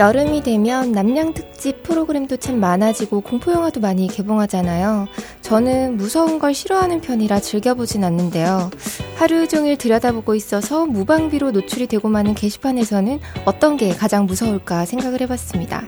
여름이 0.00 0.42
되면 0.42 0.92
남양 0.92 1.34
특집 1.34 1.82
프로그램도 1.82 2.38
참 2.38 2.58
많아지고 2.58 3.20
공포 3.20 3.52
영화도 3.52 3.80
많이 3.80 4.08
개봉하잖아요. 4.08 5.08
저는 5.42 5.98
무서운 5.98 6.38
걸 6.38 6.54
싫어하는 6.54 7.02
편이라 7.02 7.40
즐겨보진 7.40 8.02
않는데요. 8.02 8.70
하루 9.16 9.46
종일 9.46 9.76
들여다보고 9.76 10.34
있어서 10.36 10.86
무방비로 10.86 11.50
노출이 11.50 11.86
되고 11.86 12.08
마는 12.08 12.32
게시판에서는 12.34 13.20
어떤 13.44 13.76
게 13.76 13.90
가장 13.90 14.24
무서울까 14.24 14.86
생각을 14.86 15.20
해봤습니다. 15.20 15.82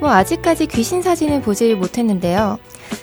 뭐 0.00 0.10
아직까지 0.10 0.66
귀신 0.66 1.00
사진은 1.00 1.40
보질 1.40 1.76
못했는데요. 1.76 2.58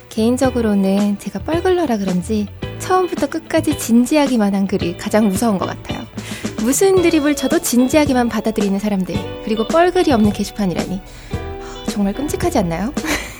개인적으로는 0.08 1.18
제가 1.18 1.40
뻘글러라 1.40 1.96
그런지 1.98 2.46
처음부터 2.78 3.26
끝까지 3.26 3.76
진지하기만 3.76 4.54
한 4.54 4.68
글이 4.68 4.98
가장 4.98 5.26
무서운 5.26 5.58
것 5.58 5.66
같아요. 5.66 6.04
무슨 6.64 7.02
드립을 7.02 7.36
쳐도 7.36 7.58
진지하게만 7.58 8.30
받아들이는 8.30 8.78
사람들, 8.78 9.14
그리고 9.44 9.68
뻘글이 9.68 10.10
없는 10.12 10.32
게시판이라니. 10.32 11.02
정말 11.90 12.14
끔찍하지 12.14 12.58
않나요? 12.58 12.90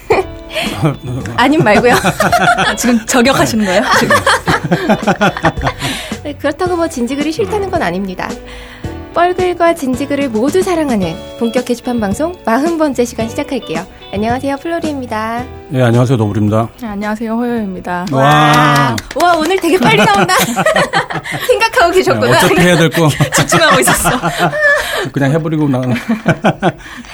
아님 1.36 1.64
말고요. 1.64 1.94
아, 1.94 2.76
지금 2.76 3.04
저격하시는 3.06 3.64
거예요? 3.64 3.82
지금. 3.98 4.16
네, 6.22 6.34
그렇다고 6.34 6.76
뭐 6.76 6.86
진지글이 6.86 7.32
싫다는 7.32 7.70
건 7.70 7.82
아닙니다. 7.82 8.28
뻘글과 9.14 9.74
진지글을 9.76 10.28
모두 10.30 10.60
사랑하는 10.60 11.14
본격 11.38 11.64
게시판 11.66 12.00
방송 12.00 12.32
40번째 12.44 13.06
시간 13.06 13.28
시작할게요. 13.28 13.86
안녕하세요, 14.12 14.56
플로리입니다. 14.56 15.44
네, 15.68 15.82
안녕하세요, 15.82 16.16
노블입니다. 16.16 16.68
네, 16.80 16.86
안녕하세요, 16.88 17.32
호요입니다. 17.32 18.06
와, 18.10 18.96
와, 19.22 19.34
오늘 19.36 19.56
되게 19.60 19.78
빨리 19.78 19.98
나온다. 20.04 20.34
생각하고 21.46 21.92
계셨구나. 21.92 22.26
네, 22.26 22.36
어차피 22.36 22.60
해야 22.60 22.76
될 22.76 22.90
거. 22.90 23.08
집중하고 23.36 23.80
있었어. 23.80 24.10
그냥 25.12 25.30
해버리고 25.32 25.68
나. 25.68 25.80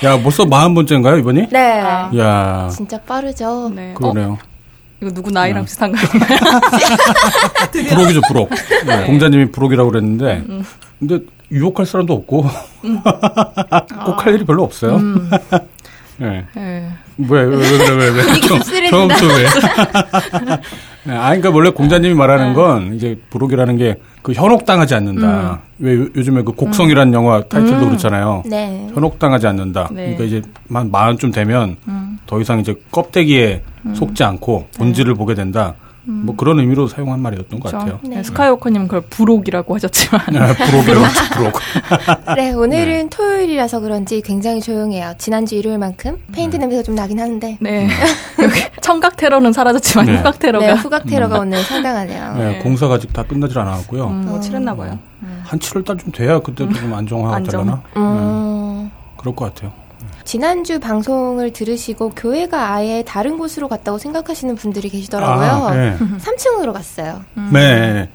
야, 0.04 0.18
벌써 0.22 0.44
40번째인가요, 0.46 1.18
이번이? 1.20 1.48
네. 1.50 1.80
아. 1.80 2.10
야 2.16 2.68
진짜 2.72 2.98
빠르죠. 3.02 3.70
네. 3.74 3.92
그러네요. 3.94 4.32
어? 4.32 4.38
이거 5.02 5.10
누구 5.12 5.30
나이랑 5.30 5.62
네. 5.62 5.66
비슷한가요? 5.66 6.06
부록이죠, 7.90 8.20
부록. 8.28 8.50
네, 8.86 9.04
공자님이 9.04 9.50
부록이라고 9.52 9.90
그랬는데, 9.90 10.44
근데 10.98 11.20
유혹할 11.52 11.86
사람도 11.86 12.12
없고, 12.12 12.44
꼭할 14.04 14.34
일이 14.34 14.44
별로 14.44 14.62
없어요. 14.62 14.98
네. 16.18 16.44
네. 16.54 16.88
왜, 17.18 17.42
왜, 17.42 17.56
왜, 17.56 17.56
왜, 17.56 17.94
왜, 17.96 18.10
왜. 18.10 18.22
씁쓸해진다. 18.22 18.90
처음부터 18.90 19.26
왜. 19.26 19.44
네, 21.04 21.14
아, 21.16 21.28
그러니까 21.28 21.50
원래 21.50 21.70
공자님이 21.70 22.14
말하는 22.14 22.52
건, 22.54 22.94
이제 22.94 23.18
부록이라는 23.30 23.76
게, 23.78 23.96
그 24.22 24.32
현혹당하지 24.32 24.94
않는다. 24.94 25.62
왜 25.78 25.94
요- 25.96 26.08
요즘에 26.14 26.42
그 26.42 26.52
곡성이라는 26.52 27.12
영화 27.14 27.42
타이틀도 27.42 27.86
그렇잖아요. 27.86 28.42
네. 28.46 28.86
현혹당하지 28.94 29.46
않는다. 29.46 29.88
네. 29.92 30.14
그러니까 30.14 30.24
이제 30.24 30.42
만 30.68 30.90
마흔쯤 30.90 31.30
되면 31.30 31.76
음. 31.88 32.18
더 32.26 32.38
이상 32.40 32.60
이제 32.60 32.74
껍데기에 32.92 33.62
속지 33.94 34.22
않고 34.22 34.66
본질을 34.76 35.14
보게 35.14 35.34
된다. 35.34 35.74
뭐 36.04 36.34
그런 36.34 36.58
의미로 36.58 36.88
사용한 36.88 37.20
말이었던 37.20 37.60
것 37.60 37.72
같아요. 37.72 37.98
네, 38.02 38.22
스카이워커님 38.22 38.84
그걸 38.84 39.02
부록이라고 39.02 39.74
하셨지만. 39.74 40.20
네, 40.32 40.38
부록이라고 40.54 41.04
부록. 41.34 41.60
네, 42.36 42.52
오늘은 42.52 43.10
토요일이라서 43.10 43.80
그런지 43.80 44.20
굉장히 44.22 44.60
조용해요. 44.60 45.14
지난주 45.18 45.54
일요일만큼 45.56 46.18
페인트 46.32 46.56
냄새가 46.56 46.82
좀 46.82 46.94
나긴 46.94 47.20
하는데. 47.20 47.58
네. 47.60 47.88
여기 48.42 48.60
청각 48.80 49.16
테러는 49.16 49.52
사라졌지만 49.52 50.06
네. 50.06 50.16
후각 50.16 50.38
테러가. 50.38 50.66
네, 50.66 50.72
후각 50.72 51.06
테러가 51.06 51.38
오늘 51.38 51.62
상당하네요. 51.62 52.34
네, 52.36 52.44
네. 52.52 52.58
공사가 52.60 52.94
아직 52.94 53.12
다 53.12 53.22
끝나질 53.22 53.58
않았고요. 53.58 54.06
음, 54.08 54.24
뭐 54.26 54.40
칠했나 54.40 54.74
봐요. 54.74 54.98
한 55.44 55.58
7월 55.58 55.84
달 55.84 55.96
좀 55.98 56.12
돼야 56.12 56.38
그때 56.40 56.66
좀 56.72 56.94
안정화하려나? 56.94 57.82
음, 57.96 58.90
그럴 59.16 59.34
것 59.34 59.52
같아요. 59.54 59.72
지난주 60.30 60.78
방송을 60.78 61.52
들으시고 61.52 62.10
교회가 62.10 62.72
아예 62.72 63.02
다른 63.04 63.36
곳으로 63.36 63.66
갔다고 63.66 63.98
생각하시는 63.98 64.54
분들이 64.54 64.88
계시더라고요. 64.88 65.66
아, 65.66 65.74
네. 65.74 65.96
3층으로 66.22 66.72
갔어요. 66.72 67.24
네. 67.52 68.08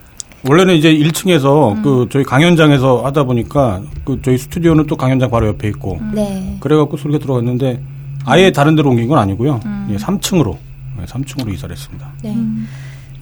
원래는 0.48 0.76
이제 0.76 0.94
1층에서 0.94 1.84
그 1.84 2.08
저희 2.10 2.24
강연장에서 2.24 3.02
하다 3.04 3.26
보니까 3.26 3.82
그 4.06 4.22
저희 4.24 4.38
스튜디오는 4.38 4.88
또 4.88 4.96
강연장 4.96 5.30
바로 5.30 5.48
옆에 5.48 5.68
있고 5.68 6.00
네. 6.14 6.56
그래갖고 6.62 6.96
소리가 6.96 7.20
들어갔는데 7.20 7.82
아예 8.24 8.50
다른 8.50 8.78
데로 8.78 8.92
옮긴 8.92 9.10
건 9.10 9.20
아니고요. 9.20 9.60
예, 9.90 9.98
3층으로 9.98 10.56
네, 10.98 11.06
3층으로 11.08 11.54
이사를 11.54 11.76
했습니다. 11.76 12.14
네. 12.24 12.34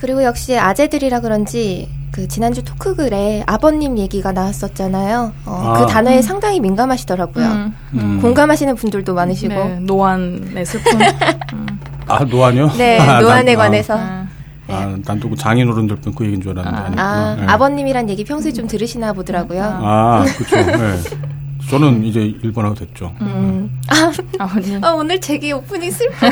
그리고 0.04 0.22
역시 0.26 0.60
아재들이라 0.60 1.22
그런지 1.22 1.88
그 2.12 2.28
지난주 2.28 2.62
토크글에 2.62 3.44
아버님 3.48 3.98
얘기가 3.98 4.34
나왔었잖아요. 4.34 5.32
어, 5.46 5.64
아. 5.66 5.80
그 5.80 5.86
단어에 5.90 6.22
상당히 6.22 6.60
민감하시더라고요. 6.60 7.46
음. 7.46 7.76
음. 7.94 8.20
공감하시는 8.22 8.76
분들도 8.76 9.14
많으시고. 9.14 9.54
네, 9.54 9.80
노안의 9.80 10.66
슬픔. 10.66 11.00
아 12.10 12.20
노안요? 12.26 12.72
네, 12.78 13.00
아, 13.00 13.22
노안에 13.22 13.56
난- 13.56 13.56
관해서. 13.56 13.94
아, 13.98 14.28
아, 14.68 14.74
아, 14.74 14.98
난또 15.06 15.30
그 15.30 15.38
장인 15.38 15.72
어른들 15.72 15.96
그 16.14 16.26
얘기인 16.26 16.42
줄 16.42 16.60
알았는데 16.60 17.02
아. 17.02 17.06
아, 17.06 17.36
네. 17.40 17.46
아버님이란 17.48 18.10
얘기 18.10 18.26
평소에 18.26 18.52
좀 18.52 18.68
들으시나 18.68 19.14
보더라고요. 19.14 19.64
아, 19.64 20.26
그렇죠. 20.38 20.58
네. 20.70 20.98
저는 21.70 22.04
이제 22.04 22.20
일본하고 22.44 22.76
됐죠. 22.76 23.14
음. 23.22 23.80
아, 23.88 24.12
아버님. 24.38 24.84
아, 24.84 24.92
오늘 24.92 25.20
제게 25.22 25.54
오프닝 25.54 25.90
슬프다. 25.92 26.28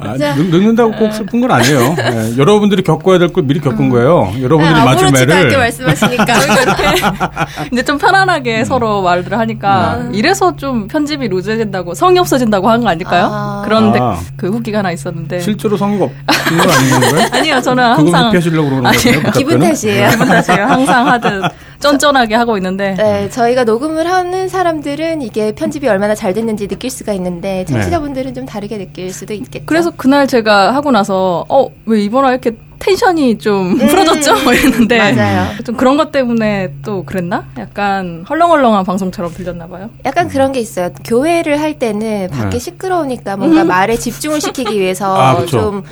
아. 0.00 0.14
늙, 0.16 0.50
늙는다고 0.50 0.92
꼭 0.92 1.12
슬픈 1.12 1.40
건 1.40 1.50
아니에요. 1.50 1.94
네, 1.96 2.36
여러분들이 2.38 2.82
겪어야 2.82 3.18
될 3.18 3.32
걸 3.32 3.44
미리 3.44 3.60
겪은 3.60 3.88
거예요. 3.88 4.32
여러분들이 4.40 4.78
아, 4.80 4.84
맞은 4.84 5.06
아무렇지도 5.06 5.32
않게 5.32 5.44
매를 5.44 5.58
말씀하시니까. 5.58 6.34
이제 7.72 7.82
좀 7.82 7.98
편안하게 7.98 8.64
서로 8.64 9.02
말을 9.02 9.38
하니까 9.38 10.02
이래서 10.12 10.54
좀 10.56 10.86
편집이 10.88 11.28
루즈해진다고 11.28 11.94
성이 11.94 12.18
없어진다고 12.18 12.68
하는 12.68 12.84
거 12.84 12.90
아닐까요? 12.90 13.28
아. 13.32 13.62
그런데 13.64 13.98
아. 14.00 14.18
그 14.36 14.48
후기가 14.48 14.78
하나 14.78 14.90
있었는데 14.92 15.40
실제로 15.40 15.76
성의가 15.76 16.04
없는 16.04 16.58
건 16.66 16.70
아닌 16.70 16.90
건가요? 17.00 17.28
아니요 17.32 17.60
저는 17.60 17.96
그거 17.96 18.02
항상 18.02 18.26
회피하시려고 18.28 18.68
그러는 18.70 18.90
거예요? 18.92 19.22
그 19.22 19.30
기분? 19.38 19.58
탓이에요. 19.60 20.10
기분 20.10 20.28
탓이에요. 20.28 20.64
항상 20.66 21.06
하듯 21.08 21.42
쫀쫀하게 21.82 22.34
하고 22.34 22.56
있는데 22.56 22.94
네, 22.94 23.28
저희가 23.28 23.64
녹음을 23.64 24.06
하는 24.10 24.48
사람들은 24.48 25.20
이게 25.22 25.52
편집이 25.52 25.86
얼마나 25.88 26.14
잘 26.14 26.32
됐는지 26.32 26.68
느낄 26.68 26.90
수가 26.90 27.12
있는데 27.14 27.64
청취자분들은 27.66 28.34
좀 28.34 28.46
다르게 28.46 28.78
느낄 28.78 29.12
수도 29.12 29.34
있겠죠. 29.34 29.64
그래서 29.66 29.90
그날 29.96 30.26
제가 30.26 30.74
하고 30.74 30.90
나서 30.90 31.44
어 31.48 31.68
왜 31.84 32.00
이번에 32.04 32.28
이렇게 32.30 32.52
텐션이 32.78 33.38
좀 33.38 33.76
풀어졌죠? 33.76 34.42
뭐 34.44 34.52
이랬는데 34.52 35.10
음. 35.12 35.16
맞아요. 35.16 35.48
좀 35.64 35.76
그런 35.76 35.96
것 35.96 36.10
때문에 36.12 36.72
또 36.84 37.04
그랬나? 37.04 37.44
약간 37.58 38.24
헐렁헐렁한 38.28 38.84
방송처럼 38.84 39.32
들렸나 39.34 39.66
봐요. 39.68 39.90
약간 40.04 40.28
그런 40.28 40.52
게 40.52 40.60
있어요. 40.60 40.90
교회를 41.04 41.60
할 41.60 41.78
때는 41.78 42.28
밖에 42.30 42.50
네. 42.50 42.58
시끄러우니까 42.58 43.36
뭔가 43.36 43.64
말에 43.64 43.96
집중을 43.96 44.40
시키기 44.40 44.78
위해서 44.78 45.14
아, 45.20 45.36
그쵸. 45.36 45.60
좀 45.60 45.82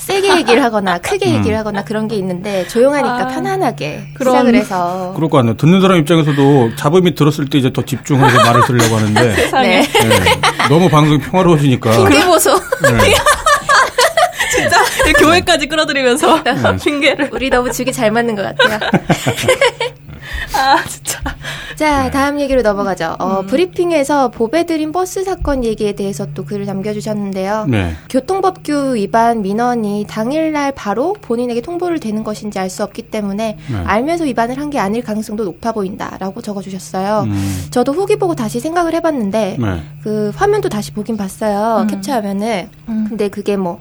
세게 0.00 0.38
얘기를 0.38 0.62
하거나 0.64 0.98
크게 0.98 1.32
얘기를 1.34 1.56
하거나 1.58 1.84
그런 1.84 2.08
게 2.08 2.16
있는데 2.16 2.66
조용하니까 2.68 3.14
아, 3.14 3.26
편안하게 3.28 4.08
그런- 4.14 4.34
시작을 4.34 4.54
해서 4.54 5.12
그럴 5.14 5.28
거 5.30 5.36
같네요. 5.38 5.56
듣는 5.56 5.80
사람 5.80 5.98
입장에서도 5.98 6.74
잡음이 6.76 7.14
들었을 7.14 7.48
때 7.48 7.58
이제 7.58 7.72
더 7.72 7.84
집중해서 7.84 8.36
말을 8.44 8.62
들으려고 8.66 8.96
하는데 8.96 9.34
세상에. 9.36 9.80
네. 9.82 10.08
네, 10.08 10.40
너무 10.68 10.88
방송이 10.88 11.18
평화로워지니까 11.18 11.90
핑계 11.92 12.24
보소. 12.24 12.54
네. 12.82 13.14
진짜 14.50 14.76
교회까지 15.18 15.66
끌어들이면서 15.68 16.42
핑계를 16.82 17.28
우리 17.32 17.48
너무 17.50 17.70
주기 17.70 17.92
잘 17.92 18.10
맞는 18.10 18.34
것 18.34 18.42
같아요. 18.56 18.90
아 20.56 20.84
진짜 20.84 21.18
자, 21.76 22.10
다음 22.10 22.38
얘기로 22.40 22.60
넘어가죠. 22.60 23.16
어, 23.18 23.42
브리핑에서 23.42 24.28
보배드린 24.28 24.92
버스 24.92 25.24
사건 25.24 25.64
얘기에 25.64 25.92
대해서 25.92 26.26
또 26.34 26.44
글을 26.44 26.66
남겨주셨는데요. 26.66 27.66
네. 27.68 27.94
교통법규 28.10 28.96
위반 28.96 29.40
민원이 29.40 30.04
당일날 30.08 30.72
바로 30.72 31.14
본인에게 31.22 31.62
통보를 31.62 31.98
되는 32.00 32.22
것인지 32.22 32.58
알 32.58 32.68
수 32.70 32.82
없기 32.84 33.02
때문에 33.10 33.56
네. 33.70 33.76
알면서 33.84 34.24
위반을 34.24 34.58
한 34.58 34.70
게 34.70 34.78
아닐 34.78 35.02
가능성도 35.02 35.44
높아 35.44 35.72
보인다라고 35.72 36.42
적어주셨어요. 36.42 37.22
음, 37.26 37.64
저도 37.72 37.92
후기 37.92 38.14
보고 38.16 38.36
다시 38.36 38.60
생각을 38.60 38.94
해봤는데 38.94 39.56
네. 39.58 39.82
그 40.02 40.30
화면도 40.36 40.68
다시 40.68 40.92
보긴 40.92 41.16
봤어요. 41.16 41.82
음. 41.82 41.86
캡처하면은. 41.88 42.68
음. 42.88 43.06
근데 43.08 43.28
그게 43.28 43.56
뭐 43.56 43.80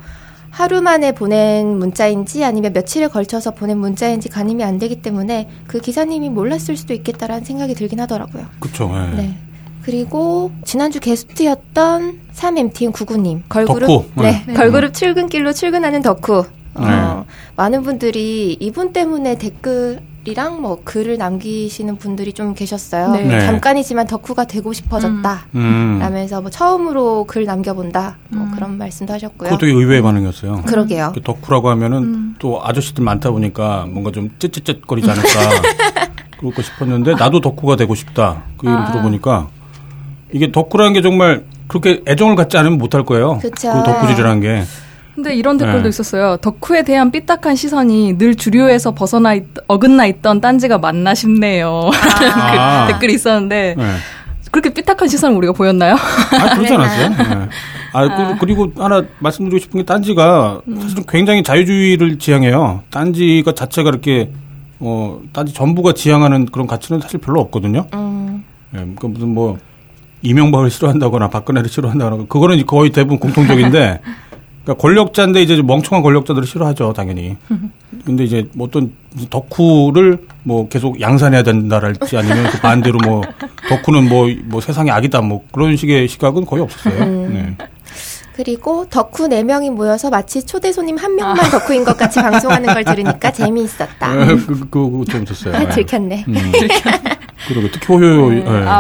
하루 0.50 0.81
만에 0.81 1.12
보낸 1.13 1.78
문자인지 1.78 2.44
아니면 2.44 2.74
며칠에 2.74 3.07
걸쳐서 3.07 3.51
보낸 3.51 3.78
문자인지 3.78 4.30
가늠이 4.30 4.63
안 4.63 4.78
되기 4.78 5.01
때문에 5.01 5.50
그 5.68 5.80
기사님이 5.80 6.30
몰랐을 6.30 6.75
수도 6.75 6.94
있겠다라는 6.94 7.44
생각이 7.46 7.75
들긴 7.75 8.00
하더라고요. 8.00 8.46
그쵸. 8.60 8.90
네. 8.92 9.16
네. 9.16 9.38
그리고 9.84 10.51
지난주 10.66 11.00
게스트였던 11.00 12.19
3MTN99님 12.34 13.44
걸그룹 13.50 13.88
덕후. 13.88 14.06
네, 14.16 14.44
네. 14.46 14.54
걸그룹 14.54 14.94
출근길로 14.94 15.54
출근하는 15.54 16.01
덕후. 16.01 16.46
어, 16.75 16.86
네. 16.86 17.24
많은 17.56 17.84
분들이 17.84 18.56
이분 18.60 18.94
때문에 18.94 19.38
댓글 19.38 20.00
이랑 20.25 20.62
뭐 20.62 20.81
글을 20.83 21.18
남기시는 21.18 21.98
분들이 21.98 22.33
좀 22.33 22.54
계셨어요. 22.54 23.12
네. 23.12 23.24
네. 23.24 23.39
잠깐이지만 23.39 24.07
덕후가 24.07 24.45
되고 24.45 24.74
싶어졌다. 24.74 25.48
음. 25.56 25.98
라면서 26.00 26.42
뭐 26.42 26.50
처음으로 26.50 27.24
글 27.25 27.45
남겨본다. 27.45 28.18
뭐 28.30 28.44
음. 28.44 28.51
그런 28.51 28.77
말씀도 28.77 29.13
하셨고요. 29.13 29.50
그것도 29.50 29.66
되게 29.66 29.74
의외의 29.74 30.01
반응이었어요. 30.01 30.63
그러게요. 30.66 31.12
그 31.16 31.21
덕후라고 31.21 31.69
하면은 31.69 31.98
음. 32.04 32.36
또 32.39 32.62
아저씨들 32.63 33.04
많다 33.04 33.31
보니까 33.31 33.86
뭔가 33.89 34.12
좀 34.12 34.30
쯧쯧쯧거리지 34.39 35.10
않을까. 35.10 35.30
그럴까 36.39 36.62
싶었는데 36.62 37.15
나도 37.15 37.42
덕후가 37.42 37.75
되고 37.75 37.95
싶다. 37.95 38.44
그 38.57 38.68
얘기를 38.68 38.86
아. 38.86 38.92
들어보니까 38.92 39.50
이게 40.31 40.51
덕후라는 40.51 40.94
게 40.94 41.01
정말 41.01 41.45
그렇게 41.68 42.01
애정을 42.07 42.36
갖지 42.36 42.57
않으면 42.57 42.77
못할 42.77 43.04
거예요. 43.04 43.39
그쵸. 43.39 43.72
그 43.72 43.83
덕후질이라는 43.83 44.42
게. 44.42 44.63
근데 45.19 45.36
이런 45.36 45.57
댓글도 45.57 45.83
네. 45.83 45.89
있었어요. 45.89 46.38
덕후에 46.38 46.83
대한 46.83 47.12
삐딱한 47.12 47.57
시선이 47.57 48.18
늘 48.18 48.36
주류에서 48.36 48.94
벗어나 48.94 49.33
있, 49.33 49.44
어긋나 49.68 50.06
있던 50.06 50.39
딴지가 50.39 50.77
맞나 50.77 51.13
싶네요. 51.13 51.89
아. 52.33 52.86
그 52.88 52.94
댓글이 52.94 53.16
있었는데 53.16 53.75
네. 53.77 53.83
그렇게 54.50 54.74
삐딱한 54.74 55.10
시선 55.10 55.33
우리가 55.33 55.51
보였나요? 55.51 55.95
아, 55.95 56.56
그렇지 56.56 56.74
않았어요? 56.74 57.10
네. 57.39 57.50
아, 57.92 58.38
그, 58.38 58.45
리고 58.45 58.71
하나 58.77 59.04
말씀드리고 59.19 59.60
싶은 59.60 59.80
게 59.81 59.86
딴지가 59.86 60.62
사실은 60.80 61.04
굉장히 61.06 61.44
자유주의를 61.44 62.18
지향해요. 62.18 62.83
딴지가 62.89 63.51
자체가 63.51 63.89
이렇게, 63.89 64.31
어, 64.80 65.19
딴지 65.33 65.54
전부가 65.54 65.92
지향하는 65.92 66.45
그런 66.45 66.65
가치는 66.65 67.01
사실 67.01 67.19
별로 67.19 67.42
없거든요. 67.42 67.88
음. 67.94 68.45
예, 68.74 68.77
그러니까 68.77 69.07
무슨 69.10 69.33
뭐, 69.33 69.57
이명박을 70.22 70.69
싫어한다거나 70.69 71.30
박근혜를 71.30 71.69
싫어한다거나, 71.69 72.25
그거는 72.30 72.65
거의 72.65 72.92
대부분 72.92 73.19
공통적인데, 73.19 74.00
그러니까 74.64 74.82
권력자인데 74.82 75.42
이제 75.42 75.62
멍청한 75.62 76.04
권력자들을 76.04 76.48
싫어하죠, 76.48 76.94
당연히. 76.94 77.38
근데 78.06 78.24
이제 78.24 78.48
뭐 78.54 78.68
어떤 78.68 78.94
덕후를 79.30 80.20
뭐 80.44 80.68
계속 80.68 81.02
양산해야 81.02 81.44
된다랄지 81.44 82.18
아니면 82.18 82.50
그 82.52 82.60
반대로 82.60 83.00
뭐 83.04 83.22
덕후는 83.68 84.08
뭐, 84.10 84.28
뭐 84.46 84.62
세상의 84.62 84.92
악이다 84.92 85.22
뭐 85.22 85.44
그런 85.52 85.76
식의 85.76 86.08
시각은 86.08 86.46
거의 86.46 86.64
없었어요. 86.64 87.06
네. 87.30 87.56
그리고 88.40 88.86
덕후 88.90 89.28
4명이 89.28 89.70
모여서 89.72 90.10
마치 90.10 90.46
초대 90.46 90.72
손님 90.72 90.96
한 90.96 91.14
명만 91.16 91.52
덕후인 91.52 91.84
것 91.84 91.98
같이 91.98 92.22
방송하는 92.22 92.74
걸 92.74 92.86
들으니까 92.86 93.32
재미있었다. 93.32 94.22
예, 94.22 94.26
그, 94.46 94.46
그, 94.46 94.70
그거 94.70 95.04
좀 95.10 95.24
있었어요. 95.24 95.56
아, 95.58 95.64
예. 95.64 95.68
들켰네. 95.68 96.26
음. 96.26 96.36
그리고 97.47 97.68
특히 97.71 97.88
호요요, 97.94 98.33
예. 98.36 98.44
아, 98.68 98.80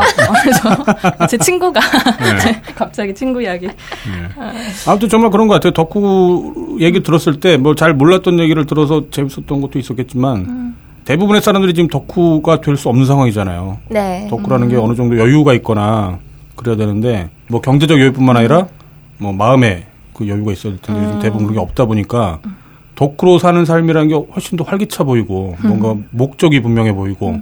어, 1.21 1.25
제 1.27 1.37
친구가 1.37 1.79
네. 1.79 2.61
갑자기 2.75 3.13
친구 3.13 3.41
이야기. 3.41 3.67
아무튼 4.87 5.09
정말 5.09 5.31
그런 5.31 5.47
것 5.47 5.53
같아요. 5.55 5.71
덕후 5.73 6.77
얘기 6.79 7.01
들었을 7.01 7.39
때 7.39 7.57
뭐 7.57 7.73
잘 7.75 7.93
몰랐던 7.93 8.39
얘기를 8.39 8.65
들어서 8.65 9.09
재밌었던 9.09 9.61
것도 9.61 9.79
있었겠지만 9.79 10.75
대부분의 11.05 11.41
사람들이 11.41 11.73
지금 11.73 11.87
덕후가 11.87 12.61
될 12.61 12.75
수 12.77 12.89
없는 12.89 13.05
상황이잖아요. 13.05 13.77
네. 13.89 14.27
덕후라는 14.29 14.69
게 14.69 14.75
어느 14.75 14.93
정도 14.95 15.17
여유가 15.17 15.53
있거나 15.55 16.19
그래야 16.55 16.75
되는데 16.75 17.29
뭐 17.47 17.61
경제적 17.61 17.99
여유뿐만 17.99 18.35
아니라 18.37 18.67
뭐 19.17 19.31
마음에 19.33 19.85
그 20.13 20.27
여유가 20.27 20.51
있어야 20.51 20.73
될 20.73 20.81
텐데 20.81 21.03
요즘 21.05 21.19
대부분 21.19 21.47
그런 21.47 21.53
게 21.55 21.59
없다 21.61 21.85
보니까 21.85 22.39
덕후로 22.95 23.39
사는 23.39 23.63
삶이라는 23.63 24.07
게 24.09 24.15
훨씬 24.33 24.57
더 24.57 24.65
활기차 24.65 25.05
보이고 25.05 25.55
뭔가 25.63 25.95
목적이 26.11 26.61
분명해 26.61 26.93
보이고 26.93 27.39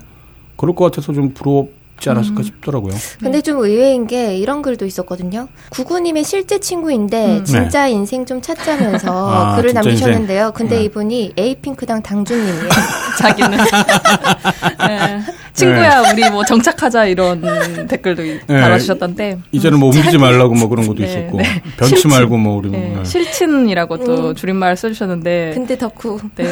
그럴 0.57 0.75
것 0.75 0.85
같아서 0.85 1.13
좀 1.13 1.33
부럽지 1.33 2.09
않았을까 2.09 2.43
싶더라고요. 2.43 2.93
근데 3.19 3.41
좀 3.41 3.59
의외인 3.59 4.07
게 4.07 4.35
이런 4.37 4.61
글도 4.61 4.85
있었거든요. 4.85 5.47
구구님의 5.69 6.23
실제 6.23 6.59
친구인데 6.59 7.43
진짜 7.43 7.87
인생 7.87 8.25
좀 8.25 8.41
찾자면서 8.41 9.05
네. 9.05 9.11
아, 9.37 9.55
글을 9.55 9.73
남기셨는데요. 9.73 10.51
근데 10.53 10.77
네. 10.77 10.83
이분이 10.85 11.33
에이핑크당 11.37 12.01
당주님이에요. 12.01 12.69
자기는. 13.19 13.57
네. 14.87 15.21
친구야, 15.57 16.03
우리 16.13 16.29
뭐 16.29 16.45
정착하자 16.45 17.05
이런 17.05 17.41
댓글도 17.87 18.23
이- 18.23 18.39
네. 18.47 18.59
달아주셨던데. 18.61 19.39
이제는 19.51 19.79
뭐 19.79 19.89
옮기지 19.89 20.17
말라고 20.17 20.53
뭐 20.53 20.69
그런 20.69 20.85
것도 20.87 20.99
네, 20.99 21.05
있었고 21.09 21.37
네. 21.37 21.43
변치 21.77 21.95
실친. 21.95 22.11
말고 22.11 22.37
뭐 22.37 22.57
우리 22.57 22.69
네, 22.69 22.93
네. 22.95 23.03
실친이라고 23.03 23.97
또 24.03 24.29
음. 24.29 24.35
줄임말 24.35 24.77
써주셨는데. 24.77 25.51
근데 25.55 25.77
덕후. 25.77 26.19
네. 26.35 26.45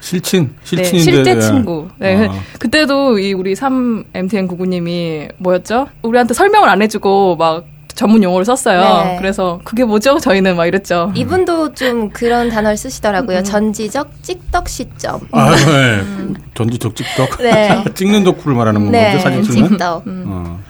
실친 0.00 0.44
네, 0.44 0.50
실친인데 0.64 1.12
실제 1.12 1.30
예. 1.36 1.40
친구. 1.40 1.88
네. 1.98 2.26
아. 2.26 2.34
그때도 2.58 3.18
이 3.18 3.32
우리 3.34 3.54
3MTN 3.54 4.48
구구님이 4.48 5.28
뭐였죠? 5.38 5.88
우리한테 6.02 6.32
설명을 6.34 6.68
안 6.68 6.80
해주고 6.82 7.36
막 7.36 7.64
전문 7.96 8.22
용어를 8.22 8.44
썼어요. 8.44 9.04
네. 9.04 9.16
그래서 9.18 9.60
그게 9.64 9.84
뭐죠? 9.84 10.18
저희는 10.18 10.54
막 10.56 10.66
이랬죠. 10.66 11.10
이분도 11.16 11.74
좀 11.74 12.10
그런 12.10 12.48
단어를 12.48 12.74
음. 12.74 12.76
쓰시더라고요. 12.76 13.42
전지적 13.42 14.22
찍덕 14.22 14.68
시점. 14.68 15.20
아, 15.32 15.50
네. 15.56 16.02
전지적 16.54 16.94
찍덕. 16.94 17.38
네. 17.38 17.82
찍는 17.94 18.22
덕후를 18.22 18.54
말하는 18.56 18.84
건가요? 18.84 19.14
네, 19.14 19.18
사진 19.18 19.42
찍는? 19.42 19.68
찍덕. 19.70 20.04
어. 20.06 20.60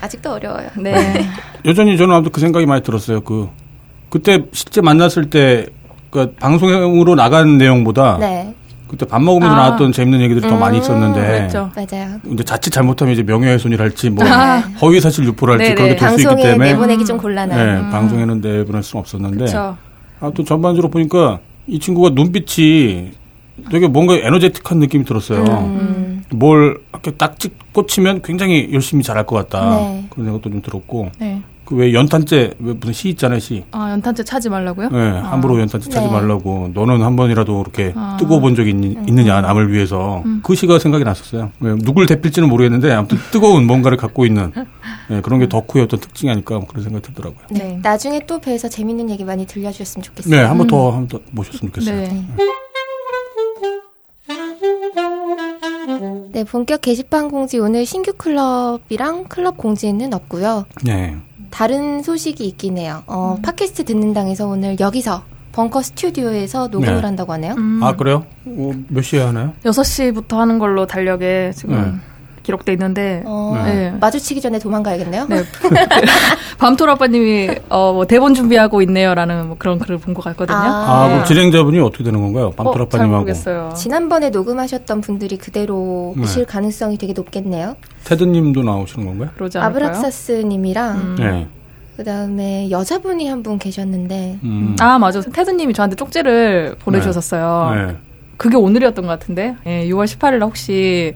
아직도 0.00 0.32
어려워요. 0.32 0.68
네. 0.76 1.24
여전히 1.64 1.96
저는 1.96 2.14
아무튼 2.14 2.32
그 2.32 2.40
생각이 2.40 2.66
많이 2.66 2.82
들었어요. 2.82 3.20
그 3.20 3.48
그때 4.10 4.44
실제 4.52 4.80
만났을 4.80 5.30
때 5.30 5.66
그 6.14 6.32
방송으로 6.36 7.16
나간 7.16 7.58
내용보다 7.58 8.18
네, 8.20 8.54
그때 8.88 9.06
밥 9.06 9.22
먹으면서 9.22 9.54
아. 9.54 9.58
나왔던 9.58 9.92
재밌는 9.92 10.20
얘기들이 10.22 10.48
더 10.48 10.56
많이 10.56 10.78
있었는데 10.78 11.20
그랬죠. 11.20 11.70
맞아요. 11.74 12.18
근데 12.22 12.44
자칫 12.44 12.70
잘못하면 12.70 13.14
이제 13.14 13.22
명예훼손이랄지 13.22 14.10
뭐 14.10 14.24
아. 14.28 14.58
허위 14.82 15.00
사실 15.00 15.24
유포랄지 15.24 15.62
네네. 15.64 15.74
그런 15.74 15.88
게 15.90 15.96
될 15.96 16.18
수 16.18 16.30
있기 16.30 16.42
때문에 16.42 16.72
내보내기 16.72 17.04
좀 17.04 17.16
곤란한. 17.18 17.56
네, 17.84 17.90
방송에는 17.90 18.40
내보낼 18.40 18.82
수는 18.82 19.00
없었는데 19.00 19.36
그렇죠. 19.38 19.76
아무튼 20.20 20.44
전반적으로 20.44 20.90
보니까 20.90 21.38
이 21.66 21.78
친구가 21.78 22.10
눈빛이 22.10 23.12
되게 23.70 23.86
뭔가 23.88 24.14
에너제틱한 24.16 24.78
느낌이 24.80 25.04
들었어요. 25.04 25.42
음, 25.44 26.22
뭘 26.30 26.78
이렇게 26.92 27.12
딱 27.12 27.38
찍, 27.38 27.56
꽂히면 27.72 28.22
굉장히 28.22 28.68
열심히 28.72 29.02
잘할 29.02 29.24
것 29.26 29.36
같다. 29.36 29.76
네. 29.76 30.04
그런 30.10 30.26
생각도 30.26 30.50
좀 30.50 30.60
들었고. 30.60 31.10
네. 31.18 31.40
그 31.64 31.74
왜 31.76 31.92
연탄재, 31.94 32.54
왜 32.58 32.72
무슨 32.74 32.92
시 32.92 33.08
있잖아요, 33.10 33.38
시. 33.38 33.64
아, 33.70 33.90
연탄재 33.90 34.24
차지 34.24 34.48
말라고요? 34.48 34.90
네, 34.90 34.98
함부로 34.98 35.58
연탄재 35.60 35.88
차지 35.90 36.06
네. 36.06 36.12
말라고. 36.12 36.70
너는 36.74 37.02
한 37.02 37.16
번이라도 37.16 37.62
그렇게 37.62 37.92
아. 37.96 38.16
뜨거워 38.18 38.40
본 38.40 38.54
적이 38.54 38.70
있, 38.70 38.74
느냐 39.12 39.40
남을 39.40 39.72
위해서. 39.72 40.22
그 40.42 40.54
시가 40.54 40.78
생각이 40.78 41.04
났었어요. 41.04 41.50
네, 41.58 41.74
누굴 41.76 42.06
대필지는 42.06 42.48
모르겠는데, 42.48 42.92
아무튼 42.92 43.18
뜨거운 43.30 43.66
뭔가를 43.66 43.96
갖고 43.96 44.26
있는 44.26 44.52
네, 45.08 45.20
그런 45.22 45.40
게 45.40 45.48
덕후의 45.48 45.84
어떤 45.84 46.00
특징이 46.00 46.30
아닐까 46.30 46.56
뭐 46.56 46.66
그런 46.66 46.82
생각이 46.84 47.02
들더라고요. 47.06 47.46
네. 47.50 47.78
나중에 47.82 48.20
또 48.26 48.38
뵈서 48.40 48.68
재밌는 48.68 49.10
얘기 49.10 49.24
많이 49.24 49.46
들려주셨으면 49.46 50.02
좋겠어요. 50.02 50.34
네, 50.34 50.42
한 50.42 50.58
번 50.58 50.66
더, 50.66 50.90
한번더 50.92 51.20
모셨으면 51.32 51.72
좋겠어요. 51.72 51.96
네. 51.96 52.26
네, 56.32 56.44
본격 56.44 56.80
게시판 56.80 57.30
공지 57.30 57.58
오늘 57.58 57.86
신규 57.86 58.12
클럽이랑 58.16 59.24
클럽 59.28 59.56
공지는 59.56 60.12
없고요. 60.12 60.64
네. 60.82 61.16
다른 61.54 62.02
소식이 62.02 62.44
있긴 62.48 62.78
해요. 62.78 63.04
어, 63.06 63.38
팟캐스트 63.40 63.84
듣는 63.84 64.12
당에서 64.12 64.48
오늘 64.48 64.80
여기서 64.80 65.22
벙커 65.52 65.82
스튜디오에서 65.82 66.66
녹음을 66.66 66.96
네. 66.96 67.00
한다고 67.00 67.32
하네요. 67.34 67.54
음. 67.56 67.80
아, 67.80 67.94
그래요? 67.94 68.26
어, 68.44 68.72
몇 68.88 69.02
시에 69.02 69.22
하나요? 69.22 69.52
6시부터 69.62 70.38
하는 70.38 70.58
걸로 70.58 70.84
달력에 70.84 71.52
지금 71.54 71.76
네. 71.80 71.92
기록돼 72.44 72.72
있는데 72.74 73.22
어, 73.26 73.60
네. 73.64 73.92
마주치기 74.00 74.40
전에 74.40 74.58
도망가야겠네요. 74.60 75.26
네. 75.28 75.42
밤토 76.58 76.88
아빠님이 76.88 77.48
어, 77.68 77.92
뭐 77.92 78.06
대본 78.06 78.34
준비하고 78.34 78.80
있네요라는 78.82 79.48
뭐 79.48 79.56
그런 79.58 79.78
글을 79.80 79.98
본 79.98 80.14
것 80.14 80.22
같거든요. 80.24 80.56
아, 80.56 81.06
네. 81.08 81.14
그럼 81.14 81.24
진행자분이 81.26 81.80
어떻게 81.80 82.04
되는 82.04 82.20
건가요? 82.20 82.46
어, 82.46 82.50
잘 82.50 82.56
밤토라빠님하고. 82.56 83.18
모르겠어요. 83.24 83.72
지난번에 83.76 84.30
녹음하셨던 84.30 85.00
분들이 85.00 85.36
그대로실 85.38 86.44
네. 86.44 86.44
가능성이 86.44 86.96
되게 86.98 87.12
높겠네요. 87.12 87.74
테드님도 88.04 88.62
나오시는 88.62 89.06
건가요? 89.06 89.30
그러지 89.36 89.58
않을까요? 89.58 89.86
아브락사스님이랑 89.88 90.96
음. 90.96 91.16
네. 91.18 91.48
그다음에 91.96 92.70
여자분이 92.70 93.28
한 93.28 93.42
분 93.42 93.58
계셨는데 93.58 94.38
음. 94.44 94.76
아 94.80 94.98
맞아. 94.98 95.20
테드님이 95.20 95.72
저한테 95.74 95.96
쪽지를 95.96 96.76
보내주셨었어요. 96.80 97.86
네. 97.88 97.96
그게 98.36 98.56
오늘이었던 98.56 99.04
것 99.06 99.10
같은데. 99.12 99.54
예, 99.66 99.84
6월 99.88 100.04
18일 100.06 100.38
날 100.38 100.42
혹시 100.42 101.14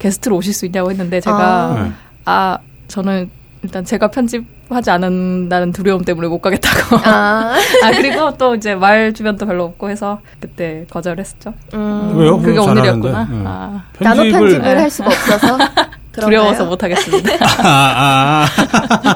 게스트로 0.00 0.34
오실 0.36 0.52
수 0.52 0.66
있냐고 0.66 0.90
했는데 0.90 1.20
제가 1.20 1.38
아. 1.38 1.82
네. 1.84 1.92
아 2.24 2.58
저는 2.88 3.30
일단 3.62 3.84
제가 3.84 4.08
편집하지 4.08 4.90
않는다는 4.90 5.72
두려움 5.72 6.02
때문에 6.02 6.28
못 6.28 6.40
가겠다고. 6.40 6.96
아, 7.04 7.54
아 7.84 7.90
그리고 7.92 8.36
또 8.38 8.54
이제 8.54 8.74
말 8.74 9.12
주변도 9.12 9.46
별로 9.46 9.64
없고 9.64 9.90
해서 9.90 10.20
그때 10.40 10.86
거절했었죠. 10.90 11.52
음, 11.74 12.14
왜요? 12.16 12.38
그게 12.38 12.58
오늘이었구나. 12.58 13.28
네. 13.30 13.42
아, 13.46 13.84
나노 13.98 14.22
편집을 14.22 14.62
네. 14.62 14.80
할 14.80 14.90
수가 14.90 15.08
없어서 15.08 15.58
두려워서 16.12 16.64
그런가요? 16.64 16.68
못 16.70 16.82
하겠습니다. 16.82 17.32
아, 17.62 17.66
아, 17.68 18.46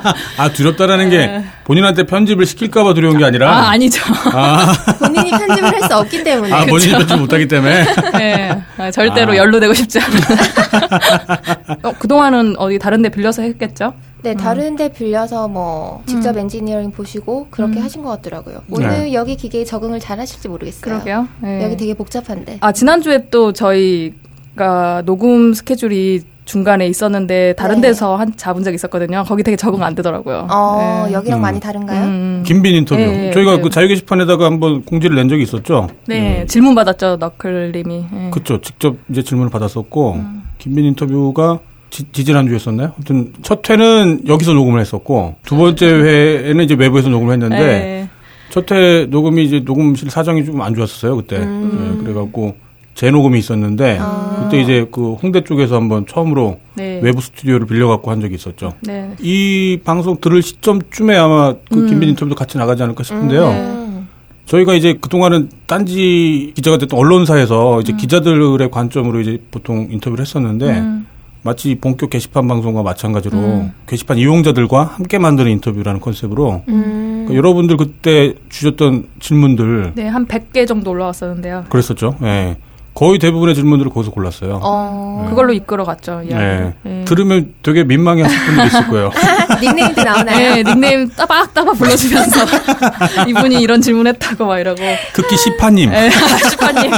아. 0.05 0.15
아, 0.37 0.53
두렵다라는 0.53 1.11
게 1.11 1.43
본인한테 1.65 2.05
편집을 2.07 2.47
시킬까봐 2.47 2.95
두려운 2.95 3.19
게 3.19 3.25
아니라. 3.25 3.51
아 3.51 3.71
아니죠. 3.71 4.03
아, 4.33 4.73
본인이 5.01 5.31
편집을 5.31 5.65
할 5.65 5.85
수 5.89 5.97
없기 5.99 6.25
때문에 6.25 6.53
아, 6.53 6.65
본인이 6.67 6.93
편집 6.93 7.19
못하기 7.19 7.49
때문에. 7.49 7.85
네, 8.19 8.63
아, 8.79 8.91
절대로 8.91 9.33
아. 9.33 9.37
연루되고 9.37 9.75
싶지 9.75 9.99
않아. 10.01 11.79
어, 11.83 11.93
그동안은 11.99 12.57
어디 12.59 12.79
다른 12.79 13.03
데 13.03 13.09
빌려서 13.09 13.43
했겠죠? 13.43 13.93
네 14.23 14.35
다른 14.35 14.75
데 14.77 14.91
빌려서 14.91 15.49
뭐 15.49 16.03
직접 16.07 16.35
엔지니어링 16.39 16.93
보시고 16.93 17.49
그렇게 17.51 17.79
하신 17.81 18.03
것 18.03 18.09
같더라고요. 18.11 18.63
오늘 18.71 18.89
네. 18.89 19.13
여기 19.13 19.37
기계에 19.37 19.65
적응을 19.65 20.01
잘 20.01 20.19
하실지 20.19 20.49
모르겠어요. 20.49 20.81
그러게요. 20.81 21.29
네. 21.41 21.63
여기 21.65 21.77
되게 21.77 21.93
복잡한데. 21.93 22.57
아, 22.63 22.73
지난주에 22.73 23.29
또 23.31 23.53
저희가 23.53 25.03
녹음 25.05 25.53
스케줄이 25.53 26.23
중간에 26.45 26.87
있었는데 26.89 27.55
다른 27.57 27.81
네. 27.81 27.89
데서 27.89 28.17
한 28.17 28.33
잡은 28.37 28.63
적이 28.63 28.75
있었거든요. 28.75 29.25
거기 29.27 29.43
되게 29.43 29.57
적응 29.57 29.83
안 29.83 29.95
되더라고요. 29.95 30.47
어, 30.51 31.05
네. 31.07 31.13
여기랑 31.15 31.41
음. 31.41 31.43
많이 31.43 31.61
다른가요? 31.61 32.05
음. 32.05 32.43
김빈 32.47 32.75
인터뷰. 32.75 33.01
예, 33.01 33.29
예, 33.29 33.33
저희가 33.33 33.55
예. 33.55 33.61
그 33.61 33.71
자유 33.71 33.89
게시판에다가 33.89 34.45
한번 34.45 34.83
공지를 34.83 35.17
낸 35.17 35.29
적이 35.29 35.43
있었죠. 35.45 35.89
네, 36.07 36.45
질문 36.47 36.75
받았죠, 36.75 37.17
너클님이. 37.19 38.05
네. 38.13 38.31
그쵸. 38.33 38.61
직접 38.61 38.97
이제 39.11 39.23
질문을 39.23 39.51
받았었고, 39.51 40.21
김민 40.59 40.85
인터뷰가 40.85 41.61
지, 41.91 42.05
지난 42.13 42.47
주였었나요? 42.49 42.93
아무튼 42.97 43.33
첫 43.43 43.69
회는 43.71 44.23
여기서 44.27 44.53
녹음을 44.53 44.81
했었고 44.81 45.37
두 45.45 45.57
번째 45.57 45.87
회에는 45.87 46.65
이제 46.65 46.75
외부에서 46.75 47.09
녹음을 47.09 47.35
했는데 47.35 47.57
네. 47.57 48.09
첫회 48.51 49.07
녹음이 49.07 49.45
이제 49.45 49.61
녹음실 49.65 50.11
사정이 50.11 50.45
좀 50.45 50.61
안 50.61 50.75
좋았었어요 50.75 51.15
그때. 51.17 51.37
음. 51.37 51.97
네, 51.99 52.05
그래갖고 52.05 52.57
재녹음이 52.95 53.39
있었는데 53.39 53.99
아. 54.01 54.45
그때 54.45 54.61
이제 54.61 54.87
그 54.91 55.15
홍대 55.15 55.43
쪽에서 55.43 55.77
한번 55.77 56.07
처음으로 56.07 56.61
네. 56.75 57.01
외부 57.03 57.21
스튜디오를 57.21 57.67
빌려갖고 57.67 58.11
한 58.11 58.21
적이 58.21 58.37
있었죠. 58.37 58.75
네. 58.81 59.15
이 59.21 59.81
방송 59.85 60.21
들을 60.21 60.41
시점쯤에 60.43 61.17
아마 61.17 61.55
그 61.71 61.81
음. 61.81 61.87
김민 61.87 62.09
인터뷰도 62.11 62.35
같이 62.35 62.57
나가지 62.57 62.83
않을까 62.83 63.03
싶은데요. 63.03 63.49
음. 63.49 64.09
저희가 64.47 64.75
이제 64.75 64.95
그동안은 65.01 65.49
딴지 65.67 66.53
기자가 66.55 66.79
됐던 66.79 66.99
언론사에서 66.99 67.81
이제 67.81 67.95
기자들의 67.95 68.71
관점으로 68.71 69.21
이제 69.21 69.39
보통 69.51 69.89
인터뷰를 69.91 70.23
했었는데 70.23 70.71
음. 70.81 71.07
마치 71.43 71.75
본격 71.75 72.11
게시판 72.11 72.49
방송과 72.49 72.83
마찬가지로 72.83 73.37
음. 73.37 73.73
게시판 73.87 74.19
이용자들과 74.19 74.85
함께 74.85 75.19
만드는 75.19 75.51
인터뷰라는 75.53 76.01
컨셉으로 76.01 76.63
음. 76.69 77.25
그러니까 77.27 77.35
여러분들 77.35 77.77
그때 77.77 78.35
주셨던 78.49 79.09
질문들 79.21 79.93
네, 79.95 80.09
한 80.09 80.27
100개 80.27 80.67
정도 80.67 80.91
올라왔었는데요. 80.91 81.65
그랬었죠. 81.69 82.17
예. 82.23 82.57
거의 82.95 83.19
대부분의 83.19 83.57
질문들을 83.57 83.91
거기서 83.93 84.13
골랐어요. 84.13 84.61
어. 84.63 85.27
그걸로 85.29 85.53
이끌어갔죠, 85.53 86.21
네. 86.21 86.27
이야기를. 86.29 86.75
네. 86.83 87.05
들으면 87.05 87.55
되게 87.63 87.83
민망해하실 87.83 88.47
분들이 88.47 88.67
있을 88.69 88.87
거예요. 88.87 89.11
닉네임도 89.65 90.03
나오나요? 90.03 90.55
네, 90.55 90.63
닉네임 90.63 91.09
따박따박 91.11 91.77
불러주면서 91.79 92.41
이분이 93.29 93.61
이런 93.61 93.81
질문했다고 93.81 94.47
막 94.47 94.59
이러고. 94.59 94.83
특히 95.15 95.37
시파님 95.37 95.91
네, 95.91 96.11
시파님. 96.51 96.91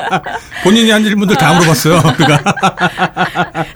본인이 0.64 0.90
한 0.90 1.02
질문들 1.02 1.36
다 1.36 1.52
물어봤어요. 1.54 2.00
그러니까, 2.16 2.54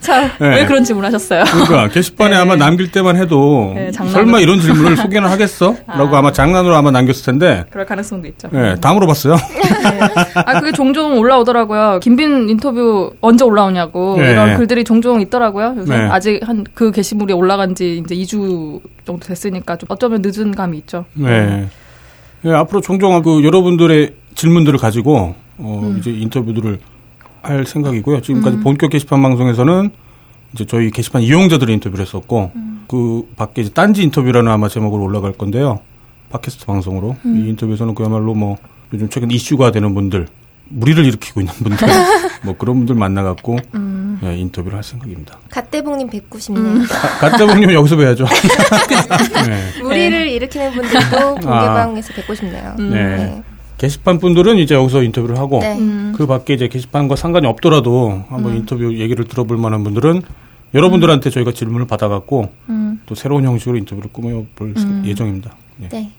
참, 0.01 0.31
네. 0.41 0.49
왜 0.57 0.67
그런 0.67 0.85
질문 0.85 1.05
하셨어요? 1.05 1.45
그러니까 1.45 1.89
게시판에 1.89 2.31
네. 2.31 2.37
아마 2.37 2.57
남길 2.57 2.91
때만 2.91 3.17
해도 3.17 3.73
네. 3.75 3.91
설마 3.93 4.41
이런 4.41 4.61
질문을 4.61 4.97
소개는 4.97 5.29
하겠어? 5.29 5.75
라고 5.87 6.17
아 6.17 6.23
마 6.23 6.33
장난으로 6.33 6.75
아마 6.75 6.91
남겼을 6.91 7.25
텐데 7.25 7.65
그럴 7.71 7.87
가능성도 7.87 8.27
있죠. 8.29 8.49
예, 8.53 8.75
다 8.81 8.93
물어봤어요. 8.93 9.35
네. 9.37 10.01
아, 10.35 10.59
그게 10.61 10.73
종종 10.73 11.17
올라오더라고요. 11.19 12.01
김빈 12.03 12.49
인터뷰 12.49 13.13
언제 13.21 13.45
올라오냐고. 13.45 14.17
네. 14.19 14.33
이런 14.33 14.57
글들이 14.57 14.83
종종 14.85 15.21
있더라고요. 15.21 15.75
요새 15.79 15.97
네. 15.97 16.09
아직 16.11 16.41
한 16.47 16.65
그 16.75 16.91
게시물이 16.91 17.33
올라간 17.33 17.75
지 17.77 18.03
이제 18.05 18.15
2주 18.15 18.28
정도 18.29 18.81
됐으니까 19.21 19.77
좀 19.77 19.89
어쩌면 19.91 20.23
늦은 20.23 20.55
감이 20.55 20.79
있죠. 20.79 21.05
네. 21.15 21.69
예, 22.45 22.51
앞으로 22.53 22.81
종종 22.81 23.21
그 23.23 23.43
여러분들의 23.43 24.15
질문들을 24.35 24.79
가지고 24.79 25.35
어, 25.59 25.81
음. 25.83 25.99
이제 25.99 26.11
인터뷰들을 26.11 26.79
할 27.43 27.67
생각이고요. 27.67 28.21
지금까지 28.21 28.59
본격 28.59 28.91
게시판 28.91 29.21
방송에서는 29.23 29.91
이제 30.53 30.65
저희 30.65 30.91
게시판 30.91 31.23
이용자들의 31.23 31.75
인터뷰를 31.75 32.05
했었고 32.05 32.53
음. 32.55 32.85
그 32.89 33.29
밖에 33.37 33.63
이제 33.63 33.71
딴지 33.73 34.03
인터뷰라는 34.03 34.51
아마 34.51 34.69
제목으로 34.69 35.03
올라갈 35.03 35.33
건데요. 35.33 35.81
팟캐스트 36.31 36.67
방송으로 36.67 37.17
음. 37.25 37.37
이 37.37 37.49
인터뷰에서는 37.51 37.95
그야말로 37.95 38.35
뭐 38.35 38.57
요즘 38.93 39.09
최근 39.09 39.31
이슈가 39.31 39.71
되는 39.71 39.95
분들 39.95 40.29
무리를 40.71 41.05
일으키고 41.05 41.41
있는 41.41 41.53
분들 41.55 41.87
뭐 42.45 42.57
그런 42.57 42.77
분들 42.79 42.95
만나갖고 42.95 43.59
음. 43.75 44.19
예, 44.23 44.37
인터뷰를 44.37 44.77
할 44.77 44.85
생각입니다. 44.85 45.39
갓대봉님 45.51 46.09
뵙고 46.09 46.39
싶네요. 46.39 46.85
가짜봉님 47.21 47.73
여기서 47.73 47.97
뵈야죠. 47.97 48.27
네. 49.47 49.83
무리를 49.83 50.29
일으키는 50.29 50.73
분들도 50.73 51.35
공개방에서 51.37 52.13
뵙고 52.15 52.35
싶네요. 52.35 52.75
음. 52.79 52.91
네. 52.91 53.43
게시판 53.79 54.19
분들은 54.19 54.59
이제 54.59 54.75
여기서 54.75 55.03
인터뷰를 55.05 55.39
하고 55.39 55.61
네. 55.61 55.79
음. 55.79 56.13
그 56.17 56.27
밖에 56.27 56.55
이제 56.55 56.69
게시판과 56.69 57.17
상관이 57.17 57.47
없더라도 57.47 58.25
한번 58.29 58.57
인터뷰 58.57 58.93
얘기를 58.99 59.25
들어볼 59.27 59.57
만한 59.57 59.85
분들은 59.85 60.23
여러분들한테 60.75 61.31
저희가 61.31 61.53
질문을 61.53 61.87
받아갖고 61.87 62.51
음. 62.69 63.01
또 63.07 63.15
새로운 63.15 63.45
형식으로 63.45 63.77
인터뷰를 63.79 64.11
꾸며볼 64.13 64.75
예정입니다. 65.05 65.55
네. 65.77 66.11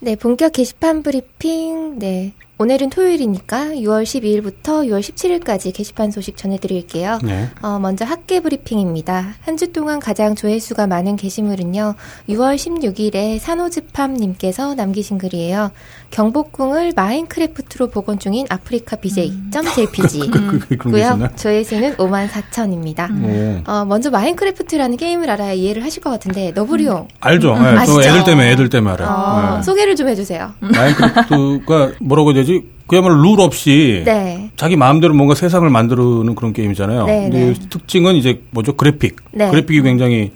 네. 0.00 0.12
네, 0.12 0.16
본격 0.16 0.52
게시판 0.52 1.02
브리핑. 1.02 1.98
네. 1.98 2.32
오늘은 2.60 2.90
토요일이니까 2.90 3.66
6월 3.76 4.02
12일부터 4.02 4.84
6월 4.88 5.00
17일까지 5.00 5.72
게시판 5.72 6.10
소식 6.10 6.36
전해드릴게요. 6.36 7.20
네. 7.22 7.48
어, 7.62 7.78
먼저 7.78 8.04
학계 8.04 8.40
브리핑입니다. 8.40 9.34
한 9.42 9.56
주 9.56 9.72
동안 9.72 9.98
가장 10.00 10.34
조회수가 10.34 10.86
많은 10.88 11.14
게시물은요. 11.16 11.94
6월 12.28 12.56
16일에 12.56 13.38
산호즈팜님께서 13.38 14.74
남기신 14.74 15.18
글이에요. 15.18 15.70
경복궁을 16.10 16.92
마인크래프트로 16.96 17.88
복원 17.88 18.18
중인 18.18 18.46
아프리카 18.48 18.96
BJ.jpg. 18.96 20.30
그, 20.30 20.58
그, 20.58 20.76
그런 20.76 20.94
게 20.94 21.00
있었나? 21.00 21.28
고요. 21.28 21.36
조회수는 21.36 21.96
5만 21.96 22.28
4천입니다. 22.28 23.08
오. 23.22 23.70
어, 23.70 23.84
먼저 23.84 24.10
마인크래프트라는 24.10 24.96
게임을 24.96 25.28
알아야 25.30 25.52
이해를 25.52 25.84
하실 25.84 26.02
것 26.02 26.10
같은데 26.10 26.52
너브리용 26.52 27.08
알죠. 27.20 27.54
네, 27.54 27.60
저 27.64 27.70
음. 27.70 27.78
아시죠? 27.78 28.02
애들 28.02 28.24
때문에 28.24 28.52
애들 28.52 28.68
때문에 28.68 28.94
알아요. 28.94 29.08
어, 29.08 29.56
네. 29.56 29.62
소개를 29.62 29.96
좀 29.96 30.08
해주세요. 30.08 30.52
마인크래프트가 30.60 31.92
뭐라고 32.00 32.30
해야 32.30 32.40
되지? 32.40 32.64
그야말로 32.86 33.22
룰 33.22 33.40
없이 33.40 34.02
네. 34.06 34.50
자기 34.56 34.74
마음대로 34.76 35.12
뭔가 35.12 35.34
세상을 35.34 35.68
만드는 35.68 36.34
그런 36.34 36.54
게임이잖아요. 36.54 37.04
네, 37.04 37.22
근데 37.30 37.38
네. 37.52 37.54
특징은 37.68 38.16
이제 38.16 38.42
뭐죠? 38.50 38.74
그래픽. 38.76 39.16
네. 39.32 39.50
그래픽이 39.50 39.82
굉장히 39.82 40.32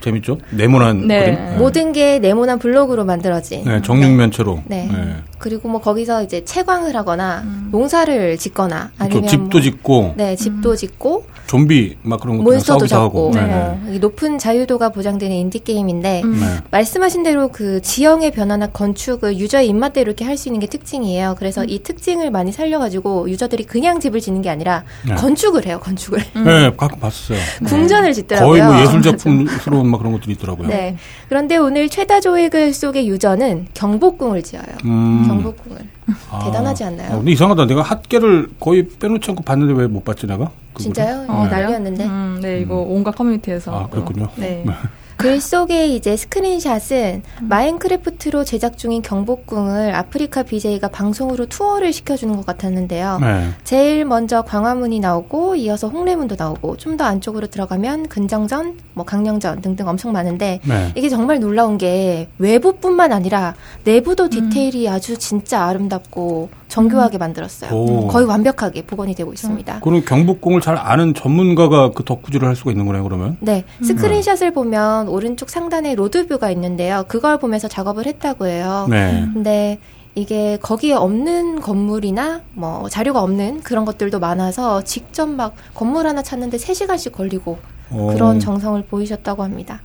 재밌죠? 0.00 0.38
네모난 0.50 1.06
네. 1.06 1.20
그림. 1.20 1.34
네. 1.34 1.56
모든 1.56 1.92
게 1.92 2.18
네모난 2.18 2.58
블록으로 2.58 3.04
만들어진. 3.04 3.64
네, 3.64 3.82
정육면체로. 3.82 4.62
네. 4.66 4.88
네. 4.90 5.16
그리고 5.38 5.68
뭐 5.68 5.80
거기서 5.80 6.22
이제 6.22 6.44
채광을 6.44 6.96
하거나 6.96 7.44
농사를 7.70 8.36
짓거나 8.38 8.90
그렇죠. 8.96 9.04
아니면 9.04 9.28
집도 9.28 9.58
뭐, 9.58 9.60
짓고 9.60 10.14
네, 10.16 10.36
집도 10.36 10.76
짓고 10.76 11.26
좀비 11.46 11.96
막 12.02 12.20
그런 12.20 12.38
것도 12.38 12.50
몬스터도 12.50 12.86
싸우기도 12.86 12.96
하고. 12.96 13.32
잡고 13.32 13.46
네. 13.46 13.52
어, 13.52 13.80
이 13.92 13.98
높은 13.98 14.38
자유도가 14.38 14.90
보장되는 14.90 15.36
인디 15.36 15.58
게임인데 15.58 16.22
음. 16.24 16.40
네. 16.40 16.46
말씀하신 16.70 17.22
대로 17.22 17.48
그 17.48 17.80
지형의 17.82 18.30
변화나 18.32 18.66
건축을 18.68 19.38
유저의 19.38 19.68
입맛대로 19.68 20.08
이렇게 20.10 20.24
할 20.24 20.36
수 20.36 20.48
있는 20.48 20.60
게 20.60 20.66
특징이에요. 20.66 21.34
그래서 21.38 21.64
이 21.64 21.82
특징을 21.82 22.30
많이 22.30 22.52
살려가지고 22.52 23.30
유저들이 23.30 23.64
그냥 23.64 24.00
집을 24.00 24.20
짓는 24.20 24.42
게 24.42 24.50
아니라 24.50 24.84
네. 25.08 25.14
건축을 25.14 25.64
해요. 25.66 25.80
건축을 25.82 26.18
네, 26.44 26.70
가끔 26.76 27.00
봤었어요. 27.00 27.38
궁전을 27.66 28.12
짓더라고요. 28.12 28.48
거의 28.48 28.62
뭐 28.62 28.80
예술 28.82 29.00
작품스러운 29.02 29.88
막 29.88 29.98
그런 29.98 30.12
것들이 30.12 30.32
있더라고요. 30.34 30.68
네. 30.68 30.96
그런데 31.28 31.56
오늘 31.56 31.88
최다 31.88 32.20
조회글 32.20 32.74
속의 32.74 33.08
유저는 33.08 33.68
경복궁을 33.72 34.42
지어요. 34.42 34.64
음. 34.84 35.24
경복궁을. 35.26 35.95
아. 36.30 36.44
대단하지 36.44 36.84
않나요? 36.84 37.12
아, 37.12 37.16
근데 37.16 37.32
이상하다. 37.32 37.66
내가 37.66 37.82
핫계를 37.82 38.48
거의 38.60 38.88
빼놓지 38.88 39.30
않고 39.30 39.42
봤는데 39.42 39.72
왜 39.74 39.86
못 39.88 40.04
봤지 40.04 40.26
내가? 40.26 40.50
그거를? 40.72 40.82
진짜요? 40.82 41.26
어, 41.28 41.32
어, 41.42 41.46
난리였는데. 41.46 42.04
음, 42.06 42.38
네, 42.42 42.60
이거 42.60 42.76
온갖 42.76 43.12
커뮤니티에서. 43.16 43.74
아, 43.84 43.86
그렇군요. 43.88 44.28
네. 44.36 44.64
글 45.16 45.40
속에 45.40 45.86
이제 45.88 46.16
스크린샷은 46.16 47.22
마인크래프트로 47.42 48.44
제작 48.44 48.76
중인 48.76 49.02
경복궁을 49.02 49.94
아프리카 49.94 50.42
BJ가 50.42 50.88
방송으로 50.88 51.46
투어를 51.46 51.92
시켜주는 51.92 52.34
것 52.36 52.44
같았는데요. 52.44 53.18
네. 53.20 53.48
제일 53.64 54.04
먼저 54.04 54.42
광화문이 54.42 55.00
나오고 55.00 55.54
이어서 55.56 55.88
홍례문도 55.88 56.36
나오고 56.38 56.76
좀 56.76 56.96
더 56.96 57.04
안쪽으로 57.04 57.48
들어가면 57.48 58.08
근정전, 58.08 58.78
뭐 58.94 59.04
강령전 59.04 59.60
등등 59.60 59.86
엄청 59.86 60.12
많은데 60.12 60.60
네. 60.64 60.92
이게 60.94 61.10
정말 61.10 61.40
놀라운 61.40 61.76
게 61.76 62.28
외부뿐만 62.38 63.12
아니라 63.12 63.54
내부도 63.84 64.30
디테일이 64.30 64.88
아주 64.88 65.18
진짜 65.18 65.64
아름답고 65.64 66.48
정교하게 66.68 67.18
만들었어요. 67.18 67.70
오. 67.72 68.06
거의 68.08 68.26
완벽하게 68.26 68.82
복원이 68.82 69.14
되고 69.14 69.32
있습니다. 69.32 69.80
그럼 69.80 70.04
경복궁을 70.04 70.60
잘 70.60 70.76
아는 70.76 71.14
전문가가 71.14 71.90
그 71.90 72.04
덕구질을 72.04 72.46
할 72.46 72.56
수가 72.56 72.70
있는 72.70 72.86
거네요, 72.86 73.04
그러면? 73.04 73.36
네, 73.40 73.64
스크린샷을 73.82 74.52
보면 74.52 75.08
오른쪽 75.08 75.50
상단에 75.50 75.94
로드뷰가 75.94 76.50
있는데요. 76.50 77.04
그걸 77.08 77.38
보면서 77.38 77.68
작업을 77.68 78.06
했다고 78.06 78.46
해요. 78.46 78.86
네. 78.90 79.26
근데 79.32 79.78
이게 80.14 80.56
거기에 80.62 80.94
없는 80.94 81.60
건물이나 81.60 82.40
뭐 82.54 82.88
자료가 82.88 83.22
없는 83.22 83.60
그런 83.60 83.84
것들도 83.84 84.18
많아서 84.18 84.82
직접 84.82 85.28
막 85.28 85.54
건물 85.74 86.06
하나 86.06 86.22
찾는데 86.22 86.56
3시간씩 86.56 87.12
걸리고 87.12 87.58
오, 87.90 88.08
그런 88.08 88.40
정성을 88.40 88.82
보이셨다고 88.84 89.42
합니다. 89.42 89.80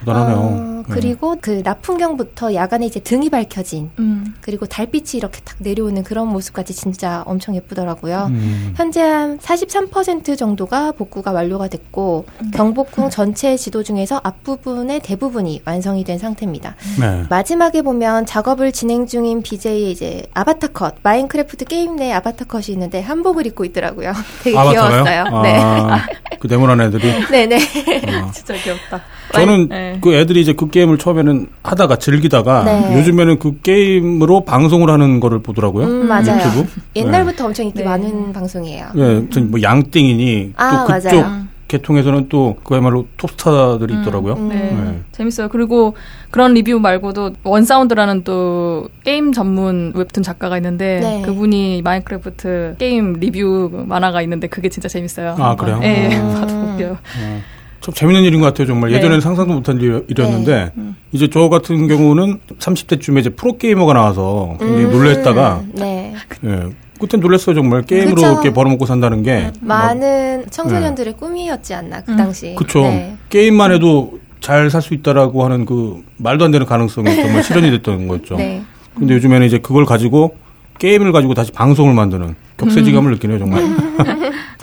대단하네요. 0.00 0.36
어, 0.36 0.82
네. 0.88 0.94
그리고 0.94 1.36
그 1.40 1.62
나풍경부터 1.64 2.54
야간에 2.54 2.86
이제 2.86 3.00
등이 3.00 3.30
밝혀진 3.30 3.90
음. 3.98 4.34
그리고 4.40 4.66
달빛이 4.66 5.12
이렇게 5.14 5.40
탁 5.44 5.56
내려오는 5.58 6.02
그런 6.04 6.28
모습까지 6.28 6.74
진짜 6.74 7.22
엄청 7.26 7.56
예쁘더라고요. 7.56 8.26
음. 8.30 8.74
현재 8.76 9.00
한 9.02 9.38
43% 9.38 10.36
정도가 10.36 10.92
복구가 10.92 11.32
완료가 11.32 11.68
됐고 11.68 12.26
경복궁 12.54 13.10
전체 13.10 13.56
지도 13.56 13.82
중에서 13.82 14.20
앞부분의 14.22 15.00
대부분이 15.00 15.62
완성이 15.64 16.04
된 16.04 16.18
상태입니다. 16.18 16.76
네. 17.00 17.24
마지막에 17.30 17.82
보면 17.82 18.26
작업을 18.26 18.72
진행 18.72 19.06
중인 19.06 19.42
BJ의 19.42 19.90
이제 19.90 20.26
아바타 20.34 20.68
컷, 20.68 20.96
마인크래프트 21.02 21.64
게임 21.64 21.96
내 21.96 22.12
아바타 22.12 22.44
컷이 22.44 22.66
있는데 22.70 23.00
한복을 23.00 23.46
입고 23.46 23.64
있더라고요. 23.64 24.12
되게 24.44 24.56
아바타가요? 24.56 25.02
귀여웠어요. 25.04 25.42
네. 25.42 25.58
아, 25.60 26.06
그 26.38 26.46
네모난 26.46 26.80
애들이. 26.82 27.12
네 27.30 27.45
네. 27.46 27.58
네네. 27.58 28.20
어. 28.20 28.30
진짜 28.34 28.54
귀엽다. 28.54 29.00
저는 29.32 29.68
네. 29.68 29.98
그 30.00 30.14
애들이 30.14 30.40
이제 30.40 30.52
그 30.52 30.68
게임을 30.70 30.98
처음에는 30.98 31.48
하다가 31.62 31.96
즐기다가 31.96 32.64
네. 32.64 32.98
요즘에는 32.98 33.38
그 33.38 33.60
게임으로 33.60 34.44
방송을 34.44 34.90
하는 34.90 35.20
거를 35.20 35.40
보더라고요. 35.40 35.86
음, 35.86 36.08
맞아요. 36.08 36.36
유튜브. 36.36 36.66
옛날부터 36.94 37.46
엄청 37.46 37.66
인기 37.66 37.78
네. 37.78 37.84
많은 37.84 38.32
방송이에요. 38.32 38.86
예, 38.96 39.28
전뭐 39.30 39.62
양띵이니 39.62 40.52
아, 40.56 40.84
또 40.86 40.92
그쪽 40.92 41.16
맞아요. 41.20 41.45
계통에서는 41.68 42.28
또 42.28 42.56
그야말로 42.62 43.06
톱스타들이 43.16 43.94
있더라고요. 44.00 44.34
음. 44.34 44.48
네. 44.48 44.54
네. 44.56 45.00
재밌어요. 45.12 45.48
그리고 45.48 45.94
그런 46.30 46.54
리뷰 46.54 46.78
말고도 46.78 47.32
원사운드라는 47.42 48.22
또 48.24 48.88
게임 49.04 49.32
전문 49.32 49.92
웹툰 49.94 50.22
작가가 50.22 50.56
있는데 50.58 51.00
네. 51.00 51.22
그분이 51.22 51.82
마인크래프트 51.82 52.76
게임 52.78 53.14
리뷰 53.14 53.84
만화가 53.86 54.22
있는데 54.22 54.46
그게 54.46 54.68
진짜 54.68 54.88
재밌어요. 54.88 55.34
아, 55.38 55.56
그래요? 55.56 55.80
예, 55.82 56.16
음. 56.16 56.34
봐도 56.40 56.54
웃겨요. 56.54 56.92
어, 56.92 57.42
참 57.80 57.94
재밌는 57.94 58.24
일인 58.24 58.40
것 58.40 58.46
같아요, 58.46 58.66
정말. 58.66 58.90
네. 58.90 58.96
예전에는 58.96 59.20
상상도 59.20 59.54
못한 59.54 59.80
일, 59.80 60.04
일이었는데, 60.08 60.72
네. 60.74 60.82
이제 61.12 61.28
저 61.28 61.48
같은 61.48 61.86
경우는 61.86 62.40
30대쯤에 62.58 63.20
이제 63.20 63.30
프로게이머가 63.30 63.92
나와서 63.92 64.56
굉장히 64.58 64.84
음, 64.84 64.90
놀랬다가, 64.90 65.62
네. 65.72 66.14
예, 66.44 66.62
그땐 66.98 67.20
놀랬어요, 67.20 67.54
정말. 67.54 67.82
게임으로 67.82 68.14
그쵸. 68.16 68.26
이렇게 68.32 68.52
벌어먹고 68.52 68.86
산다는 68.86 69.22
게. 69.22 69.52
많은 69.60 70.46
청소년들의 70.50 71.14
꿈이었지 71.14 71.74
않나 71.74 72.00
그 72.02 72.12
음. 72.12 72.16
당시. 72.16 72.54
그쵸. 72.56 72.82
네. 72.82 73.16
게임만 73.28 73.72
해도 73.72 74.18
잘 74.40 74.70
살 74.70 74.80
수 74.82 74.94
있다라고 74.94 75.44
하는 75.44 75.64
그 75.64 76.02
말도 76.18 76.44
안 76.44 76.50
되는 76.50 76.66
가능성이 76.66 77.14
정말 77.16 77.42
실현이 77.42 77.70
됐던 77.72 78.06
거였죠. 78.08 78.36
네. 78.38 78.62
근데 78.94 79.14
요즘에는 79.14 79.46
이제 79.46 79.58
그걸 79.58 79.84
가지고 79.84 80.36
게임을 80.78 81.10
가지고 81.12 81.34
다시 81.34 81.50
방송을 81.52 81.94
만드는 81.94 82.34
격세지감을 82.58 83.12
느끼네요, 83.12 83.38
정말. 83.38 83.62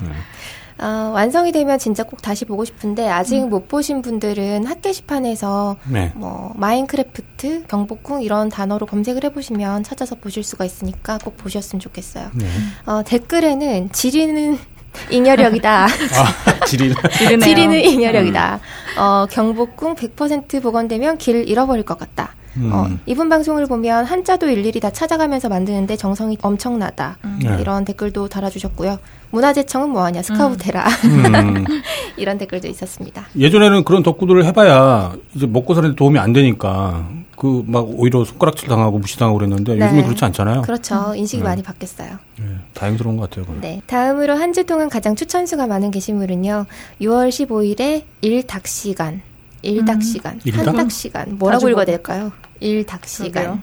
어, 0.84 1.12
완성이 1.14 1.50
되면 1.50 1.78
진짜 1.78 2.02
꼭 2.02 2.20
다시 2.20 2.44
보고 2.44 2.62
싶은데 2.66 3.08
아직 3.08 3.40
못 3.48 3.68
보신 3.68 4.02
분들은 4.02 4.66
핫 4.66 4.82
게시판에서 4.82 5.76
네. 5.88 6.12
뭐 6.14 6.52
마인크래프트, 6.56 7.64
경복궁 7.68 8.20
이런 8.22 8.50
단어로 8.50 8.84
검색을 8.84 9.24
해보시면 9.24 9.82
찾아서 9.82 10.14
보실 10.14 10.44
수가 10.44 10.66
있으니까 10.66 11.16
꼭 11.24 11.38
보셨으면 11.38 11.80
좋겠어요. 11.80 12.28
네. 12.34 12.46
어, 12.84 13.02
댓글에는 13.02 13.92
지리는 13.92 14.58
잉여력이다. 15.10 15.86
아, 15.86 16.64
지리. 16.66 16.94
지리는 17.40 17.80
잉여력이다. 17.80 18.60
어, 18.98 19.26
경복궁 19.30 19.94
100% 19.94 20.62
복원되면 20.62 21.16
길 21.16 21.48
잃어버릴 21.48 21.84
것 21.84 21.98
같다. 21.98 22.34
음. 22.56 22.70
어, 22.72 22.88
이분 23.06 23.28
방송을 23.28 23.66
보면 23.66 24.04
한자도 24.04 24.48
일일이 24.48 24.78
다 24.80 24.90
찾아가면서 24.90 25.48
만드는데 25.48 25.96
정성이 25.96 26.38
엄청나다. 26.40 27.18
네. 27.42 27.56
이런 27.60 27.84
댓글도 27.84 28.28
달아주셨고요. 28.28 28.98
문화재청은 29.30 29.90
뭐하냐, 29.90 30.22
스카우테라. 30.22 30.86
음. 31.04 31.64
이런 32.16 32.38
댓글도 32.38 32.68
있었습니다. 32.68 33.24
예전에는 33.36 33.82
그런 33.84 34.02
덕구들을 34.04 34.44
해봐야 34.44 35.14
이제 35.34 35.46
먹고 35.46 35.74
사는 35.74 35.90
데 35.90 35.96
도움이 35.96 36.18
안 36.18 36.32
되니까 36.32 37.08
그 37.36 37.64
막 37.66 37.84
오히려 37.88 38.24
손가락질 38.24 38.68
당하고 38.68 38.98
무시당하고 38.98 39.38
그랬는데 39.38 39.74
네. 39.74 39.84
요즘에 39.86 40.02
그렇지 40.04 40.24
않잖아요. 40.26 40.62
그렇죠. 40.62 41.14
인식이 41.16 41.42
네. 41.42 41.48
많이 41.48 41.62
바뀌었어요. 41.62 42.10
네, 42.38 42.44
다행스러운 42.74 43.16
것 43.16 43.28
같아요. 43.28 43.44
그건. 43.46 43.60
네. 43.60 43.80
다음으로 43.86 44.34
한 44.36 44.52
주 44.54 44.64
동안 44.64 44.88
가장 44.88 45.16
추천수가 45.16 45.66
많은 45.66 45.90
게시물은요. 45.90 46.66
6월 47.00 47.28
15일에 47.30 48.04
일닭 48.20 48.68
시간. 48.68 49.20
일닭 49.62 50.00
시간. 50.02 50.38
일닭? 50.44 50.68
한닭 50.68 50.92
시간. 50.92 51.36
뭐라고 51.38 51.62
자주 51.62 51.70
읽어야 51.70 51.84
봐. 51.84 51.90
될까요? 51.90 52.30
일닭 52.64 53.06
시간. 53.06 53.32
그러게요. 53.32 53.60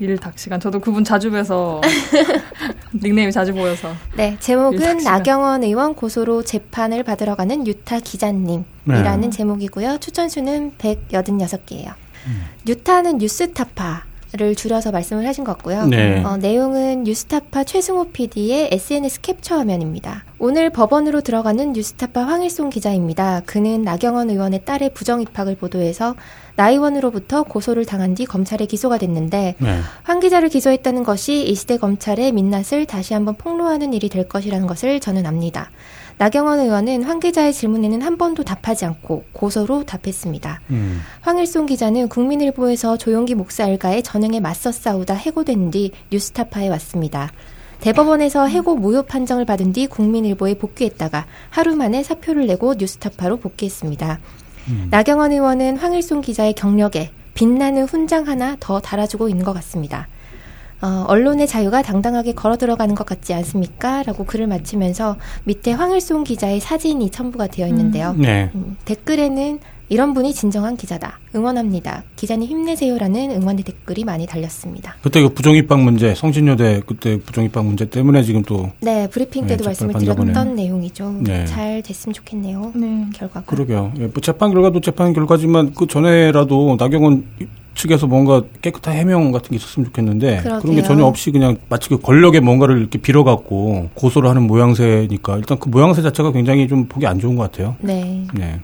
일닭 0.00 0.38
시간. 0.38 0.60
저도 0.60 0.78
그분 0.78 1.02
자주 1.02 1.30
뵈서 1.30 1.80
닉네임이 2.94 3.32
자주 3.32 3.52
보여서. 3.52 3.92
네, 4.16 4.36
제목은. 4.38 4.98
나경원 4.98 5.64
의원 5.64 5.94
고소로 5.94 6.44
재판을 6.44 7.02
받으러 7.02 7.34
가는 7.34 7.66
유타 7.66 7.98
기자님이라는 7.98 9.20
네. 9.20 9.30
제목이고요. 9.30 9.98
추천 9.98 10.28
수는 10.28 10.72
186개예요. 10.78 11.94
음. 12.26 12.44
유타는 12.66 13.18
뉴스타파 13.18 14.04
를 14.34 14.54
줄여서 14.54 14.90
말씀을 14.90 15.26
하신 15.26 15.42
것 15.42 15.56
같고요. 15.56 15.86
네. 15.86 16.22
어, 16.22 16.36
내용은 16.36 17.04
뉴스타파 17.04 17.64
최승호 17.64 18.10
PD의 18.12 18.68
SNS 18.72 19.22
캡처 19.22 19.56
화면입니다. 19.56 20.26
오늘 20.38 20.68
법원으로 20.68 21.22
들어가는 21.22 21.72
뉴스타파 21.72 22.24
황일송 22.24 22.68
기자입니다. 22.68 23.40
그는 23.46 23.80
나경원 23.80 24.28
의원의 24.28 24.66
딸의 24.66 24.92
부정 24.92 25.22
입학을 25.22 25.56
보도해서 25.56 26.14
나 26.56 26.68
의원으로부터 26.68 27.44
고소를 27.44 27.86
당한 27.86 28.14
뒤 28.14 28.26
검찰에 28.26 28.66
기소가 28.66 28.98
됐는데 28.98 29.54
네. 29.56 29.80
황 30.02 30.20
기자를 30.20 30.50
기소했다는 30.50 31.04
것이 31.04 31.48
이 31.48 31.54
시대 31.54 31.78
검찰의 31.78 32.32
민낯을 32.32 32.84
다시 32.86 33.14
한번 33.14 33.34
폭로하는 33.34 33.94
일이 33.94 34.10
될 34.10 34.28
것이라는 34.28 34.66
것을 34.66 35.00
저는 35.00 35.24
압니다. 35.24 35.70
나경원 36.18 36.58
의원은 36.58 37.04
황 37.04 37.20
기자의 37.20 37.52
질문에는 37.52 38.02
한 38.02 38.18
번도 38.18 38.42
답하지 38.42 38.84
않고 38.84 39.24
고소로 39.32 39.84
답했습니다. 39.84 40.60
음. 40.70 41.00
황일송 41.20 41.66
기자는 41.66 42.08
국민일보에서 42.08 42.96
조용기 42.96 43.36
목사 43.36 43.66
일가의 43.66 44.02
전행에 44.02 44.40
맞서 44.40 44.72
싸우다 44.72 45.14
해고된 45.14 45.70
뒤 45.70 45.92
뉴스타파에 46.10 46.68
왔습니다. 46.70 47.30
대법원에서 47.80 48.46
해고 48.46 48.74
무효 48.74 49.02
판정을 49.02 49.44
받은 49.44 49.72
뒤 49.72 49.86
국민일보에 49.86 50.54
복귀했다가 50.54 51.26
하루 51.50 51.76
만에 51.76 52.02
사표를 52.02 52.48
내고 52.48 52.74
뉴스타파로 52.74 53.36
복귀했습니다. 53.36 54.18
나경원 54.90 55.32
의원은 55.32 55.76
황일송 55.76 56.20
기자의 56.20 56.54
경력에 56.54 57.12
빛나는 57.34 57.84
훈장 57.84 58.26
하나 58.26 58.56
더 58.58 58.80
달아주고 58.80 59.28
있는 59.28 59.44
것 59.44 59.52
같습니다. 59.52 60.08
어, 60.80 61.04
언론의 61.08 61.46
자유가 61.46 61.82
당당하게 61.82 62.32
걸어 62.32 62.56
들어가는 62.56 62.94
것 62.94 63.04
같지 63.04 63.34
않습니까? 63.34 64.02
라고 64.04 64.24
글을 64.24 64.46
마치면서 64.46 65.16
밑에 65.44 65.72
황일송 65.72 66.24
기자의 66.24 66.60
사진이 66.60 67.10
첨부가 67.10 67.48
되어 67.48 67.66
있는데요. 67.68 68.14
네. 68.16 68.50
음, 68.54 68.76
댓글에는 68.84 69.58
이런 69.90 70.12
분이 70.12 70.34
진정한 70.34 70.76
기자다. 70.76 71.18
응원합니다. 71.34 72.04
기자님 72.14 72.46
힘내세요라는 72.48 73.30
응원의 73.30 73.64
댓글이 73.64 74.04
많이 74.04 74.26
달렸습니다. 74.26 74.96
그때 75.02 75.22
그 75.22 75.30
부정입학 75.30 75.80
문제, 75.80 76.14
성신여대 76.14 76.82
그때 76.86 77.18
부정입학 77.18 77.64
문제 77.64 77.88
때문에 77.88 78.22
지금 78.22 78.42
또 78.42 78.70
네, 78.80 79.08
브리핑 79.08 79.46
때도 79.46 79.64
네, 79.64 79.68
말씀을 79.70 79.94
드렸던. 79.94 80.54
내용이죠. 80.54 81.16
네. 81.22 81.46
잘 81.46 81.82
됐으면 81.82 82.12
좋겠네요. 82.12 82.72
네. 82.74 83.06
결과가. 83.14 83.46
그러게요. 83.46 83.92
예, 83.98 84.02
뭐 84.02 84.12
재판 84.20 84.52
결과도 84.52 84.80
재판 84.82 85.14
결과지만 85.14 85.72
그 85.74 85.86
전에라도 85.86 86.76
나경원 86.78 87.24
측에서 87.78 88.06
뭔가 88.06 88.42
깨끗한 88.60 88.94
해명 88.94 89.32
같은 89.32 89.50
게 89.50 89.56
있었으면 89.56 89.86
좋겠는데 89.86 90.40
그런 90.42 90.58
게 90.60 90.62
그러게요. 90.66 90.82
전혀 90.84 91.04
없이 91.04 91.30
그냥 91.30 91.56
마치 91.68 91.88
그 91.88 91.98
권력의 91.98 92.40
뭔가를 92.42 92.78
이렇게 92.78 92.98
빌어갖고 92.98 93.90
고소를 93.94 94.28
하는 94.28 94.42
모양새니까 94.46 95.36
일단 95.38 95.58
그 95.58 95.68
모양새 95.68 96.02
자체가 96.02 96.32
굉장히 96.32 96.68
좀 96.68 96.86
보기 96.88 97.06
안 97.06 97.18
좋은 97.20 97.36
것 97.36 97.50
같아요. 97.50 97.76
네. 97.80 98.26
네. 98.34 98.60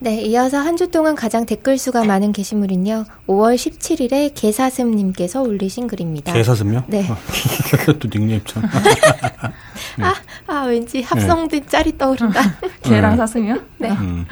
네, 0.00 0.20
이어서 0.22 0.58
한 0.58 0.76
주 0.76 0.90
동안 0.90 1.14
가장 1.14 1.46
댓글 1.46 1.78
수가 1.78 2.04
많은 2.04 2.32
게시물은요. 2.32 3.04
5월 3.26 3.54
17일에 3.54 4.32
개사슴님께서 4.34 5.40
올리신 5.42 5.86
글입니다. 5.86 6.32
개사슴요? 6.32 6.84
네. 6.88 7.06
또 7.98 8.08
닉네임 8.10 8.40
참. 8.44 8.62
아, 10.02 10.14
아, 10.46 10.62
왠지 10.66 11.00
합성된 11.02 11.66
짤이 11.68 11.96
떠오른다. 11.96 12.40
개랑 12.82 13.12
네. 13.12 13.16
사슴이요? 13.16 13.56
네. 13.78 13.90
음. 13.92 14.26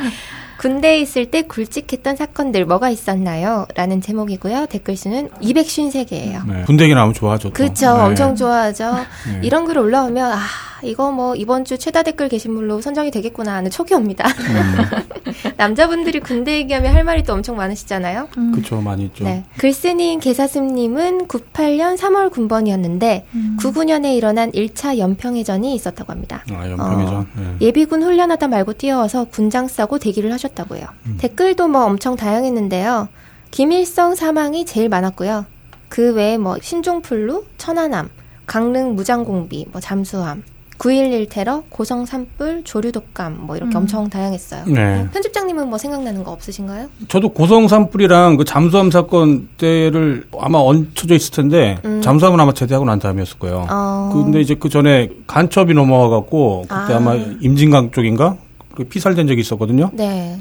군대에 0.63 1.01
있을 1.01 1.27
때 1.27 1.43
굵직했던 1.43 2.15
사건들 2.15 2.67
뭐가 2.67 2.89
있었나요? 2.89 3.67
라는 3.75 4.01
제목이고요. 4.01 4.67
댓글 4.67 4.97
수는 4.97 5.29
253개예요. 5.43 6.47
네. 6.47 6.63
군대 6.67 6.85
얘기 6.85 6.95
나오면 6.95 7.15
좋아하죠. 7.15 7.49
또. 7.49 7.55
그렇죠. 7.55 7.97
네. 7.97 8.03
엄청 8.03 8.37
좋아하죠. 8.37 8.95
네. 8.95 9.41
이런 9.43 9.65
글 9.65 9.77
올라오면 9.79 10.33
아 10.33 10.39
이거 10.85 11.11
뭐 11.11 11.35
이번 11.35 11.65
주 11.65 11.79
최다 11.79 12.05
댓글 12.05 12.29
게시물로 12.29 12.81
선정이 12.81 13.11
되겠구나 13.11 13.55
하는 13.55 13.73
촉이 13.73 13.93
옵니다. 13.95 14.29
음. 14.29 15.03
남자분들이 15.57 16.21
군대 16.21 16.57
얘기하면 16.59 16.95
할 16.95 17.05
말이 17.05 17.23
또 17.23 17.33
엄청 17.33 17.57
많으시잖아요. 17.57 18.29
그쵸, 18.55 18.81
많이 18.81 19.05
있죠. 19.07 19.25
네. 19.25 19.45
글쓴이인 19.59 20.21
개사슴님은 20.21 21.29
98년 21.29 21.97
3월 21.97 22.31
군번이었는데 22.31 23.27
99년에 23.59 24.17
일어난 24.17 24.51
1차 24.51 24.99
연평해전이 24.99 25.75
있었다고 25.75 26.13
합니다. 26.13 26.45
아, 26.53 26.69
연평해전. 26.69 27.15
어, 27.15 27.27
네. 27.37 27.57
예비군 27.61 28.03
훈련하다 28.03 28.49
말고 28.49 28.75
뛰어와서 28.75 29.25
군장 29.25 29.69
싸고 29.69 29.99
대기를 29.99 30.33
하셨 30.33 30.52
다고요. 30.55 30.83
음. 31.07 31.17
댓글도 31.19 31.69
뭐 31.69 31.85
엄청 31.85 32.17
다양했는데요. 32.17 33.09
김일성 33.51 34.15
사망이 34.15 34.65
제일 34.65 34.89
많았고요. 34.89 35.47
그 35.89 36.15
외에 36.15 36.39
뭐 36.39 36.57
신종플루, 36.61 37.45
천안함, 37.59 38.09
강릉 38.47 38.95
무장공비, 38.95 39.67
뭐 39.73 39.81
잠수함, 39.81 40.43
9.11 40.83 41.29
테러, 41.29 41.63
고성 41.69 42.07
산불, 42.07 42.63
조류 42.65 42.91
독감 42.91 43.39
뭐 43.43 43.57
이렇게 43.57 43.77
음. 43.77 43.83
엄청 43.83 44.11
다양했어요. 44.11 44.65
네. 44.67 45.07
편집장님은 45.13 45.69
뭐 45.69 45.79
생각나는 45.79 46.25
거 46.25 46.33
없으신가요? 46.33 46.89
저도 47.07 47.29
고성 47.29 47.69
산불이랑 47.69 48.37
그 48.37 48.45
잠수함 48.45 48.91
사건 48.91 49.49
때를 49.59 50.25
아마 50.41 50.59
얹혀져 50.59 51.15
있을 51.15 51.31
텐데 51.35 51.79
음. 51.85 52.03
잠수함은 52.03 52.41
아마 52.41 52.53
제대하고 52.53 52.85
난 52.85 52.99
다음이었을 52.99 53.39
거예요. 53.39 53.67
어. 53.71 54.11
근데 54.13 54.41
이제 54.41 54.57
그 54.57 54.69
전에 54.69 55.09
간첩이 55.29 55.73
넘어와 55.73 56.09
갖고 56.09 56.63
그때 56.63 56.75
아. 56.75 56.97
아. 56.97 57.01
마 57.01 57.15
임진강 57.15 57.93
쪽인가 57.93 58.37
그 58.52 58.52
피살된 58.89 59.27
적이 59.27 59.41
있었거든요. 59.41 59.91
네. 59.93 60.39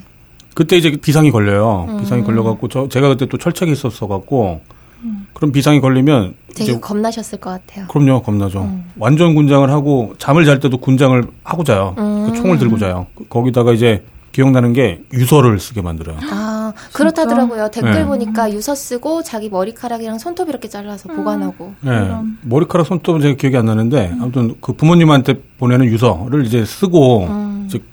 그때 0.53 0.77
이제 0.77 0.91
비상이 0.91 1.31
걸려요. 1.31 1.85
음. 1.89 1.99
비상이 1.99 2.23
걸려 2.23 2.43
갖고 2.43 2.67
저 2.67 2.87
제가 2.89 3.07
그때 3.09 3.25
또 3.25 3.37
철책에 3.37 3.71
있었어 3.71 4.07
갖고 4.07 4.61
그럼 5.33 5.51
비상이 5.51 5.79
걸리면 5.81 6.35
되게 6.55 6.71
이제 6.71 6.79
겁나셨을 6.79 7.39
것 7.39 7.49
같아요. 7.51 7.87
그럼요 7.87 8.21
겁나죠. 8.21 8.61
음. 8.63 8.85
완전 8.97 9.33
군장을 9.33 9.67
하고 9.69 10.13
잠을 10.17 10.45
잘 10.45 10.59
때도 10.59 10.77
군장을 10.77 11.23
하고 11.43 11.63
자요. 11.63 11.95
음. 11.97 12.27
그 12.29 12.37
총을 12.37 12.57
들고 12.59 12.77
자요. 12.77 13.07
그- 13.15 13.25
거기다가 13.27 13.71
이제 13.73 14.03
기억나는 14.33 14.71
게 14.71 15.01
유서를 15.11 15.59
쓰게 15.59 15.81
만들어요. 15.81 16.17
아, 16.31 16.71
그렇다더라고요. 16.93 17.69
댓글 17.71 17.91
네. 17.93 18.05
보니까 18.05 18.51
유서 18.53 18.73
쓰고 18.75 19.23
자기 19.23 19.49
머리카락이랑 19.49 20.19
손톱 20.19 20.47
이렇게 20.47 20.69
잘라서 20.69 21.09
보관하고. 21.09 21.73
네. 21.81 21.91
머리카락 22.43 22.85
손톱은 22.87 23.19
제가 23.21 23.35
기억이 23.35 23.57
안 23.57 23.65
나는데 23.65 24.13
아무튼 24.21 24.55
그 24.61 24.71
부모님한테 24.73 25.41
보내는 25.57 25.87
유서를 25.87 26.45
이제 26.45 26.63
쓰고 26.63 27.27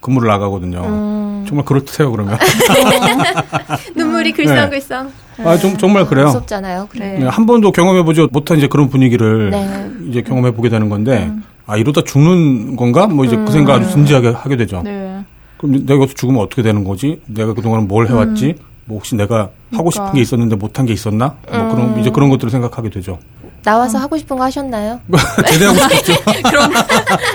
근무를 0.01 0.29
나가거든요. 0.29 0.81
음. 0.85 1.45
정말 1.49 1.65
그렇대요 1.65 2.11
그러면. 2.11 2.39
눈물이 3.97 4.33
네. 4.33 4.37
글썽글썽. 4.37 5.11
아 5.45 5.57
정, 5.57 5.77
정말 5.79 6.07
그래요. 6.07 6.27
무섭잖아요. 6.27 6.89
그래. 6.91 7.19
네. 7.21 7.27
한 7.27 7.47
번도 7.47 7.73
경험해보지 7.73 8.29
못한 8.33 8.59
이제 8.59 8.67
그런 8.67 8.89
분위기를 8.89 9.51
네. 9.51 9.91
이제 10.09 10.23
경험해보게 10.23 10.69
되는 10.69 10.89
건데 10.89 11.31
아 11.67 11.77
이러다 11.77 12.03
죽는 12.03 12.77
건가? 12.77 13.07
뭐 13.07 13.25
이제 13.25 13.37
그 13.37 13.51
생각 13.53 13.75
아주 13.75 13.91
진지하게 13.91 14.29
하게 14.29 14.57
되죠. 14.57 14.83
네. 14.83 15.25
그럼 15.59 15.85
내가 15.87 16.01
여기서 16.01 16.15
죽으면 16.15 16.41
어떻게 16.43 16.63
되는 16.63 16.85
거지? 16.85 17.21
내가 17.27 17.53
그동안 17.55 17.89
뭘 17.89 18.09
해왔지? 18.09 18.55
뭐 18.85 18.99
혹시 18.99 19.17
내가 19.17 19.51
하고 19.73 19.91
싶은 19.91 20.05
그러니까. 20.07 20.13
게 20.15 20.21
있었는데 20.23 20.57
못한 20.57 20.87
게 20.87 20.93
있었나? 20.93 21.37
뭐 21.51 21.69
그런 21.75 22.01
이제 22.01 22.11
그런 22.11 22.31
것들을 22.31 22.51
생각하게 22.51 22.91
되죠. 22.91 23.19
나와서 23.63 23.99
하고 23.99 24.17
싶은 24.17 24.37
거 24.37 24.45
하셨나요? 24.45 25.01
제대하고 25.51 25.79
싶죠. 25.95 26.13
그럼 26.49 26.71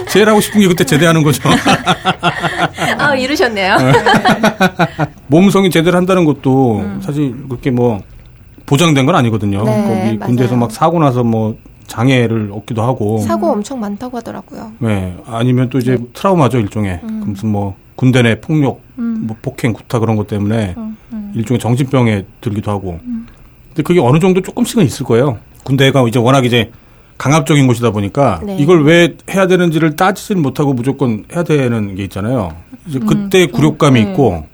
제일 0.10 0.30
하고 0.30 0.42
싶은 0.42 0.62
게 0.62 0.68
그때 0.68 0.84
제대하는 0.84 1.24
거죠. 1.24 1.50
아, 2.98 3.16
이루셨네요. 3.16 3.76
몸성이 5.28 5.70
제대를 5.70 5.98
한다는 5.98 6.26
것도 6.26 6.84
사실 7.02 7.36
그렇게 7.48 7.72
뭐 7.72 8.02
보장된 8.66 9.06
건 9.06 9.16
아니거든요. 9.16 9.64
네, 9.64 9.88
거기. 9.88 10.20
군대에서 10.20 10.56
막 10.56 10.72
사고 10.72 11.00
나서 11.00 11.24
뭐 11.24 11.58
장애를 11.88 12.52
얻기도 12.54 12.82
하고. 12.82 13.20
사고 13.20 13.52
엄청 13.52 13.80
많다고 13.80 14.18
하더라고요. 14.18 14.72
네. 14.80 15.16
아니면 15.28 15.70
또 15.70 15.78
이제 15.78 15.98
트라우마죠, 16.14 16.60
일종의. 16.60 17.02
그 17.02 17.08
무슨 17.08 17.50
뭐 17.50 17.76
군대 17.96 18.22
내 18.22 18.40
폭력, 18.40 18.82
뭐 18.96 19.36
폭행, 19.42 19.74
구타 19.74 20.00
그런 20.00 20.16
것 20.16 20.28
때문에 20.28 20.76
일종의 21.36 21.60
정신병에 21.60 22.26
들기도 22.42 22.72
하고. 22.72 23.00
근데 23.68 23.84
그게 23.84 24.00
어느 24.00 24.20
정도 24.20 24.42
조금씩은 24.42 24.86
있을 24.86 25.06
거예요. 25.06 25.38
군대가 25.64 26.06
이제 26.08 26.20
워낙 26.20 26.46
이제 26.46 26.72
강압적인 27.18 27.68
곳이다 27.68 27.92
보니까 27.92 28.42
네. 28.44 28.58
이걸 28.60 28.84
왜 28.84 29.16
해야 29.30 29.48
되는지를 29.48 29.96
따지지는 29.96 30.42
못하고 30.42 30.74
무조건 30.74 31.24
해야 31.34 31.44
되는 31.44 31.96
게 31.96 32.04
있잖아요. 32.04 32.54
이제 32.88 33.00
그때 33.00 33.48
굴욕감이 33.48 34.04
네. 34.04 34.12
있고 34.12 34.46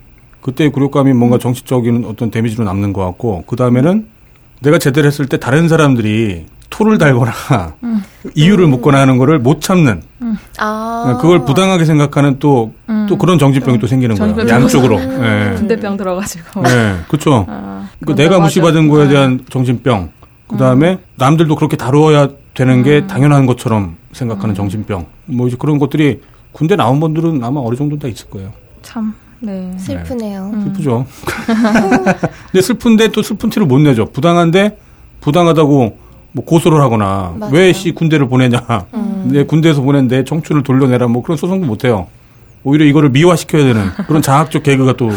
그때 0.42 0.70
굴욕감이 0.70 1.14
뭔가 1.14 1.38
정치적인 1.38 2.06
어떤 2.08 2.32
데미지로 2.32 2.64
남는 2.64 2.94
것 2.94 3.04
같고 3.06 3.44
그 3.48 3.56
다음에는 3.56 4.08
내가 4.62 4.78
제대로 4.78 5.08
했을 5.08 5.26
때 5.26 5.38
다른 5.38 5.68
사람들이 5.68 6.46
토를 6.70 6.98
달거나 6.98 7.34
이유를 8.36 8.68
묻거나 8.68 9.00
하는 9.00 9.18
거를 9.18 9.40
못 9.40 9.62
참는 9.62 10.02
아. 10.60 11.18
그걸 11.22 11.44
부당하게 11.44 11.86
생각하는 11.86 12.38
또, 12.40 12.74
또 13.08 13.18
그런 13.18 13.40
정신병이 13.40 13.80
또 13.80 13.88
생기는 13.88 14.16
거예요. 14.16 14.48
양쪽으로. 14.48 15.00
예. 15.02 15.56
군대병 15.56 15.98
들어가지고. 15.98 16.62
네, 16.62 16.98
그렇죠. 17.08 17.46
아, 17.50 17.90
그 18.06 18.12
맞아, 18.12 18.24
내가 18.24 18.32
맞아. 18.38 18.44
무시받은 18.44 18.88
거에 18.90 19.06
네. 19.06 19.10
대한 19.10 19.40
정신병. 19.50 20.12
그 20.50 20.58
다음에 20.58 20.98
남들도 21.16 21.56
그렇게 21.56 21.78
다루어야 21.78 22.28
되는 22.54 22.84
게 22.84 23.06
당연한 23.08 23.46
것처럼 23.46 23.96
생각하는 24.12 24.56
정신병. 24.56 25.06
뭐 25.28 25.48
이제 25.48 25.56
그런 25.58 25.78
것들이 25.80 26.22
군대 26.52 26.76
나온 26.76 27.00
분들은 27.00 27.44
아마 27.44 27.62
어느 27.62 27.76
정도 27.76 27.98
다 28.00 28.08
있을 28.08 28.30
거예요. 28.30 28.52
참. 28.82 29.14
네. 29.42 29.72
슬프네요. 29.78 30.52
슬프죠. 30.66 31.06
근데 32.52 32.62
슬픈데 32.62 33.10
또 33.10 33.22
슬픈 33.22 33.50
티를 33.50 33.68
못 33.68 33.80
내죠. 33.80 34.06
부당한데 34.06 34.78
부당하다고 35.22 35.98
뭐 36.32 36.46
고소를 36.46 36.82
하거나. 36.82 37.36
왜 37.52 37.72
씨 37.72 37.92
군대를 37.92 38.28
보내냐. 38.28 38.62
내 39.26 39.44
군대에서 39.46 39.82
보낸 39.82 40.08
내 40.08 40.24
청춘을 40.24 40.64
돌려내라 40.64 41.08
뭐 41.08 41.22
그런 41.22 41.38
소송도 41.38 41.66
못 41.68 41.86
해요. 41.86 42.08
오히려 42.64 42.84
이거를 42.86 43.10
미화시켜야 43.10 43.64
되는 43.64 43.90
그런 44.08 44.22
자학적 44.22 44.64
개그가 44.64 44.94
또, 44.94 45.10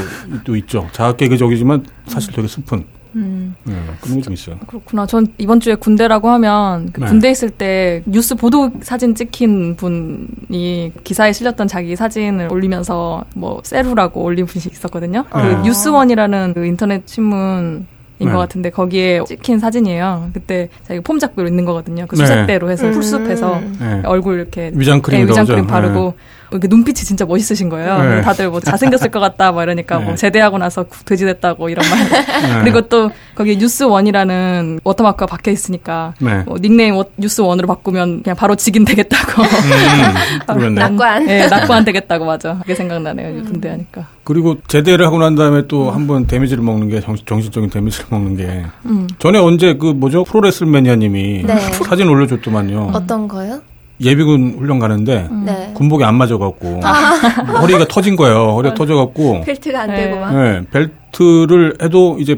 또 0.44 0.54
있죠. 0.56 0.86
자학 0.92 1.16
개그적이지만 1.16 1.84
사실 2.06 2.32
되게 2.32 2.46
슬픈 2.46 2.84
음. 3.14 3.54
네, 3.64 3.74
그런 4.00 4.16
게 4.16 4.22
좀 4.22 4.32
있어요. 4.34 4.56
그렇구나. 4.66 5.06
전 5.06 5.26
이번 5.38 5.60
주에 5.60 5.74
군대라고 5.74 6.28
하면 6.30 6.90
그 6.92 7.00
네. 7.00 7.06
군대 7.06 7.30
있을 7.30 7.50
때 7.50 8.02
뉴스 8.06 8.34
보도 8.34 8.70
사진 8.82 9.14
찍힌 9.14 9.76
분이 9.76 10.92
기사에 11.04 11.32
실렸던 11.32 11.68
자기 11.68 11.96
사진을 11.96 12.50
올리면서 12.52 13.24
뭐 13.34 13.60
세루라고 13.64 14.22
올린 14.22 14.46
분이 14.46 14.64
있었거든요. 14.70 15.24
그 15.30 15.38
아. 15.38 15.62
뉴스원이라는 15.62 16.54
그 16.54 16.64
인터넷 16.66 17.02
신문 17.06 17.86
인 18.18 18.28
네. 18.28 18.32
것 18.32 18.38
같은데 18.38 18.70
거기에 18.70 19.24
찍힌 19.26 19.58
사진이에요. 19.58 20.30
그때 20.32 20.68
자기가 20.84 21.02
폼 21.04 21.18
잡고 21.18 21.42
있는 21.42 21.64
거거든요. 21.64 22.06
그 22.06 22.14
네. 22.14 22.24
수색대로 22.24 22.70
해서 22.70 22.86
음. 22.86 22.92
풀숲에서 22.92 23.60
네. 23.80 24.02
얼굴 24.04 24.38
이렇게 24.38 24.70
위장크림 24.74 25.24
네, 25.24 25.30
위장크림 25.30 25.66
들어가죠. 25.66 25.66
바르고 25.88 26.14
이렇게 26.52 26.68
눈빛이 26.68 26.94
진짜 26.96 27.24
멋있으신 27.24 27.68
거예요. 27.68 27.98
네. 28.02 28.20
다들 28.22 28.48
뭐 28.50 28.60
잘생겼을 28.60 29.10
것 29.10 29.20
같다 29.20 29.52
막 29.52 29.62
이러니까 29.62 29.98
네. 29.98 30.04
뭐 30.04 30.14
제대하고 30.14 30.58
나서 30.58 30.84
구- 30.84 31.04
돼지 31.04 31.24
됐다고 31.24 31.68
이런 31.68 31.84
말. 31.88 31.98
네. 32.08 32.60
그리고 32.60 32.82
또 32.82 33.10
거기 33.34 33.56
뉴스원이라는 33.56 34.80
워터마크가 34.84 35.26
박혀 35.26 35.50
있으니까 35.50 36.14
네. 36.20 36.42
뭐 36.46 36.56
닉네임 36.60 36.94
워- 36.96 37.06
뉴스원으로 37.16 37.66
바꾸면 37.66 38.22
그냥 38.22 38.36
바로 38.36 38.54
직인 38.56 38.84
되겠다고. 38.84 39.42
음, 39.42 40.54
그러네. 40.54 40.80
낙관. 40.80 41.26
네, 41.26 41.46
낙관 41.48 41.84
되겠다고 41.84 42.24
맞아. 42.24 42.58
그게 42.60 42.74
생각나네요. 42.74 43.42
군대 43.44 43.68
하니까. 43.68 44.06
그리고 44.24 44.56
제대를 44.68 45.04
하고 45.06 45.18
난 45.18 45.34
다음에 45.34 45.66
또 45.66 45.90
한 45.92 46.06
번 46.06 46.26
데미지를 46.26 46.62
먹는 46.64 46.88
게 46.88 47.00
정신, 47.00 47.24
정신적인 47.26 47.70
데미지를 47.70 48.06
먹는 48.10 48.36
게 48.36 48.64
음. 48.86 49.08
전에 49.18 49.38
언제 49.38 49.74
그 49.74 49.86
뭐죠 49.86 50.24
프로레슬 50.24 50.66
매니아님이 50.66 51.42
네. 51.44 51.54
사진 51.88 52.08
올려줬더만요. 52.08 52.90
어떤 52.92 53.28
거요? 53.28 53.60
예비군 54.02 54.56
훈련 54.58 54.78
가는데 54.78 55.28
네. 55.44 55.70
군복이 55.74 56.04
안 56.04 56.16
맞아갖고 56.16 56.80
허리가 57.60 57.84
터진 57.86 58.16
거예요. 58.16 58.54
허리가 58.54 58.74
터져갖고 58.74 59.42
펠트가 59.42 59.82
안 59.82 59.90
네. 59.90 59.96
되고 59.96 60.20
막. 60.20 60.34
네, 60.34 60.62
벨트를 60.70 61.76
해도 61.82 62.16
이제 62.18 62.36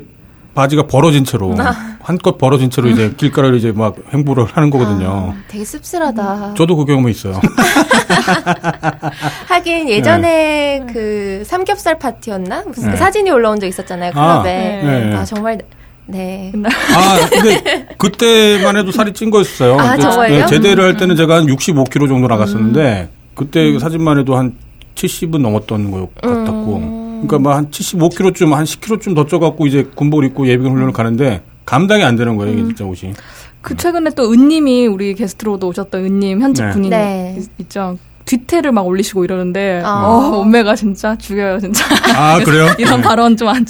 바지가 0.55 0.87
벌어진 0.87 1.25
채로 1.25 1.55
한껏 2.01 2.39
벌어진 2.39 2.71
채로 2.71 2.89
이제 2.89 3.13
길가를 3.17 3.57
이제 3.57 3.73
막 3.73 3.97
행보를 4.13 4.45
하는 4.45 4.71
거거든요. 4.71 5.09
아, 5.09 5.35
되게 5.49 5.65
씁쓸하다. 5.65 6.55
저도 6.55 6.77
그 6.77 6.85
경험이 6.85 7.11
있어요. 7.11 7.41
하긴 9.49 9.89
예전에 9.89 10.85
그 10.93 11.43
삼겹살 11.45 11.99
파티였나? 11.99 12.65
무슨 12.67 12.91
네. 12.91 12.97
사진이 12.97 13.31
올라온 13.31 13.59
적 13.59 13.67
있었잖아요. 13.67 14.13
아, 14.15 14.43
클럽에. 14.43 14.83
네. 14.83 15.17
아, 15.17 15.25
정말 15.25 15.59
네. 16.07 16.53
아, 16.95 17.29
근데 17.31 17.87
그때만 17.99 18.77
해도 18.77 18.93
살이 18.93 19.13
찐 19.13 19.31
거였어요. 19.31 19.79
아, 19.79 19.97
정말요? 19.97 20.41
네, 20.41 20.47
제대를 20.47 20.85
할 20.85 20.97
때는 20.97 21.17
제가 21.17 21.37
한 21.37 21.47
65kg 21.47 22.09
정도 22.09 22.27
나갔었는데 22.29 23.09
그때 23.35 23.79
사진만 23.79 24.19
해도 24.19 24.37
한 24.37 24.55
70은 24.95 25.39
넘었던 25.41 25.91
것 25.91 26.15
같았고. 26.17 27.05
그러니까 27.25 27.39
뭐한 27.39 27.71
75kg쯤 27.71 28.51
한 28.51 28.65
10kg쯤 28.65 29.15
더 29.15 29.27
쪄갖고 29.27 29.67
이제 29.67 29.89
군복을 29.95 30.27
입고 30.27 30.47
예비군 30.47 30.73
훈련을 30.73 30.93
가는데 30.93 31.43
감당이 31.65 32.05
안 32.05 32.17
되는 32.17 32.37
거예요, 32.37 32.53
이게 32.53 32.63
진짜 32.65 32.85
옷이. 32.85 33.15
그 33.63 33.75
최근에 33.75 34.11
또 34.15 34.31
은님이 34.31 34.87
우리 34.89 35.15
게스트로도 35.15 35.69
오셨던 35.69 36.05
은님 36.05 36.43
현직 36.43 36.65
네. 36.67 36.73
군인 36.73 36.91
네. 36.91 37.37
있- 37.39 37.49
있죠. 37.61 37.97
뒤태를 38.25 38.73
막 38.73 38.87
올리시고 38.87 39.25
이러는데 39.25 39.83
아. 39.85 40.07
어, 40.07 40.31
몸매가 40.31 40.77
진짜 40.77 41.17
죽여요 41.17 41.61
진짜. 41.61 41.85
아, 42.17 42.39
그래요? 42.45 42.69
이런 42.79 43.03
발언 43.03 43.37
좀 43.37 43.49
안. 43.49 43.67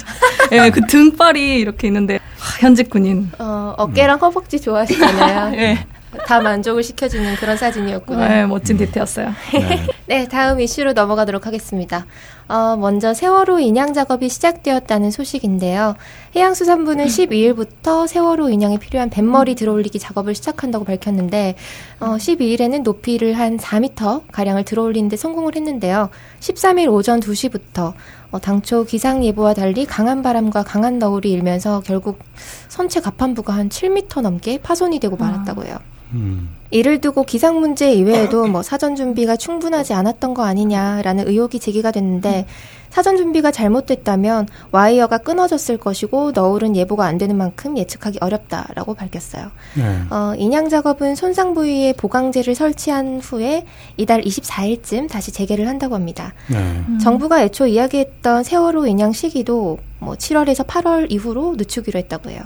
예, 0.51 0.69
그 0.69 0.81
등발이 0.87 1.59
이렇게 1.59 1.87
있는데 1.87 2.19
하, 2.39 2.59
현직 2.59 2.89
군인. 2.89 3.29
어, 3.39 3.73
어깨랑 3.77 4.19
허벅지 4.19 4.61
좋아하시잖아요. 4.61 5.55
예, 5.59 5.85
다 6.25 6.39
만족을 6.41 6.83
시켜주는 6.83 7.35
그런 7.35 7.57
사진이었구나. 7.57 8.39
예, 8.39 8.45
멋진 8.45 8.77
뒤태였어요. 8.77 9.31
네. 9.53 9.87
네, 10.07 10.27
다음 10.27 10.59
이슈로 10.59 10.93
넘어가도록 10.93 11.47
하겠습니다. 11.47 12.05
어, 12.47 12.77
먼저 12.77 13.13
세월호 13.13 13.59
인양 13.59 13.93
작업이 13.93 14.29
시작되었다는 14.29 15.09
소식인데요. 15.09 15.95
해양수산부는 16.35 17.05
12일부터 17.05 18.07
세월호 18.07 18.49
인양에 18.49 18.77
필요한 18.77 19.09
뱃머리 19.09 19.55
들어올리기 19.55 19.97
작업을 19.97 20.35
시작한다고 20.35 20.85
밝혔는데, 20.85 21.55
어, 21.99 22.17
12일에는 22.17 22.83
높이를 22.83 23.33
한 23.33 23.57
4m 23.57 24.23
가량을 24.31 24.63
들어올리는데 24.63 25.17
성공을 25.17 25.55
했는데요. 25.55 26.09
13일 26.39 26.91
오전 26.91 27.19
2시부터 27.19 27.93
어, 28.31 28.39
당초 28.39 28.83
기상 28.83 29.23
예보와 29.23 29.53
달리 29.53 29.85
강한 29.85 30.21
바람과 30.21 30.63
강한 30.63 30.99
너울이 30.99 31.31
일면서 31.31 31.81
결국 31.85 32.19
선체 32.67 32.99
가판부가 32.99 33.53
한 33.53 33.69
7m 33.69 34.21
넘게 34.21 34.59
파손이 34.59 34.99
되고 34.99 35.15
말았다고 35.15 35.65
해요. 35.65 35.77
음. 36.15 36.49
이를 36.71 36.99
두고 36.99 37.23
기상 37.23 37.59
문제 37.59 37.93
이외에도 37.93 38.47
뭐 38.47 38.63
사전 38.63 38.95
준비가 38.95 39.35
충분하지 39.35 39.93
않았던 39.93 40.33
거 40.33 40.43
아니냐라는 40.43 41.27
의혹이 41.27 41.59
제기가 41.59 41.91
됐는데 41.91 42.45
사전 42.89 43.17
준비가 43.17 43.51
잘못됐다면 43.51 44.47
와이어가 44.71 45.19
끊어졌을 45.19 45.77
것이고 45.77 46.31
너울은 46.31 46.75
예보가 46.75 47.05
안 47.05 47.17
되는 47.17 47.37
만큼 47.37 47.77
예측하기 47.77 48.19
어렵다라고 48.21 48.93
밝혔어요. 48.93 49.51
네. 49.75 50.01
어, 50.09 50.33
인양 50.37 50.69
작업은 50.69 51.15
손상 51.15 51.53
부위에 51.53 51.93
보강제를 51.93 52.55
설치한 52.55 53.19
후에 53.19 53.65
이달 53.97 54.21
24일쯤 54.21 55.09
다시 55.09 55.31
재개를 55.31 55.67
한다고 55.67 55.95
합니다. 55.95 56.33
네. 56.47 56.81
정부가 57.01 57.43
애초 57.43 57.67
이야기했던 57.67 58.43
세월호 58.43 58.87
인양 58.87 59.11
시기도 59.13 59.77
뭐 59.99 60.13
7월에서 60.13 60.65
8월 60.65 61.11
이후로 61.11 61.55
늦추기로 61.57 61.97
했다고 61.99 62.29
해요. 62.29 62.41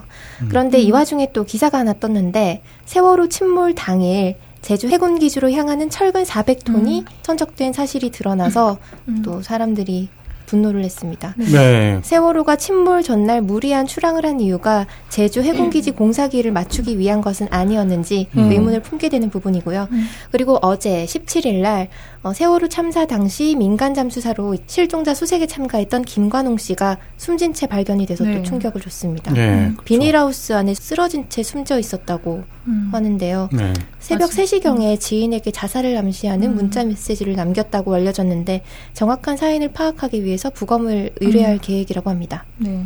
그런데 0.47 0.79
이 0.79 0.91
와중에 0.91 1.31
또 1.33 1.43
기사가 1.43 1.79
하나 1.79 1.93
떴는데 1.93 2.61
세월호 2.85 3.27
침몰 3.27 3.75
당일 3.75 4.35
제주 4.61 4.87
해군 4.89 5.19
기지로 5.19 5.51
향하는 5.51 5.89
철근 5.89 6.23
400톤이 6.23 7.05
선적된 7.23 7.73
사실이 7.73 8.11
드러나서 8.11 8.77
또 9.23 9.41
사람들이 9.41 10.09
분노를 10.49 10.83
했습니다. 10.83 11.35
네. 11.37 11.99
세월호가 12.03 12.55
침몰 12.55 13.03
전날 13.03 13.41
무리한 13.41 13.85
출항을 13.85 14.25
한 14.25 14.39
이유가 14.39 14.87
제주 15.09 15.41
해군기지 15.41 15.91
공사기를 15.91 16.51
맞추기 16.51 16.97
위한 16.97 17.21
것은 17.21 17.47
아니었는지 17.51 18.27
음. 18.35 18.51
의문을 18.51 18.81
품게 18.81 19.09
되는 19.09 19.29
부분이고요. 19.29 19.87
그리고 20.31 20.57
어제 20.61 21.05
17일 21.05 21.61
날 21.61 21.89
어, 22.21 22.33
세월호 22.33 22.67
참사 22.67 23.05
당시 23.05 23.55
민간 23.55 23.93
잠수사로 23.93 24.57
실종자 24.67 25.13
수색에 25.13 25.47
참가했던 25.47 26.01
김관홍 26.01 26.57
씨가 26.57 26.97
숨진 27.15 27.53
채 27.53 27.65
발견이 27.65 28.05
돼서 28.05 28.25
네. 28.25 28.35
또 28.37 28.43
충격을 28.43 28.81
줬습니다. 28.81 29.31
네. 29.33 29.71
비닐하우스 29.85 30.51
안에 30.51 30.73
쓰러진 30.73 31.29
채 31.29 31.43
숨져 31.43 31.79
있었다고 31.79 32.43
음. 32.67 32.89
하는데요. 32.91 33.49
네. 33.53 33.71
새벽 33.99 34.31
맞아요. 34.35 34.45
3시경에 34.45 34.99
지인에게 34.99 35.51
자살을 35.51 35.95
암시하는 35.95 36.49
음. 36.49 36.55
문자 36.55 36.83
메시지를 36.83 37.35
남겼다고 37.35 37.93
알려졌는데 37.93 38.63
정확한 38.93 39.37
사인을 39.37 39.71
파악하기 39.71 40.25
위해서 40.25 40.49
부검을 40.49 41.11
의뢰할 41.21 41.53
음. 41.53 41.59
계획이라고 41.61 42.09
합니다. 42.09 42.43
네. 42.57 42.85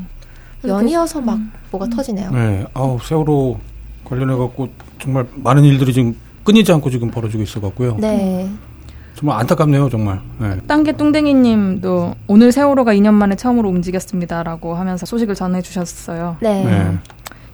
연이어서 0.63 1.21
막 1.21 1.35
음. 1.35 1.51
뭐가 1.71 1.87
터지네요. 1.87 2.29
네. 2.31 2.65
아우, 2.75 2.99
세월호 3.01 3.57
관련해 4.05 4.35
갖고 4.35 4.69
정말 5.01 5.25
많은 5.35 5.63
일들이 5.63 5.91
지금 5.91 6.15
끊이지 6.43 6.71
않고 6.71 6.91
지금 6.91 7.09
벌어지고 7.09 7.41
있어 7.41 7.59
갖고요. 7.59 7.97
네. 7.99 8.47
정말 9.23 9.39
안타깝네요, 9.39 9.87
정말. 9.87 10.19
네. 10.37 10.57
땅개 10.67 10.97
뚱땡이님도 10.97 12.15
오늘 12.27 12.51
세월호가 12.51 12.93
2년 12.93 13.13
만에 13.13 13.37
처음으로 13.37 13.69
움직였습니다라고 13.69 14.75
하면서 14.75 15.05
소식을 15.05 15.33
전해주셨어요. 15.33 16.35
네. 16.41 16.65
네. 16.65 16.97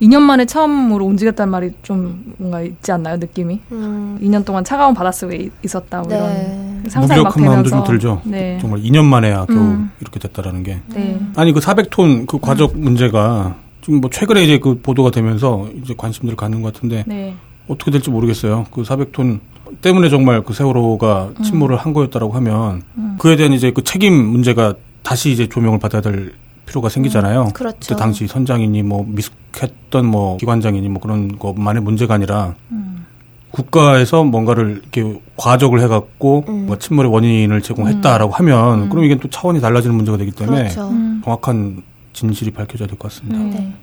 2년 0.01 0.21
만에 0.21 0.45
처음으로 0.45 1.05
움직였다는 1.05 1.51
말이 1.51 1.71
좀 1.83 2.33
뭔가 2.39 2.61
있지 2.61 2.91
않나요? 2.91 3.17
느낌이? 3.17 3.59
음, 3.71 4.17
2년 4.19 4.43
동안 4.45 4.63
차가운 4.63 4.95
바닷속에 4.95 5.49
있었다. 5.63 6.01
뭐 6.01 6.07
네. 6.09 6.17
이런 6.17 6.89
상상이 6.89 7.21
막 7.21 7.29
무기력한 7.29 7.45
마음도 7.45 7.69
되면서. 7.69 7.85
좀 7.85 7.93
들죠. 7.93 8.21
네. 8.23 8.57
정말 8.59 8.81
2년 8.81 9.03
만에야 9.03 9.45
겨우 9.45 9.57
음. 9.57 9.91
이렇게 9.99 10.19
됐다라는 10.19 10.63
게. 10.63 10.79
네. 10.87 11.19
아니 11.35 11.53
그 11.53 11.59
400톤 11.59 12.25
그 12.25 12.39
과적 12.39 12.79
문제가 12.79 13.55
지금 13.81 14.01
뭐 14.01 14.09
최근에 14.09 14.43
이제 14.43 14.57
그 14.57 14.79
보도가 14.81 15.11
되면서 15.11 15.67
이제 15.83 15.93
관심들 15.95 16.31
을 16.31 16.35
갖는 16.35 16.63
것 16.63 16.73
같은데 16.73 17.03
네. 17.05 17.35
어떻게 17.67 17.91
될지 17.91 18.09
모르겠어요. 18.09 18.65
그 18.71 18.81
400톤 18.81 19.39
때문에 19.81 20.09
정말 20.09 20.41
그 20.43 20.53
세월호가 20.53 21.31
침몰을 21.43 21.77
한 21.77 21.93
거였다라고 21.93 22.33
하면 22.33 22.81
음. 22.97 23.15
그에 23.19 23.35
대한 23.35 23.53
이제 23.53 23.71
그 23.71 23.83
책임 23.83 24.13
문제가 24.13 24.73
다시 25.03 25.31
이제 25.31 25.47
조명을 25.47 25.79
받아야 25.79 26.01
될 26.01 26.33
필요가 26.65 26.89
생기잖아요. 26.89 27.49
그렇죠. 27.53 27.77
그때 27.79 27.95
당시 27.95 28.27
선장이니 28.27 28.83
뭐 28.83 29.03
미숙했던 29.07 30.05
뭐 30.05 30.37
기관장이니 30.37 30.89
뭐 30.89 31.01
그런 31.01 31.37
것만의 31.39 31.81
문제가 31.81 32.13
아니라 32.15 32.53
음. 32.71 33.05
국가에서 33.51 34.23
뭔가를 34.23 34.81
이렇게 34.83 35.19
과적을 35.35 35.81
해갖고 35.81 36.45
음. 36.47 36.65
뭐 36.67 36.77
침몰의 36.77 37.11
원인을 37.11 37.61
제공했다라고 37.61 38.31
하면 38.33 38.83
음. 38.83 38.89
그럼 38.89 39.03
이게 39.05 39.15
또 39.17 39.27
차원이 39.29 39.59
달라지는 39.61 39.95
문제가 39.95 40.17
되기 40.17 40.31
때문에 40.31 40.63
그렇죠. 40.63 40.89
음. 40.89 41.21
정확한 41.25 41.81
진실이 42.13 42.51
밝혀져야 42.51 42.87
될 42.87 42.97
것 42.97 43.11
같습니다. 43.11 43.39
네. 43.59 43.73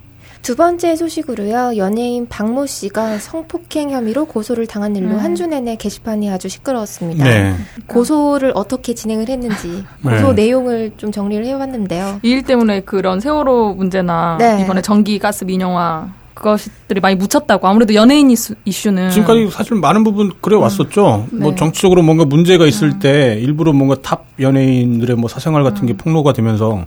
네. 0.46 0.52
두 0.52 0.54
번째 0.54 0.94
소식으로요. 0.94 1.76
연예인 1.76 2.28
박모 2.28 2.66
씨가 2.66 3.18
성폭행 3.18 3.90
혐의로 3.90 4.26
고소를 4.26 4.68
당한 4.68 4.94
일로 4.94 5.16
음. 5.16 5.18
한주 5.18 5.46
내내 5.48 5.74
게시판이 5.74 6.30
아주 6.30 6.48
시끄러웠습니다. 6.48 7.24
네. 7.24 7.54
고소를 7.88 8.52
어떻게 8.54 8.94
진행을 8.94 9.28
했는지 9.28 9.84
네. 10.02 10.10
고소 10.12 10.34
내용을 10.34 10.92
좀 10.98 11.10
정리를 11.10 11.44
해봤는데요. 11.46 12.20
이 12.22 12.36
일 12.36 12.42
때문에 12.44 12.80
그런 12.82 13.18
세월호 13.18 13.74
문제나 13.74 14.36
네. 14.38 14.62
이번에 14.62 14.82
전기 14.82 15.18
가스 15.18 15.44
민영화 15.44 16.12
그것들이 16.34 17.00
많이 17.00 17.16
묻혔다고 17.16 17.66
아무래도 17.66 17.94
연예인 17.94 18.30
이슈, 18.30 18.54
이슈는 18.66 19.10
지금까지 19.10 19.48
사실 19.50 19.74
많은 19.76 20.04
부분 20.04 20.30
그래 20.40 20.54
왔었죠. 20.54 21.26
네. 21.32 21.38
뭐 21.40 21.54
정치적으로 21.56 22.02
뭔가 22.02 22.24
문제가 22.24 22.66
있을 22.66 23.00
때 23.00 23.36
일부러 23.40 23.72
뭔가 23.72 23.96
탑 24.00 24.26
연예인들의 24.38 25.16
뭐 25.16 25.28
사생활 25.28 25.64
같은 25.64 25.86
게 25.86 25.96
폭로가 25.96 26.32
되면서 26.34 26.84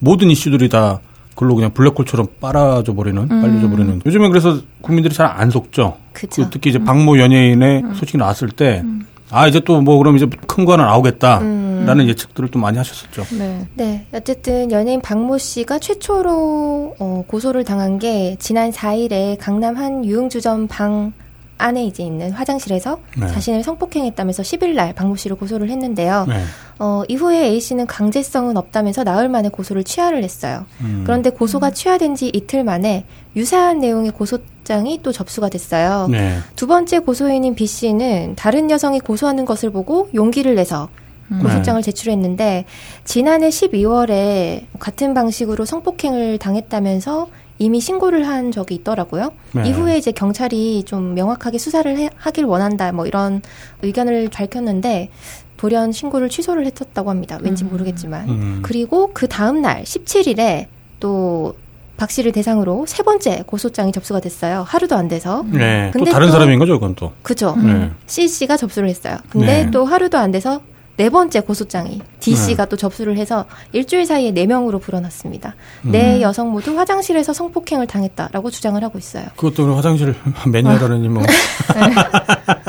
모든 0.00 0.28
이슈들이 0.30 0.68
다 0.70 0.98
글로 1.36 1.54
그냥 1.54 1.70
블랙홀처럼 1.72 2.26
빨아져 2.40 2.94
버리는, 2.94 3.28
빨려져 3.28 3.68
버리는. 3.70 4.00
요즘엔 4.04 4.30
그래서 4.30 4.58
국민들이 4.80 5.14
잘 5.14 5.26
안 5.26 5.50
속죠. 5.50 5.96
그쵸. 6.12 6.42
그 6.44 6.50
특히 6.50 6.70
이제 6.70 6.78
박모 6.82 7.18
연예인의 7.18 7.82
소식이 7.94 8.16
나왔을 8.18 8.48
때, 8.48 8.82
아 9.30 9.46
이제 9.46 9.60
또 9.60 9.80
뭐 9.82 9.98
그럼 9.98 10.16
이제 10.16 10.26
큰 10.48 10.64
거 10.64 10.72
하나 10.72 10.86
나오겠다라는 10.86 12.08
예측들을 12.08 12.48
또 12.50 12.58
많이 12.58 12.78
하셨었죠. 12.78 13.24
네. 13.38 13.66
네, 13.74 14.06
어쨌든 14.12 14.72
연예인 14.72 15.00
박모 15.02 15.36
씨가 15.38 15.78
최초로 15.78 16.96
어, 16.98 17.24
고소를 17.26 17.64
당한 17.64 17.98
게 17.98 18.36
지난 18.38 18.70
4일에 18.70 19.36
강남 19.38 19.76
한 19.76 20.04
유흥주점 20.04 20.68
방 20.68 21.12
안에 21.58 21.84
이제 21.84 22.02
있는 22.02 22.32
화장실에서 22.32 22.98
네. 23.18 23.26
자신을 23.28 23.62
성폭행했다면서 23.62 24.42
10일 24.42 24.74
날 24.74 24.92
박모 24.92 25.16
씨를 25.16 25.36
고소를 25.36 25.70
했는데요. 25.70 26.26
네. 26.28 26.42
어, 26.78 27.02
이후에 27.08 27.46
A 27.46 27.60
씨는 27.60 27.86
강제성은 27.86 28.56
없다면서 28.56 29.04
나흘 29.04 29.28
만에 29.28 29.48
고소를 29.48 29.84
취하를 29.84 30.22
했어요. 30.22 30.66
음. 30.80 31.02
그런데 31.06 31.30
고소가 31.30 31.70
취하된 31.70 32.14
지 32.14 32.28
이틀 32.28 32.64
만에 32.64 33.06
유사한 33.34 33.80
내용의 33.80 34.10
고소장이 34.10 35.00
또 35.02 35.12
접수가 35.12 35.48
됐어요. 35.48 36.08
네. 36.10 36.38
두 36.56 36.66
번째 36.66 36.98
고소인인 36.98 37.54
B 37.54 37.66
씨는 37.66 38.34
다른 38.36 38.70
여성이 38.70 39.00
고소하는 39.00 39.44
것을 39.46 39.70
보고 39.70 40.10
용기를 40.14 40.54
내서 40.54 40.88
음. 41.32 41.40
고소장을 41.42 41.80
제출했는데 41.82 42.66
지난해 43.04 43.48
12월에 43.48 44.66
같은 44.78 45.14
방식으로 45.14 45.64
성폭행을 45.64 46.38
당했다면서 46.38 47.28
이미 47.58 47.80
신고를 47.80 48.26
한 48.28 48.52
적이 48.52 48.74
있더라고요. 48.76 49.32
네. 49.52 49.68
이후에 49.68 49.96
이제 49.98 50.12
경찰이 50.12 50.84
좀 50.84 51.14
명확하게 51.14 51.58
수사를 51.58 51.96
해- 51.98 52.10
하길 52.16 52.44
원한다 52.44 52.92
뭐 52.92 53.06
이런 53.06 53.40
의견을 53.82 54.28
밝혔는데 54.30 55.10
돌연 55.56 55.92
신고를 55.92 56.28
취소를 56.28 56.66
했었다고 56.66 57.08
합니다. 57.08 57.38
왠지 57.40 57.64
모르겠지만. 57.64 58.28
음. 58.28 58.58
그리고 58.62 59.10
그 59.14 59.26
다음 59.26 59.62
날 59.62 59.82
17일에 59.84 60.66
또 61.00 61.54
박 61.98 62.10
씨를 62.10 62.30
대상으로 62.30 62.84
세 62.86 63.02
번째 63.02 63.42
고소장이 63.46 63.90
접수가 63.90 64.20
됐어요. 64.20 64.64
하루도 64.68 64.94
안 64.96 65.08
돼서. 65.08 65.42
네. 65.50 65.90
또 65.94 66.00
근데 66.00 66.10
다른 66.10 66.26
또- 66.26 66.32
사람인 66.34 66.58
거죠, 66.58 66.74
그건 66.74 66.94
또. 66.94 67.12
그죠. 67.22 67.56
네. 67.56 67.90
C 68.06 68.28
씨가 68.28 68.58
접수를 68.58 68.90
했어요. 68.90 69.16
근데 69.30 69.64
네. 69.64 69.70
또 69.70 69.86
하루도 69.86 70.18
안 70.18 70.30
돼서 70.30 70.60
네 70.96 71.10
번째 71.10 71.40
고소장이 71.40 72.00
D 72.20 72.30
네. 72.30 72.36
씨가 72.36 72.66
또 72.66 72.76
접수를 72.76 73.18
해서 73.18 73.44
일주일 73.72 74.06
사이에 74.06 74.30
네 74.30 74.46
명으로 74.46 74.78
불어났습니다. 74.78 75.54
음. 75.84 75.92
네 75.92 76.22
여성 76.22 76.50
모두 76.50 76.78
화장실에서 76.78 77.32
성폭행을 77.32 77.86
당했다라고 77.86 78.50
주장을 78.50 78.82
하고 78.82 78.98
있어요. 78.98 79.26
그것도 79.36 79.74
화장실 79.74 80.14
매니아라느니 80.50 81.08
뭐. 81.08 81.22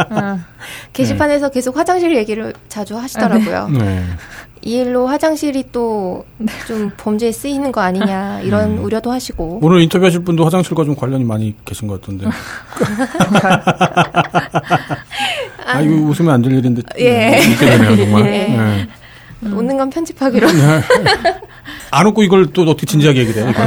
아, 0.09 0.39
게시판에서 0.93 1.49
계속 1.49 1.77
화장실 1.77 2.15
얘기를 2.15 2.53
자주 2.67 2.97
하시더라고요. 2.97 3.69
네. 3.69 4.03
이 4.61 4.73
일로 4.73 5.07
화장실이 5.07 5.71
또 5.71 6.25
좀 6.67 6.91
범죄에 6.97 7.31
쓰이는 7.31 7.71
거 7.71 7.81
아니냐 7.81 8.41
이런 8.41 8.77
음. 8.77 8.83
우려도 8.83 9.11
하시고. 9.11 9.59
오늘 9.61 9.81
인터뷰하실 9.81 10.23
분도 10.23 10.45
화장실과 10.45 10.83
좀 10.83 10.95
관련이 10.95 11.23
많이 11.23 11.55
계신 11.65 11.87
것 11.87 12.01
같던데. 12.01 12.27
아, 15.67 15.81
이거 15.81 15.95
웃으면 15.95 16.33
안 16.33 16.41
될 16.41 16.53
일인데. 16.53 16.81
예. 16.99 17.39
웃게 17.39 17.65
되네요, 17.65 17.95
정말. 17.97 18.25
예. 18.25 18.47
네. 18.47 18.87
웃는 19.51 19.77
건 19.77 19.89
편집하기로. 19.89 20.47
안 21.91 22.05
웃고 22.07 22.23
이걸 22.23 22.51
또 22.53 22.63
어떻게 22.63 22.85
진지하게 22.85 23.19
얘기해. 23.21 23.49
이거. 23.49 23.63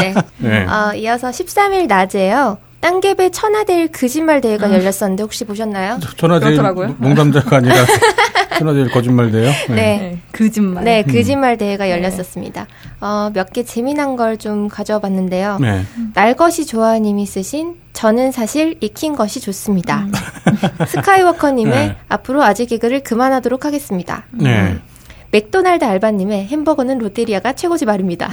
네. 0.00 0.14
네. 0.38 0.64
어, 0.66 0.94
이어서 0.94 1.30
13일 1.30 1.86
낮에요. 1.86 2.58
땅개배 2.80 3.30
천하대일 3.30 3.88
거짓말 3.92 4.40
대회가 4.40 4.72
열렸었는데 4.72 5.22
혹시 5.22 5.44
보셨나요? 5.44 5.98
그렇더라고요. 6.16 6.96
농담자가 6.98 7.56
아니라 7.58 7.74
천하제일 8.58 8.90
거짓말 8.90 9.30
대요. 9.30 9.50
네. 9.68 9.74
네. 9.74 10.18
거짓말. 10.32 10.84
네, 10.84 11.02
거짓말 11.02 11.56
대회가 11.58 11.90
열렸었습니다. 11.90 12.66
어, 13.00 13.30
몇 13.34 13.52
개 13.52 13.62
재미난 13.64 14.16
걸 14.16 14.36
좀 14.38 14.68
가져봤는데요. 14.68 15.58
네. 15.60 15.82
날 16.14 16.34
것이 16.34 16.64
좋아 16.66 16.98
님이 16.98 17.26
쓰신 17.26 17.74
저는 17.92 18.32
사실 18.32 18.76
익힌 18.80 19.14
것이 19.16 19.40
좋습니다. 19.40 20.06
스카이워커 20.88 21.50
님의 21.52 21.88
네. 21.88 21.96
앞으로 22.08 22.42
아재 22.42 22.64
개그를 22.66 23.00
그만하도록 23.00 23.64
하겠습니다. 23.64 24.24
네. 24.30 24.78
맥도날드 25.32 25.84
알바님의 25.84 26.46
햄버거는 26.48 26.98
롯데리아가 26.98 27.52
최고지 27.52 27.84
말입니다. 27.84 28.28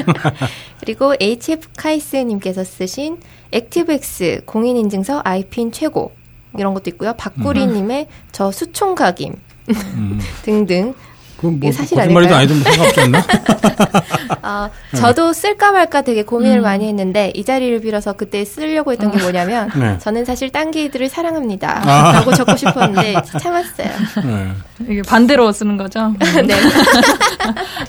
그리고 0.80 1.14
HF 1.18 1.68
카이스님께서 1.76 2.64
쓰신 2.64 3.18
액티브엑스 3.52 4.42
공인인증서 4.44 5.22
아이핀 5.24 5.72
최고 5.72 6.12
이런 6.58 6.74
것도 6.74 6.90
있고요. 6.90 7.14
박구리님의 7.16 8.08
저 8.32 8.50
숫총각임 8.50 9.34
음. 9.68 10.18
등등. 10.42 10.94
그건 11.40 11.58
뭐 11.58 11.72
사실 11.72 11.96
거짓말이든 11.96 12.34
아닐까요? 12.34 12.38
아니든 12.38 12.62
뭐 12.62 12.92
상관없지 12.92 13.00
않나? 13.00 14.40
어, 14.42 14.70
네. 14.92 15.00
저도 15.00 15.32
쓸까 15.32 15.72
말까 15.72 16.02
되게 16.02 16.22
고민을 16.22 16.58
음. 16.58 16.62
많이 16.62 16.86
했는데 16.86 17.32
이 17.34 17.44
자리를 17.44 17.80
빌어서 17.80 18.12
그때 18.12 18.44
쓰려고 18.44 18.92
했던 18.92 19.10
게 19.10 19.18
뭐냐면 19.22 19.70
네. 19.74 19.96
저는 19.98 20.26
사실 20.26 20.50
딴 20.50 20.70
게이들을 20.70 21.08
사랑합니다 21.08 21.80
아. 21.82 22.12
라고 22.12 22.34
적고 22.34 22.56
싶었는데 22.56 23.22
참았어요. 23.40 23.88
네. 24.22 24.52
이게 24.86 25.02
반대로 25.02 25.50
쓰는 25.52 25.78
거죠. 25.78 26.14
네. 26.20 26.54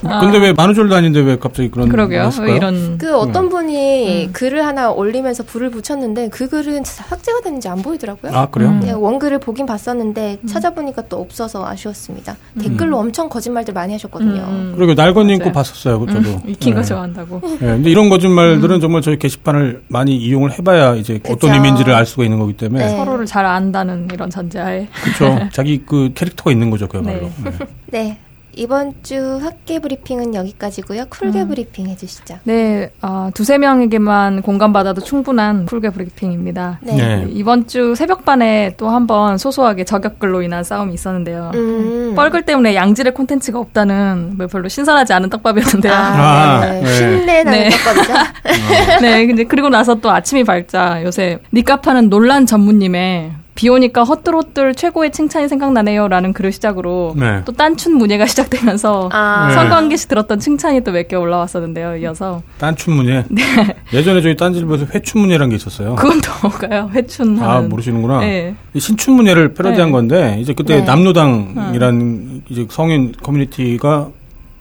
근데 0.00 0.38
왜 0.38 0.54
만우절도 0.54 0.94
아닌데 0.94 1.20
왜 1.20 1.36
갑자기 1.38 1.70
그런 1.70 1.88
아. 1.88 1.90
그러게요. 1.90 2.30
이런 2.56 2.96
그 2.96 3.14
어떤 3.14 3.50
분이 3.50 4.28
음. 4.28 4.32
글을 4.32 4.64
하나 4.64 4.90
올리면서 4.90 5.42
불을 5.42 5.70
붙였는데 5.70 6.30
그 6.30 6.48
글은 6.48 6.84
진짜 6.84 7.04
삭제가 7.04 7.42
됐는지 7.42 7.68
안 7.68 7.82
보이더라고요. 7.82 8.32
아 8.34 8.46
그래요? 8.46 8.70
음. 8.70 8.80
네, 8.80 8.92
원글을 8.92 9.40
보긴 9.40 9.66
봤었는데 9.66 10.38
찾아보니까 10.48 11.02
또 11.10 11.20
없어서 11.20 11.66
아쉬웠습니다. 11.66 12.36
댓글로 12.58 12.98
엄청 12.98 13.28
거 13.28 13.41
짓말들 13.42 13.74
많이 13.74 13.92
하셨거든요. 13.92 14.40
음. 14.48 14.74
그리고 14.76 14.94
날건님. 14.94 15.38
거 15.40 15.52
봤었어요. 15.52 16.06
저도. 16.06 16.40
익힌 16.46 16.74
거 16.74 16.80
네. 16.80 16.86
좋아한다고. 16.86 17.40
예, 17.44 17.66
근데 17.66 17.90
이런 17.90 18.08
거짓말들은 18.08 18.80
정말 18.80 19.02
저희 19.02 19.18
게시판을 19.18 19.82
많이 19.88 20.16
이용을 20.16 20.52
해봐야 20.58 20.94
이제 20.94 21.20
어떤 21.24 21.34
그쵸. 21.36 21.52
의미인지를 21.52 21.92
알 21.94 22.06
수가 22.06 22.24
있는 22.24 22.38
거기 22.38 22.54
때문에 22.54 22.86
네. 22.86 22.96
서로를 22.96 23.26
잘 23.26 23.44
안다는 23.44 24.08
이런 24.12 24.30
전제하에. 24.30 24.86
그렇죠. 25.02 25.48
자기 25.52 25.82
그 25.84 26.12
캐릭터가 26.14 26.50
있는 26.52 26.70
거죠, 26.70 26.88
그야말로. 26.88 27.30
네. 27.44 27.52
네. 27.90 28.18
네. 28.54 28.62
이번 28.62 28.92
주 29.02 29.38
학계 29.42 29.78
브리핑은 29.78 30.34
여기까지고요. 30.34 31.06
쿨계 31.08 31.42
음. 31.42 31.48
브리핑 31.48 31.88
해주시죠. 31.88 32.38
네, 32.44 32.90
어, 33.02 33.30
두세 33.34 33.58
명에게만 33.58 34.42
공감받아도 34.42 35.00
충분한 35.00 35.66
쿨게 35.66 35.90
브리핑입니다. 35.90 36.78
네. 36.82 36.96
네. 36.96 37.26
이번 37.30 37.66
주 37.66 37.94
새벽반에 37.94 38.74
또 38.76 38.88
한 38.92 39.06
번 39.06 39.36
소소하게 39.38 39.84
저격글로 39.84 40.42
인한 40.42 40.62
싸움이 40.64 40.92
있었는데요. 40.94 41.50
음. 41.54 42.12
뻘글 42.14 42.42
때문에 42.44 42.74
양질의 42.76 43.14
콘텐츠가 43.14 43.58
없다는 43.58 44.34
뭐 44.36 44.46
별로 44.46 44.68
신선하지 44.68 45.12
않은 45.14 45.28
떡밥이었는데요. 45.30 45.92
아, 45.92 45.96
아, 45.96 46.60
네. 46.66 46.80
네. 46.82 46.86
신내 46.94 47.42
나는 47.44 47.58
네. 47.58 47.70
떡밥이죠. 47.70 48.12
네, 49.02 49.26
근데 49.26 49.44
그리고 49.44 49.68
나서 49.70 49.94
또 49.96 50.10
아침이 50.10 50.44
밝자 50.44 51.02
요새 51.04 51.38
니값하는 51.52 52.10
논란 52.10 52.46
전무님의 52.46 53.32
비 53.54 53.68
오니까 53.68 54.02
헛들헛들 54.02 54.74
최고의 54.74 55.12
칭찬이 55.12 55.46
생각나네요라는 55.48 56.32
글을 56.32 56.52
시작으로 56.52 57.14
네. 57.18 57.42
또 57.44 57.52
딴춘 57.52 57.96
문예가 57.96 58.24
시작되면서 58.26 59.10
아. 59.12 59.48
네. 59.48 59.54
선관계시 59.54 60.08
들었던 60.08 60.38
칭찬이 60.40 60.80
또 60.82 60.92
몇 60.92 61.08
개 61.08 61.16
올라왔었는데요. 61.16 61.96
이어서 61.98 62.42
딴춘 62.58 62.94
문예. 62.94 63.24
예전에 63.92 64.22
저희 64.22 64.36
딴질보에서 64.36 64.86
회춘 64.94 65.20
문예라는 65.22 65.50
게 65.50 65.56
있었어요. 65.56 65.96
그건 65.96 66.20
또 66.22 66.30
뭔가요? 66.48 66.90
회춘 66.94 67.38
아. 67.42 67.60
모르시는구나. 67.60 68.20
네. 68.20 68.54
이 68.72 68.80
신춘 68.80 69.14
문예를 69.14 69.52
패러디한 69.54 69.88
네. 69.88 69.92
건데, 69.92 70.36
이제 70.40 70.54
그때 70.54 70.76
네. 70.78 70.84
남노당이란 70.84 72.42
이제 72.48 72.66
성인 72.70 73.12
커뮤니티가 73.22 74.08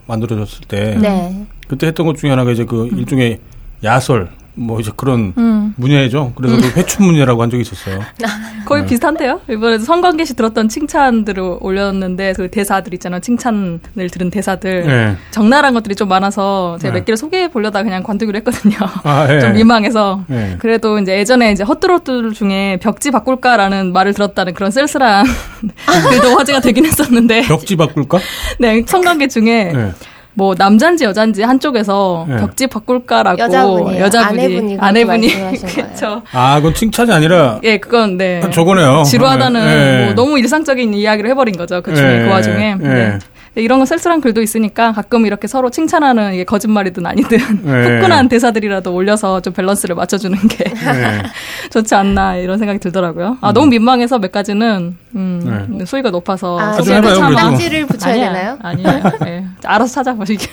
만들어졌을 0.08 0.66
때, 0.68 0.98
네. 1.00 1.46
그때 1.68 1.88
했던 1.88 2.06
것 2.06 2.18
중에 2.18 2.30
하나가 2.30 2.52
이제 2.52 2.66
그 2.66 2.88
일종의 2.92 3.40
야설, 3.84 4.30
뭐 4.62 4.80
이제 4.80 4.92
그런 4.96 5.34
음. 5.38 5.74
문예죠. 5.78 6.34
그래서 6.36 6.56
그 6.56 6.80
회춘 6.80 7.06
문예라고 7.06 7.42
한 7.42 7.50
적이 7.50 7.62
있었어요. 7.62 8.00
거의 8.66 8.84
네. 8.84 8.90
비슷한데요? 8.90 9.42
이번에 9.50 9.80
선관계 9.80 10.26
시 10.26 10.36
들었던 10.36 10.70
칭찬들을 10.70 11.58
올렸는데 11.60 12.34
그 12.34 12.50
대사들 12.50 12.94
있잖아요. 12.96 13.20
칭찬을 13.20 13.80
들은 14.12 14.30
대사들. 14.30 14.86
네. 14.86 15.16
적나라한 15.32 15.74
것들이 15.74 15.96
좀 15.96 16.08
많아서 16.08 16.78
제가 16.80 16.94
네. 16.94 17.00
몇 17.00 17.06
개를 17.06 17.18
소개해 17.18 17.50
보려다 17.50 17.84
그냥 17.84 18.04
관두기로 18.04 18.38
했거든요. 18.38 18.78
아, 19.04 19.28
예. 19.34 19.40
좀 19.40 19.54
민망해서. 19.54 20.24
네. 20.28 20.56
그래도 20.60 21.00
이제 21.00 21.18
예전에 21.18 21.52
이제 21.52 21.64
헛들헛들 21.64 22.34
중에 22.34 22.78
벽지 22.82 23.12
바꿀까라는 23.12 23.92
말을 23.94 24.14
들었다는 24.14 24.54
그런 24.54 24.72
쓸쓸한 24.72 25.26
글도 26.10 26.38
화제가 26.38 26.60
되긴 26.60 26.86
했었는데. 26.86 27.42
벽지 27.48 27.76
바꿀까? 27.76 28.20
네, 28.60 28.84
성관계 28.86 29.28
중에 29.28 29.72
네. 29.74 29.92
뭐 30.34 30.56
남잔지 30.58 31.04
여잔지 31.04 31.44
한쪽에서 31.44 32.26
네. 32.28 32.38
벽지 32.38 32.68
바꿀까라고 32.68 33.40
여자분이에요. 33.40 34.04
여자분이 34.04 34.78
아내분이. 34.80 35.28
그렇죠. 35.74 36.22
아, 36.32 36.56
그건 36.56 36.74
칭찬이 36.74 37.12
아니라 37.12 37.60
예, 37.64 37.78
그건 37.78 38.18
네. 38.18 38.42
저거네요. 38.52 39.04
지루하다는 39.04 39.66
네. 39.66 40.06
뭐 40.06 40.14
너무 40.14 40.40
일상적인 40.40 40.94
이야기를 40.94 41.30
해버린 41.32 41.58
거죠. 41.58 41.82
그 41.82 41.94
중에 41.94 42.20
네. 42.20 42.26
그 42.26 42.30
와중에. 42.32 42.76
네. 42.76 43.20
네. 43.54 43.64
이런 43.64 43.80
건 43.80 43.86
쓸쓸한 43.86 44.22
글도 44.22 44.42
있으니까 44.42 44.94
가끔 44.94 45.26
이렇게 45.26 45.48
서로 45.48 45.70
칭찬하는 45.70 46.34
이게 46.34 46.44
거짓말이든 46.44 47.06
아니든 47.06 47.38
네. 47.64 47.98
후끈한 47.98 48.30
대사들이라도 48.30 48.94
올려서 48.94 49.42
좀 49.42 49.54
밸런스를 49.54 49.96
맞춰주는 49.96 50.38
게 50.48 50.64
네. 50.64 51.24
좋지 51.70 51.94
않나 51.96 52.38
이런 52.38 52.58
생각이 52.58 52.80
들더라고요. 52.80 53.38
아 53.42 53.52
너무 53.52 53.68
민망해서 53.68 54.20
몇 54.20 54.32
가지는 54.32 54.96
음, 55.16 55.68
네. 55.78 55.86
소리가 55.86 56.12
높아서 56.12 56.58
아. 56.60 56.78
멘트를 56.82 57.86
붙여야 57.88 58.14
아니야, 58.14 58.34
되나요? 58.34 58.58
아니에요. 58.62 59.02
네. 59.22 59.46
알아서 59.66 59.94
찾아보시길. 59.96 60.50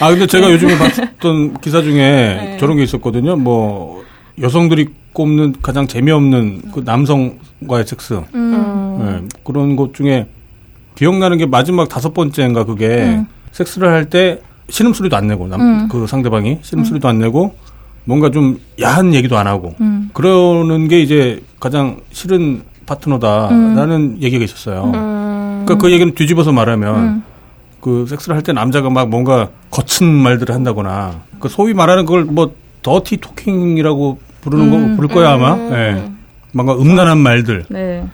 아, 0.00 0.10
근데 0.10 0.26
제가 0.26 0.50
요즘에 0.50 0.76
봤던 0.78 1.60
기사 1.60 1.82
중에 1.82 1.94
네. 1.94 2.56
저런 2.58 2.76
게 2.76 2.82
있었거든요. 2.82 3.36
뭐, 3.36 4.02
여성들이 4.40 4.88
꼽는 5.12 5.56
가장 5.62 5.86
재미없는 5.86 6.62
그 6.72 6.82
남성과의 6.84 7.86
섹스. 7.86 8.20
음. 8.34 8.98
네, 8.98 9.28
그런 9.44 9.76
것 9.76 9.94
중에 9.94 10.26
기억나는 10.94 11.38
게 11.38 11.46
마지막 11.46 11.88
다섯 11.88 12.12
번째인가 12.14 12.64
그게 12.64 12.86
음. 13.04 13.26
섹스를 13.52 13.88
할 13.88 14.06
때 14.06 14.40
신음소리도 14.68 15.16
안 15.16 15.26
내고 15.26 15.46
남, 15.48 15.60
음. 15.60 15.88
그 15.88 16.06
상대방이 16.06 16.58
신음소리도 16.62 17.06
안 17.08 17.18
내고 17.18 17.54
뭔가 18.04 18.30
좀 18.30 18.58
야한 18.80 19.12
얘기도 19.14 19.36
안 19.36 19.46
하고 19.46 19.74
음. 19.80 20.10
그러는 20.14 20.88
게 20.88 21.00
이제 21.00 21.40
가장 21.60 21.98
싫은 22.12 22.62
파트너다라는 22.86 24.22
얘기가 24.22 24.44
있었어요. 24.44 24.84
음. 24.94 25.62
그러니까 25.64 25.76
그 25.76 25.92
얘기는 25.92 26.14
뒤집어서 26.14 26.52
말하면 26.52 26.94
음. 26.96 27.22
그 27.80 28.06
섹스를 28.08 28.36
할 28.36 28.42
때 28.42 28.52
남자가 28.52 28.90
막 28.90 29.08
뭔가 29.08 29.48
거친 29.70 30.06
말들을 30.06 30.54
한다거나 30.54 31.20
그 31.40 31.48
소위 31.48 31.74
말하는 31.74 32.04
그걸 32.06 32.24
뭐 32.24 32.54
더티 32.82 33.18
토킹이라고 33.18 34.18
부르는 34.40 34.70
거 34.70 34.76
음. 34.76 34.96
부를 34.96 35.08
거야 35.08 35.32
아마. 35.32 35.54
음. 35.54 35.72
예. 35.72 36.10
뭔가 36.52 36.74
음란한 36.74 37.18
말들. 37.18 37.64
네. 37.68 38.04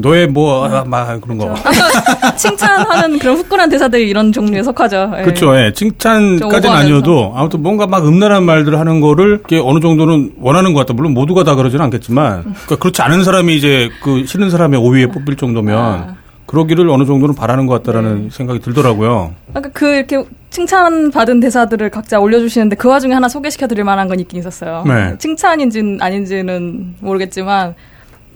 너의 0.00 0.26
뭐막 0.28 1.20
그런 1.20 1.38
거. 1.38 1.50
아까 1.50 2.34
칭찬하는 2.36 3.18
그런 3.18 3.36
후끈한 3.36 3.68
대사들이 3.68 4.08
이런 4.08 4.32
종류에 4.32 4.62
속하죠. 4.62 5.12
예. 5.18 5.22
그렇죠. 5.22 5.56
예. 5.56 5.72
좀 5.72 5.90
칭찬까지는. 5.90 6.76
아니어도 6.76 7.32
아무튼 7.36 7.62
뭔가 7.62 7.86
막 7.86 8.06
음란한 8.06 8.44
말들을 8.44 8.78
하는 8.78 9.00
거를 9.00 9.40
어느 9.62 9.80
정도는 9.80 10.32
원하는 10.40 10.72
것 10.72 10.80
같다. 10.80 10.94
물론 10.94 11.14
모두가 11.14 11.44
다 11.44 11.54
그러지는 11.54 11.84
않겠지만 11.84 12.42
그러니까 12.42 12.76
그렇지 12.76 13.02
않은 13.02 13.24
사람이 13.24 13.56
이제 13.56 13.90
그 14.02 14.24
싫은 14.26 14.50
사람의 14.50 14.80
5위에 14.80 15.12
뽑힐 15.12 15.36
정도면 15.36 15.78
아. 15.78 16.14
그러기를 16.50 16.88
어느 16.90 17.04
정도는 17.04 17.36
바라는 17.36 17.66
것 17.66 17.80
같다라는 17.80 18.30
생각이 18.32 18.58
들더라고요. 18.58 19.32
아까 19.54 19.68
그 19.72 19.94
이렇게 19.94 20.24
칭찬 20.50 21.12
받은 21.12 21.38
대사들을 21.38 21.90
각자 21.90 22.18
올려주시는데 22.18 22.74
그 22.74 22.88
와중에 22.88 23.14
하나 23.14 23.28
소개시켜드릴 23.28 23.84
만한 23.84 24.08
건 24.08 24.18
있긴 24.18 24.40
있었어요. 24.40 24.82
네. 24.84 25.16
칭찬인지는 25.18 26.02
아닌지는 26.02 26.96
모르겠지만 26.98 27.76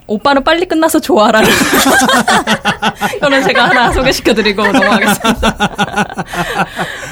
오빠는 0.07 0.45
빨리 0.45 0.67
끝나서 0.67 1.01
좋아라는 1.01 1.49
이거는 3.17 3.43
제가 3.43 3.71
하나 3.71 3.91
소개시켜드리고 3.93 4.63
넘어가겠습니다. 4.63 5.57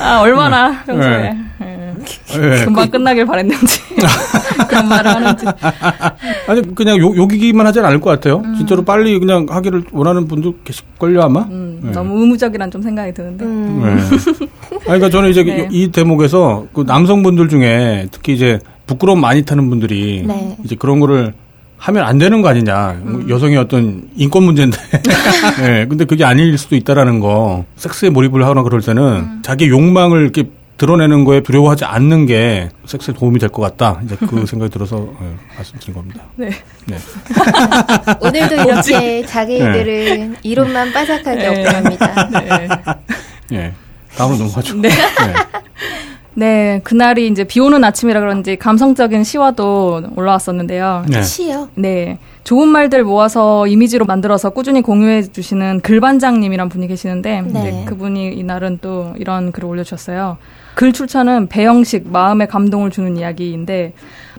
아 0.01 0.21
얼마나 0.21 0.83
평소에 0.85 1.35
예, 1.63 1.95
예. 2.35 2.65
금방 2.65 2.91
끝나길 2.91 3.25
바랬는지 3.25 3.81
그런 4.69 4.89
말을 4.89 5.11
하는지 5.11 5.47
아니 6.47 6.75
그냥 6.75 6.99
욕, 6.99 7.17
욕이기만 7.17 7.67
하진 7.67 7.85
않을 7.85 8.01
것 8.01 8.11
같아요. 8.11 8.43
진짜로 8.59 8.85
빨리 8.85 9.19
그냥 9.19 9.47
하기를 9.49 9.85
원하는 9.93 10.29
분도 10.29 10.55
계실걸요 10.65 11.23
아마. 11.23 11.43
음, 11.43 11.81
네. 11.83 11.93
너무 11.93 12.21
의무적이란 12.21 12.71
좀 12.71 12.83
생각이 12.83 13.15
드는데 13.15 13.45
음. 13.45 13.83
네. 13.85 13.91
아니, 13.91 14.81
그러니까 14.85 15.09
저는 15.11 15.31
이제 15.31 15.43
네. 15.43 15.69
이 15.71 15.91
대목에서 15.91 16.67
그 16.75 16.85
남성분들 16.87 17.49
중에 17.49 18.09
특히 18.11 18.35
이제 18.35 18.59
부끄러움 18.87 19.21
많이 19.21 19.45
타는 19.45 19.71
분들이 19.71 20.25
네. 20.27 20.57
이제 20.65 20.75
그런 20.77 21.01
거를 21.01 21.33
하면 21.83 22.05
안 22.05 22.17
되는 22.19 22.43
거 22.43 22.49
아니냐. 22.49 23.01
뭐 23.03 23.25
여성의 23.29 23.57
어떤 23.59 24.09
인권 24.15 24.45
문제인데. 24.45 24.79
예. 25.81 25.87
근데 25.89 26.05
그게 26.05 26.25
아닐 26.25 26.57
수도 26.57 26.77
있다라는 26.77 27.19
거. 27.19 27.65
섹스에 27.77 28.09
몰입을 28.09 28.43
하거나 28.45 28.63
그럴 28.63 28.81
때는 28.81 29.41
자기 29.43 29.69
욕망을 29.69 30.23
이렇게 30.23 30.45
드러내는 30.79 31.25
거에 31.25 31.43
두려워하지 31.43 31.85
않는 31.85 32.27
게 32.27 32.69
섹스에 32.87 33.15
도움이 33.15 33.41
될 33.41 33.49
것 33.49 33.63
같다. 33.63 34.01
이제 34.05 34.17
그 34.17 34.47
생각이 34.47 34.71
들어서 34.71 35.09
예, 35.23 35.27
말씀드린 35.57 35.95
겁니다. 35.95 36.23
네. 36.37 36.51
네. 36.87 36.99
오늘도 38.21 38.55
이렇게 38.55 39.27
자기 39.27 39.55
일들은 39.57 40.37
이론만 40.45 40.93
빠삭하게 40.93 41.35
네. 41.35 41.49
없답니다. 41.67 42.29
네. 42.31 42.69
예. 43.55 43.75
다음으로 44.17 44.39
넘어가죠. 44.39 44.77
네. 44.77 44.89
네, 46.35 46.81
그날이 46.83 47.27
이제 47.29 47.45
비 47.45 47.61
오는 47.61 47.85
아침이라 47.85 48.21
그런지 48.21 48.57
감성적인 48.57 49.25
시와도 49.25 50.03
올라왔었는데요. 50.17 51.05
네. 51.09 51.23
시요. 51.23 51.69
네. 51.75 52.19
좋은 52.45 52.69
말들 52.69 53.05
모아서 53.05 53.67
이미지로 53.67 54.05
만들어서 54.05 54.51
꾸준히 54.51 54.83
공유해 54.83 55.23
주시는 55.23 55.81
글반장님이란 55.81 56.69
분이 56.69 56.89
계시는데 56.89 57.43
네. 57.43 57.61
이제 57.61 57.85
그분이 57.87 58.35
이날은 58.35 58.79
또 58.81 59.13
이런 59.19 59.53
글을 59.53 59.69
올려주셨어요. 59.69 60.39
글 60.75 60.93
출처는 60.93 61.49
배영식 61.49 62.09
마음에 62.09 62.47
감동을 62.47 62.91
주는 62.91 63.17
이야기인데 63.17 63.93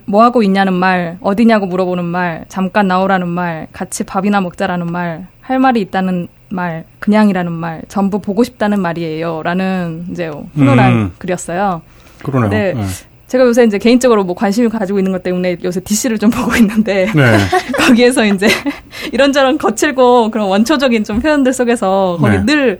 뭐 0.06 0.24
하고 0.24 0.44
있냐는 0.44 0.74
말, 0.74 1.18
어디냐고 1.22 1.66
물어보는 1.66 2.04
말, 2.04 2.46
잠깐 2.50 2.88
나오라는 2.88 3.28
말, 3.28 3.68
같이 3.72 4.04
밥이나 4.04 4.42
먹자라는 4.42 4.92
말, 4.92 5.28
할 5.40 5.60
말이 5.60 5.80
있다는 5.80 6.28
말, 6.54 6.86
그냥이라는 7.00 7.52
말, 7.52 7.82
전부 7.88 8.20
보고 8.20 8.44
싶다는 8.44 8.80
말이에요.라는 8.80 10.06
이제 10.12 10.32
훈훈한 10.54 10.94
음. 10.94 11.12
글이었어요. 11.18 11.82
그러네요. 12.24 12.50
네. 12.50 12.74
네. 12.74 12.86
제가 13.28 13.46
요새 13.46 13.64
이제 13.64 13.80
개인적으로 13.80 14.24
뭐 14.24 14.36
관심을 14.36 14.70
가지고 14.70 15.00
있는 15.00 15.12
것 15.12 15.24
때문에 15.24 15.58
요새 15.64 15.80
DC를 15.80 16.20
좀 16.20 16.30
보고 16.32 16.56
있는데 16.58 17.12
네. 17.16 17.38
거기에서 17.76 18.24
이제 18.26 18.48
이런저런 19.12 19.58
거칠고 19.58 20.30
그런 20.30 20.48
원초적인 20.48 21.04
좀 21.04 21.20
표현들 21.20 21.52
속에서 21.54 22.18
거기 22.22 22.38
네. 22.38 22.46
늘 22.46 22.80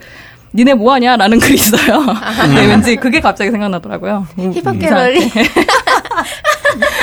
니네 0.56 0.76
뭐하냐? 0.76 1.18
라는 1.18 1.40
글이 1.40 1.56
있어요. 1.56 2.06
네, 2.54 2.68
왠지 2.68 2.96
그게 2.96 3.20
갑자기 3.20 3.50
생각나더라고요. 3.50 4.28
힙합 4.54 4.76
음, 4.76 4.80
갤러리. 4.80 5.32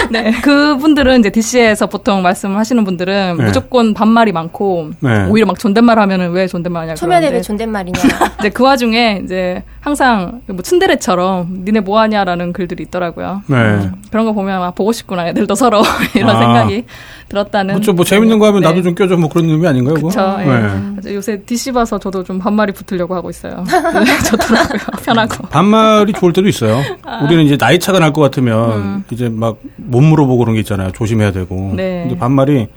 네. 0.10 0.32
그분들은 0.42 1.20
이제 1.20 1.30
DC에서 1.30 1.86
보통 1.86 2.22
말씀을 2.22 2.56
하시는 2.56 2.82
분들은 2.84 3.36
네. 3.38 3.44
무조건 3.44 3.94
반말이 3.94 4.32
많고 4.32 4.90
네. 5.00 5.26
오히려 5.28 5.46
막 5.46 5.58
존댓말 5.58 5.98
하면은 5.98 6.30
왜 6.32 6.46
존댓말 6.46 6.82
하냐 6.84 6.94
초면에 6.94 7.26
왜 7.26 7.40
그러는데 7.40 7.46
존댓말이냐. 7.46 7.98
이제 8.40 8.48
그 8.50 8.62
와중에 8.64 9.22
이제 9.24 9.62
항상 9.80 10.42
뭐 10.46 10.62
츤데레처럼 10.62 11.64
니네 11.64 11.80
뭐 11.80 12.00
하냐라는 12.00 12.52
글들이 12.52 12.82
있더라고요. 12.84 13.42
네. 13.46 13.56
음, 13.56 13.92
그런 14.10 14.24
거 14.26 14.32
보면 14.32 14.62
아, 14.62 14.70
보고 14.72 14.92
싶구나 14.92 15.28
애들도 15.28 15.54
서로 15.54 15.82
이런 16.14 16.30
아. 16.36 16.38
생각이 16.38 16.84
들었다는. 17.28 17.74
뭐좀 17.74 17.96
뭐 17.96 18.04
재밌는 18.04 18.38
거 18.38 18.46
하면 18.46 18.60
네. 18.60 18.68
나도 18.68 18.82
좀 18.82 18.94
껴줘 18.94 19.16
뭐 19.16 19.28
그런 19.28 19.48
의미 19.48 19.66
아닌가요? 19.66 19.94
그거? 19.94 20.08
그쵸. 20.08 20.36
예. 20.40 20.44
네. 20.44 21.14
요새 21.14 21.40
DC 21.42 21.72
봐서 21.72 21.98
저도 21.98 22.24
좀 22.24 22.38
반말이 22.38 22.72
붙으려고 22.72 23.14
하고 23.14 23.30
있어요. 23.30 23.64
네, 24.04 24.18
좋더라고요. 24.28 24.78
편하고. 25.04 25.46
반말이 25.48 26.12
좋을 26.14 26.32
때도 26.32 26.48
있어요. 26.48 26.80
아. 27.04 27.20
우리는 27.24 27.44
이제 27.44 27.56
나이 27.56 27.78
차가 27.78 27.98
날 27.98 28.10
것 28.10 28.20
같으면 28.22 29.04
이제 29.12 29.28
막 29.28 29.56
못 29.90 30.00
물어보고 30.00 30.38
그런 30.38 30.54
게 30.54 30.60
있잖아요. 30.60 30.92
조심해야 30.92 31.32
되고. 31.32 31.70
음. 31.72 31.76
네. 31.76 32.02
근데 32.04 32.18
반말이 32.18 32.68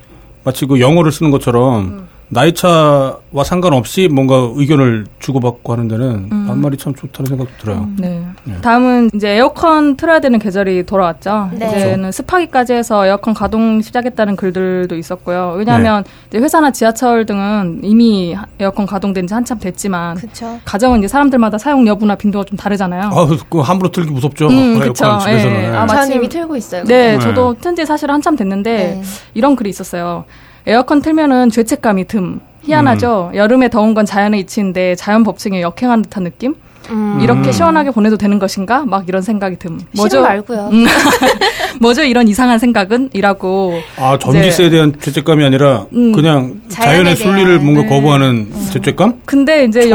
마치 0.43 0.66
그 0.66 0.80
영어를 0.80 1.11
쓰는 1.11 1.32
것처럼 1.32 1.80
음. 1.80 2.07
나이 2.30 2.52
차와 2.54 3.44
상관없이 3.46 4.08
뭔가 4.08 4.50
의견을 4.56 5.06
주고받고 5.20 5.72
하는 5.74 5.88
데는 5.88 6.30
음. 6.32 6.46
반말이 6.48 6.78
참 6.78 6.96
좋다는 6.96 7.30
생각도 7.30 7.52
들어요. 7.62 7.88
네. 8.00 8.24
다음은 8.62 9.12
이제 9.14 9.30
에어컨 9.36 9.96
틀어야 9.98 10.20
되는 10.20 10.40
계절이 10.40 10.86
돌아왔죠. 10.88 11.52
네. 11.54 11.68
이제는 11.68 12.12
습하기까지 12.12 12.74
해서 12.74 13.06
에어컨 13.06 13.36
가동 13.36 13.82
시작했다는 13.82 14.36
글들도 14.36 14.96
있었고요. 14.98 15.54
왜냐하면 15.58 16.04
이제 16.30 16.40
회사나 16.40 16.72
지하철 16.72 17.26
등은 17.28 17.82
이미 17.84 18.36
에어컨 18.58 18.88
가동된 18.88 19.28
지 19.28 19.34
한참 19.36 19.60
됐지만 19.60 20.16
그쵸. 20.16 20.60
가정은 20.66 21.00
이제 21.00 21.08
사람들마다 21.08 21.60
사용 21.60 21.86
여부나 21.86 22.16
빈도가 22.16 22.46
좀 22.46 22.58
다르잖아요. 22.58 23.12
아, 23.14 23.28
그 23.50 23.60
함부로 23.60 23.92
틀기 23.92 24.10
무섭죠. 24.12 24.48
음, 24.48 24.74
에어컨 24.78 24.88
그쵸. 24.94 25.18
집에서는. 25.20 25.62
예. 25.64 25.68
아, 25.68 25.86
저 25.86 25.94
마침- 25.96 26.18
이미 26.18 26.30
틀고 26.30 26.56
있어요. 26.56 26.84
네, 26.86 27.18
네. 27.18 27.20
저도 27.20 27.56
튼 27.62 27.74
지 27.74 27.86
사실 27.88 28.10
한참 28.12 28.36
됐는데 28.36 28.72
네. 29.00 29.02
이런 29.34 29.56
글이 29.56 29.68
있었어요. 29.70 30.26
에어컨 30.66 31.01
틀면은 31.01 31.49
죄책감이 31.49 32.05
듬. 32.07 32.39
희한하죠. 32.64 33.32
음. 33.34 33.36
여름에 33.36 33.70
더운 33.70 33.93
건 33.93 34.05
자연의 34.05 34.39
이치인데 34.41 34.95
자연 34.95 35.24
법칙에 35.24 35.61
역행하는 35.61 36.03
듯한 36.03 36.24
느낌? 36.24 36.55
음. 36.90 37.20
이렇게 37.22 37.50
음. 37.50 37.52
시원하게 37.52 37.92
보내도 37.92 38.18
되는 38.18 38.40
것인가? 38.40 38.86
막 38.86 39.08
이런 39.08 39.22
생각이 39.22 39.58
듬. 39.58 39.80
싫음 39.96 40.22
말고요. 40.22 40.70
음. 40.72 40.86
뭐죠 41.80 42.04
이런 42.04 42.28
이상한 42.28 42.60
생각은? 42.60 43.10
이라고. 43.14 43.80
아, 43.98 44.18
전기세에 44.18 44.70
대한 44.70 44.94
죄책감이 45.00 45.44
아니라 45.44 45.86
음. 45.94 46.12
그냥 46.12 46.62
자연의 46.70 47.16
순리를 47.16 47.60
뭔가 47.60 47.84
네. 47.84 47.90
거부하는 47.90 48.52
죄책감? 48.72 49.22
근데 49.26 49.66
이제 49.66 49.90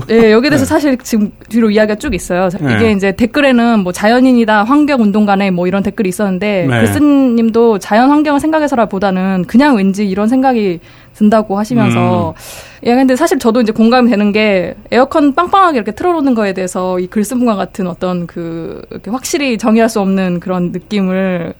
거. 0.00 0.14
예, 0.14 0.32
여기에 0.32 0.50
대해서 0.50 0.64
네. 0.64 0.68
사실 0.68 0.98
지금 0.98 1.30
뒤로 1.48 1.70
이야기가 1.70 1.96
쭉 1.96 2.14
있어요. 2.14 2.48
네. 2.60 2.74
이게 2.74 2.92
이제 2.92 3.12
댓글에는 3.12 3.80
뭐 3.80 3.92
자연인이다, 3.92 4.64
환경운동가네 4.64 5.50
뭐 5.50 5.66
이런 5.66 5.82
댓글이 5.82 6.08
있었는데, 6.08 6.66
네. 6.68 6.80
글쓴님도 6.80 7.78
자연 7.78 8.10
환경을 8.10 8.40
생각해서라보다는 8.40 9.44
그냥 9.46 9.76
왠지 9.76 10.06
이런 10.06 10.28
생각이 10.28 10.80
든다고 11.16 11.58
하시면서, 11.58 12.34
음. 12.36 12.86
예, 12.86 12.94
근데 12.94 13.16
사실 13.16 13.38
저도 13.38 13.60
이제 13.62 13.72
공감이 13.72 14.10
되는 14.10 14.32
게 14.32 14.74
에어컨 14.90 15.34
빵빵하게 15.34 15.78
이렇게 15.78 15.92
틀어놓는 15.92 16.34
거에 16.34 16.52
대해서 16.52 17.00
이 17.00 17.06
글쓴 17.06 17.38
분과 17.38 17.56
같은 17.56 17.86
어떤 17.86 18.26
그, 18.26 18.82
이렇게 18.90 19.10
확실히 19.10 19.56
정의할 19.58 19.88
수 19.88 20.00
없는 20.00 20.40
그런 20.40 20.72
느낌을 20.72 21.54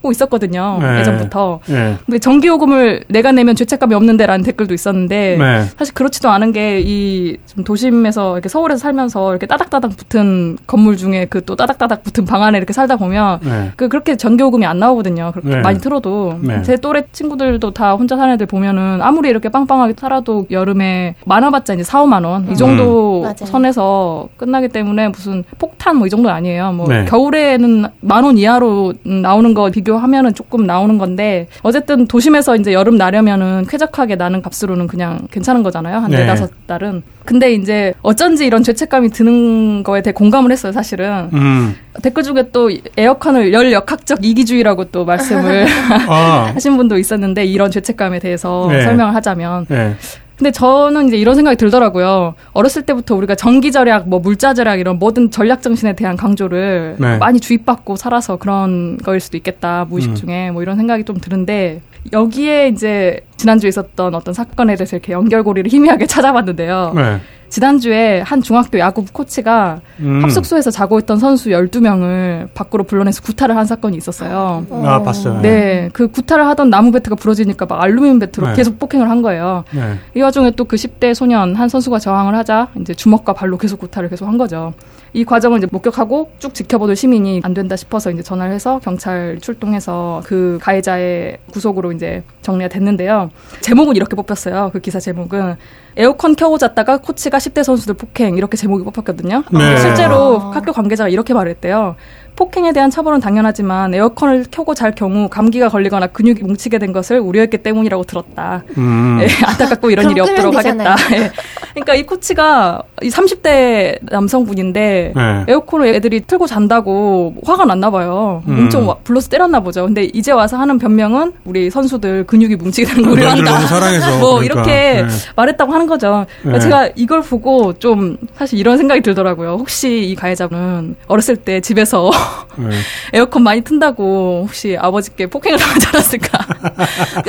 갖고 0.00 0.10
있었거든요. 0.10 0.78
네. 0.80 1.00
예전부터. 1.00 1.60
예. 1.70 1.96
근데 2.06 2.18
전기요금을 2.18 3.04
내가 3.08 3.32
내면 3.32 3.54
죄책감이 3.54 3.94
없는데라는 3.94 4.44
댓글도 4.44 4.74
있었는데 4.74 5.36
네. 5.38 5.62
사실 5.78 5.94
그렇지도 5.94 6.30
않은 6.30 6.52
게이 6.52 7.36
도심에서 7.64 8.32
이렇게 8.34 8.48
서울에서 8.48 8.78
살면서 8.80 9.30
이렇게 9.30 9.46
따닥따닥 9.46 9.96
붙은 9.96 10.58
건물 10.66 10.96
중에 10.96 11.26
그 11.26 11.40
또 11.50 11.56
따닥따닥 11.56 12.04
붙은 12.04 12.26
방 12.26 12.42
안에 12.42 12.58
이렇게 12.58 12.72
살다 12.74 12.96
보면 12.96 13.40
네. 13.42 13.72
그 13.76 13.88
그렇게 13.88 14.16
전기요금이 14.16 14.66
안 14.66 14.78
나오거든요. 14.78 15.32
그렇게 15.32 15.48
네. 15.56 15.60
많이 15.62 15.80
틀어도 15.80 16.38
네. 16.42 16.62
제 16.62 16.76
또래 16.76 17.04
친구들도 17.12 17.70
다 17.72 17.94
혼자 17.94 18.14
사는 18.16 18.34
애들 18.34 18.44
보면은 18.46 19.00
아무리 19.02 19.30
이렇게 19.30 19.48
빵빵하게 19.48 19.94
살아도 19.98 20.46
여름에 20.50 21.14
많아봤자 21.24 21.74
이제 21.74 21.82
4, 21.82 22.02
5만 22.04 22.24
원 22.24 22.48
이 22.50 22.56
정도 22.56 23.24
음. 23.24 23.34
선에서 23.36 24.28
끝나기 24.36 24.68
때문에 24.68 25.08
무슨 25.08 25.44
폭탄 25.58 25.96
뭐 25.96 26.06
이 26.06 26.10
정도 26.10 26.30
아니에요. 26.30 26.72
뭐 26.72 26.86
네. 26.88 27.04
겨울에는 27.06 27.86
만 28.00 28.24
원 28.24 28.36
이하로 28.38 28.92
음, 29.06 29.22
나오는 29.22 29.54
거 29.54 29.70
비교 29.70 29.89
하면은 29.96 30.34
조금 30.34 30.66
나오는 30.66 30.98
건데 30.98 31.46
어쨌든 31.62 32.06
도심에서 32.06 32.56
이제 32.56 32.72
여름 32.72 32.96
나려면은 32.96 33.66
쾌적하게 33.68 34.16
나는 34.16 34.42
값으로는 34.42 34.86
그냥 34.86 35.26
괜찮은 35.30 35.62
거잖아요. 35.62 35.98
한 35.98 36.10
네. 36.10 36.18
네다섯 36.18 36.50
달은. 36.66 37.02
근데 37.24 37.52
이제 37.52 37.92
어쩐지 38.02 38.46
이런 38.46 38.62
죄책감이 38.62 39.10
드는 39.10 39.82
거에 39.82 40.02
대해 40.02 40.12
공감을 40.12 40.50
했어요, 40.52 40.72
사실은. 40.72 41.30
음. 41.32 41.76
댓글 42.02 42.22
중에 42.22 42.50
또 42.52 42.70
에어컨을 42.96 43.52
열 43.52 43.72
역학적 43.72 44.24
이기주의라고 44.24 44.84
또 44.86 45.04
말씀을 45.04 45.66
아. 46.08 46.50
하신 46.54 46.76
분도 46.76 46.98
있었는데 46.98 47.44
이런 47.44 47.70
죄책감에 47.70 48.18
대해서 48.20 48.66
네. 48.70 48.82
설명을 48.82 49.14
하자면 49.14 49.66
네. 49.68 49.94
근데 50.40 50.52
저는 50.52 51.08
이제 51.08 51.18
이런 51.18 51.34
생각이 51.34 51.58
들더라고요. 51.58 52.32
어렸을 52.52 52.80
때부터 52.86 53.14
우리가 53.14 53.34
전기 53.34 53.70
절약, 53.70 54.08
뭐 54.08 54.20
물자 54.20 54.54
절약 54.54 54.80
이런 54.80 54.98
모든 54.98 55.30
전략 55.30 55.60
정신에 55.60 55.92
대한 55.92 56.16
강조를 56.16 56.96
네. 56.98 57.18
많이 57.18 57.40
주입받고 57.40 57.96
살아서 57.96 58.36
그런 58.36 58.96
거일 58.96 59.20
수도 59.20 59.36
있겠다. 59.36 59.84
무의식 59.84 60.12
음. 60.12 60.14
중에 60.14 60.50
뭐 60.50 60.62
이런 60.62 60.78
생각이 60.78 61.04
좀 61.04 61.18
드는데 61.18 61.82
여기에 62.14 62.68
이제 62.68 63.20
지난주에 63.36 63.68
있었던 63.68 64.14
어떤 64.14 64.32
사건에 64.32 64.76
대해서 64.76 64.96
이렇게 64.96 65.12
연결고리를 65.12 65.70
희미하게 65.70 66.06
찾아봤는데요. 66.08 66.92
네. 66.96 67.20
지난주에 67.50 68.20
한 68.20 68.40
중학교 68.40 68.78
야구 68.78 69.04
코치가 69.12 69.80
음. 69.98 70.22
합숙소에서 70.22 70.70
자고 70.70 70.98
있던 71.00 71.18
선수 71.18 71.50
12명을 71.50 72.48
밖으로 72.54 72.84
불러내서 72.84 73.22
구타를 73.22 73.56
한 73.56 73.66
사건이 73.66 73.96
있었어요. 73.98 74.64
아, 74.70 75.02
봤어요. 75.02 75.40
네, 75.42 75.90
그 75.92 76.08
구타를 76.08 76.46
하던 76.46 76.70
나무 76.70 76.90
배트가 76.92 77.16
부러지니까 77.16 77.66
막 77.66 77.82
알루미늄 77.82 78.18
배트로 78.20 78.48
네. 78.48 78.54
계속 78.54 78.78
폭행을 78.78 79.10
한 79.10 79.20
거예요. 79.20 79.64
네. 79.72 79.96
이 80.16 80.22
와중에 80.22 80.52
또 80.52 80.70
그 80.70 80.76
10대 80.76 81.14
소년 81.14 81.56
한 81.56 81.68
선수가 81.68 81.98
저항을 81.98 82.36
하자 82.36 82.68
이제 82.80 82.94
주먹과 82.94 83.32
발로 83.32 83.58
계속 83.58 83.80
구타를 83.80 84.08
계속 84.08 84.28
한 84.28 84.38
거죠. 84.38 84.72
이 85.12 85.24
과정을 85.24 85.58
이제 85.58 85.66
목격하고 85.70 86.30
쭉 86.38 86.54
지켜보던 86.54 86.94
시민이 86.94 87.40
안 87.42 87.54
된다 87.54 87.76
싶어서 87.76 88.10
이제 88.10 88.22
전화를 88.22 88.52
해서 88.54 88.78
경찰 88.82 89.38
출동해서 89.40 90.22
그 90.24 90.58
가해자의 90.62 91.38
구속으로 91.52 91.92
이제 91.92 92.22
정리가 92.42 92.68
됐는데요. 92.68 93.30
제목은 93.60 93.96
이렇게 93.96 94.14
뽑혔어요. 94.14 94.70
그 94.72 94.80
기사 94.80 95.00
제목은 95.00 95.56
에어컨 95.96 96.36
켜고 96.36 96.58
잤다가 96.58 96.98
코치가 96.98 97.38
10대 97.38 97.64
선수들 97.64 97.94
폭행 97.94 98.36
이렇게 98.36 98.56
제목이 98.56 98.84
뽑혔거든요. 98.84 99.42
네. 99.50 99.76
실제로 99.78 100.40
아. 100.40 100.50
학교 100.54 100.72
관계자가 100.72 101.08
이렇게 101.08 101.34
말했대요. 101.34 101.96
폭행에 102.40 102.72
대한 102.72 102.88
처벌은 102.88 103.20
당연하지만 103.20 103.92
에어컨을 103.92 104.46
켜고 104.50 104.72
잘 104.72 104.94
경우 104.94 105.28
감기가 105.28 105.68
걸리거나 105.68 106.06
근육이 106.06 106.40
뭉치게 106.40 106.78
된 106.78 106.90
것을 106.94 107.18
우려했기 107.20 107.58
때문이라고 107.58 108.04
들었다. 108.04 108.64
음. 108.78 109.18
예, 109.20 109.26
안타깝고 109.44 109.90
이런 109.90 110.10
일이 110.10 110.20
없도록 110.22 110.54
되잖아요. 110.56 110.88
하겠다. 110.88 111.16
예. 111.16 111.30
그러니까 111.74 111.94
이 111.96 112.02
코치가 112.04 112.82
이 113.02 113.10
30대 113.10 113.98
남성분인데 114.10 115.12
네. 115.14 115.44
에어컨을 115.48 115.88
애들이 115.88 116.20
틀고 116.22 116.46
잔다고 116.46 117.34
화가 117.44 117.66
났나 117.66 117.90
봐요. 117.90 118.42
음. 118.48 118.60
엄청 118.60 118.88
와- 118.88 118.96
불러서 119.04 119.28
때렸나 119.28 119.60
보죠. 119.60 119.84
근데 119.84 120.04
이제 120.04 120.32
와서 120.32 120.56
하는 120.56 120.78
변명은 120.78 121.34
우리 121.44 121.68
선수들 121.68 122.24
근육이 122.24 122.56
뭉치게 122.56 122.88
되는 122.88 123.02
거 123.02 123.08
너희들 123.10 123.22
우려한다. 123.22 123.52
너무 123.54 123.66
사랑해서. 123.66 124.18
뭐 124.18 124.38
그러니까. 124.40 124.44
이렇게 124.62 125.02
네. 125.02 125.08
말했다고 125.36 125.72
하는 125.74 125.86
거죠. 125.86 126.24
그러니까 126.40 126.58
네. 126.58 126.60
제가 126.64 126.88
이걸 126.96 127.20
보고 127.20 127.74
좀 127.74 128.16
사실 128.34 128.58
이런 128.58 128.78
생각이 128.78 129.02
들더라고요. 129.02 129.56
혹시 129.58 130.04
이 130.08 130.14
가해자는 130.14 130.96
어렸을 131.06 131.36
때 131.36 131.60
집에서 131.60 132.10
네. 132.56 132.70
에어컨 133.12 133.42
많이 133.42 133.62
튼다고 133.62 134.42
혹시 134.44 134.76
아버지께 134.78 135.26
폭행을 135.26 135.58
당하지 135.58 135.86
않았을까 135.88 136.38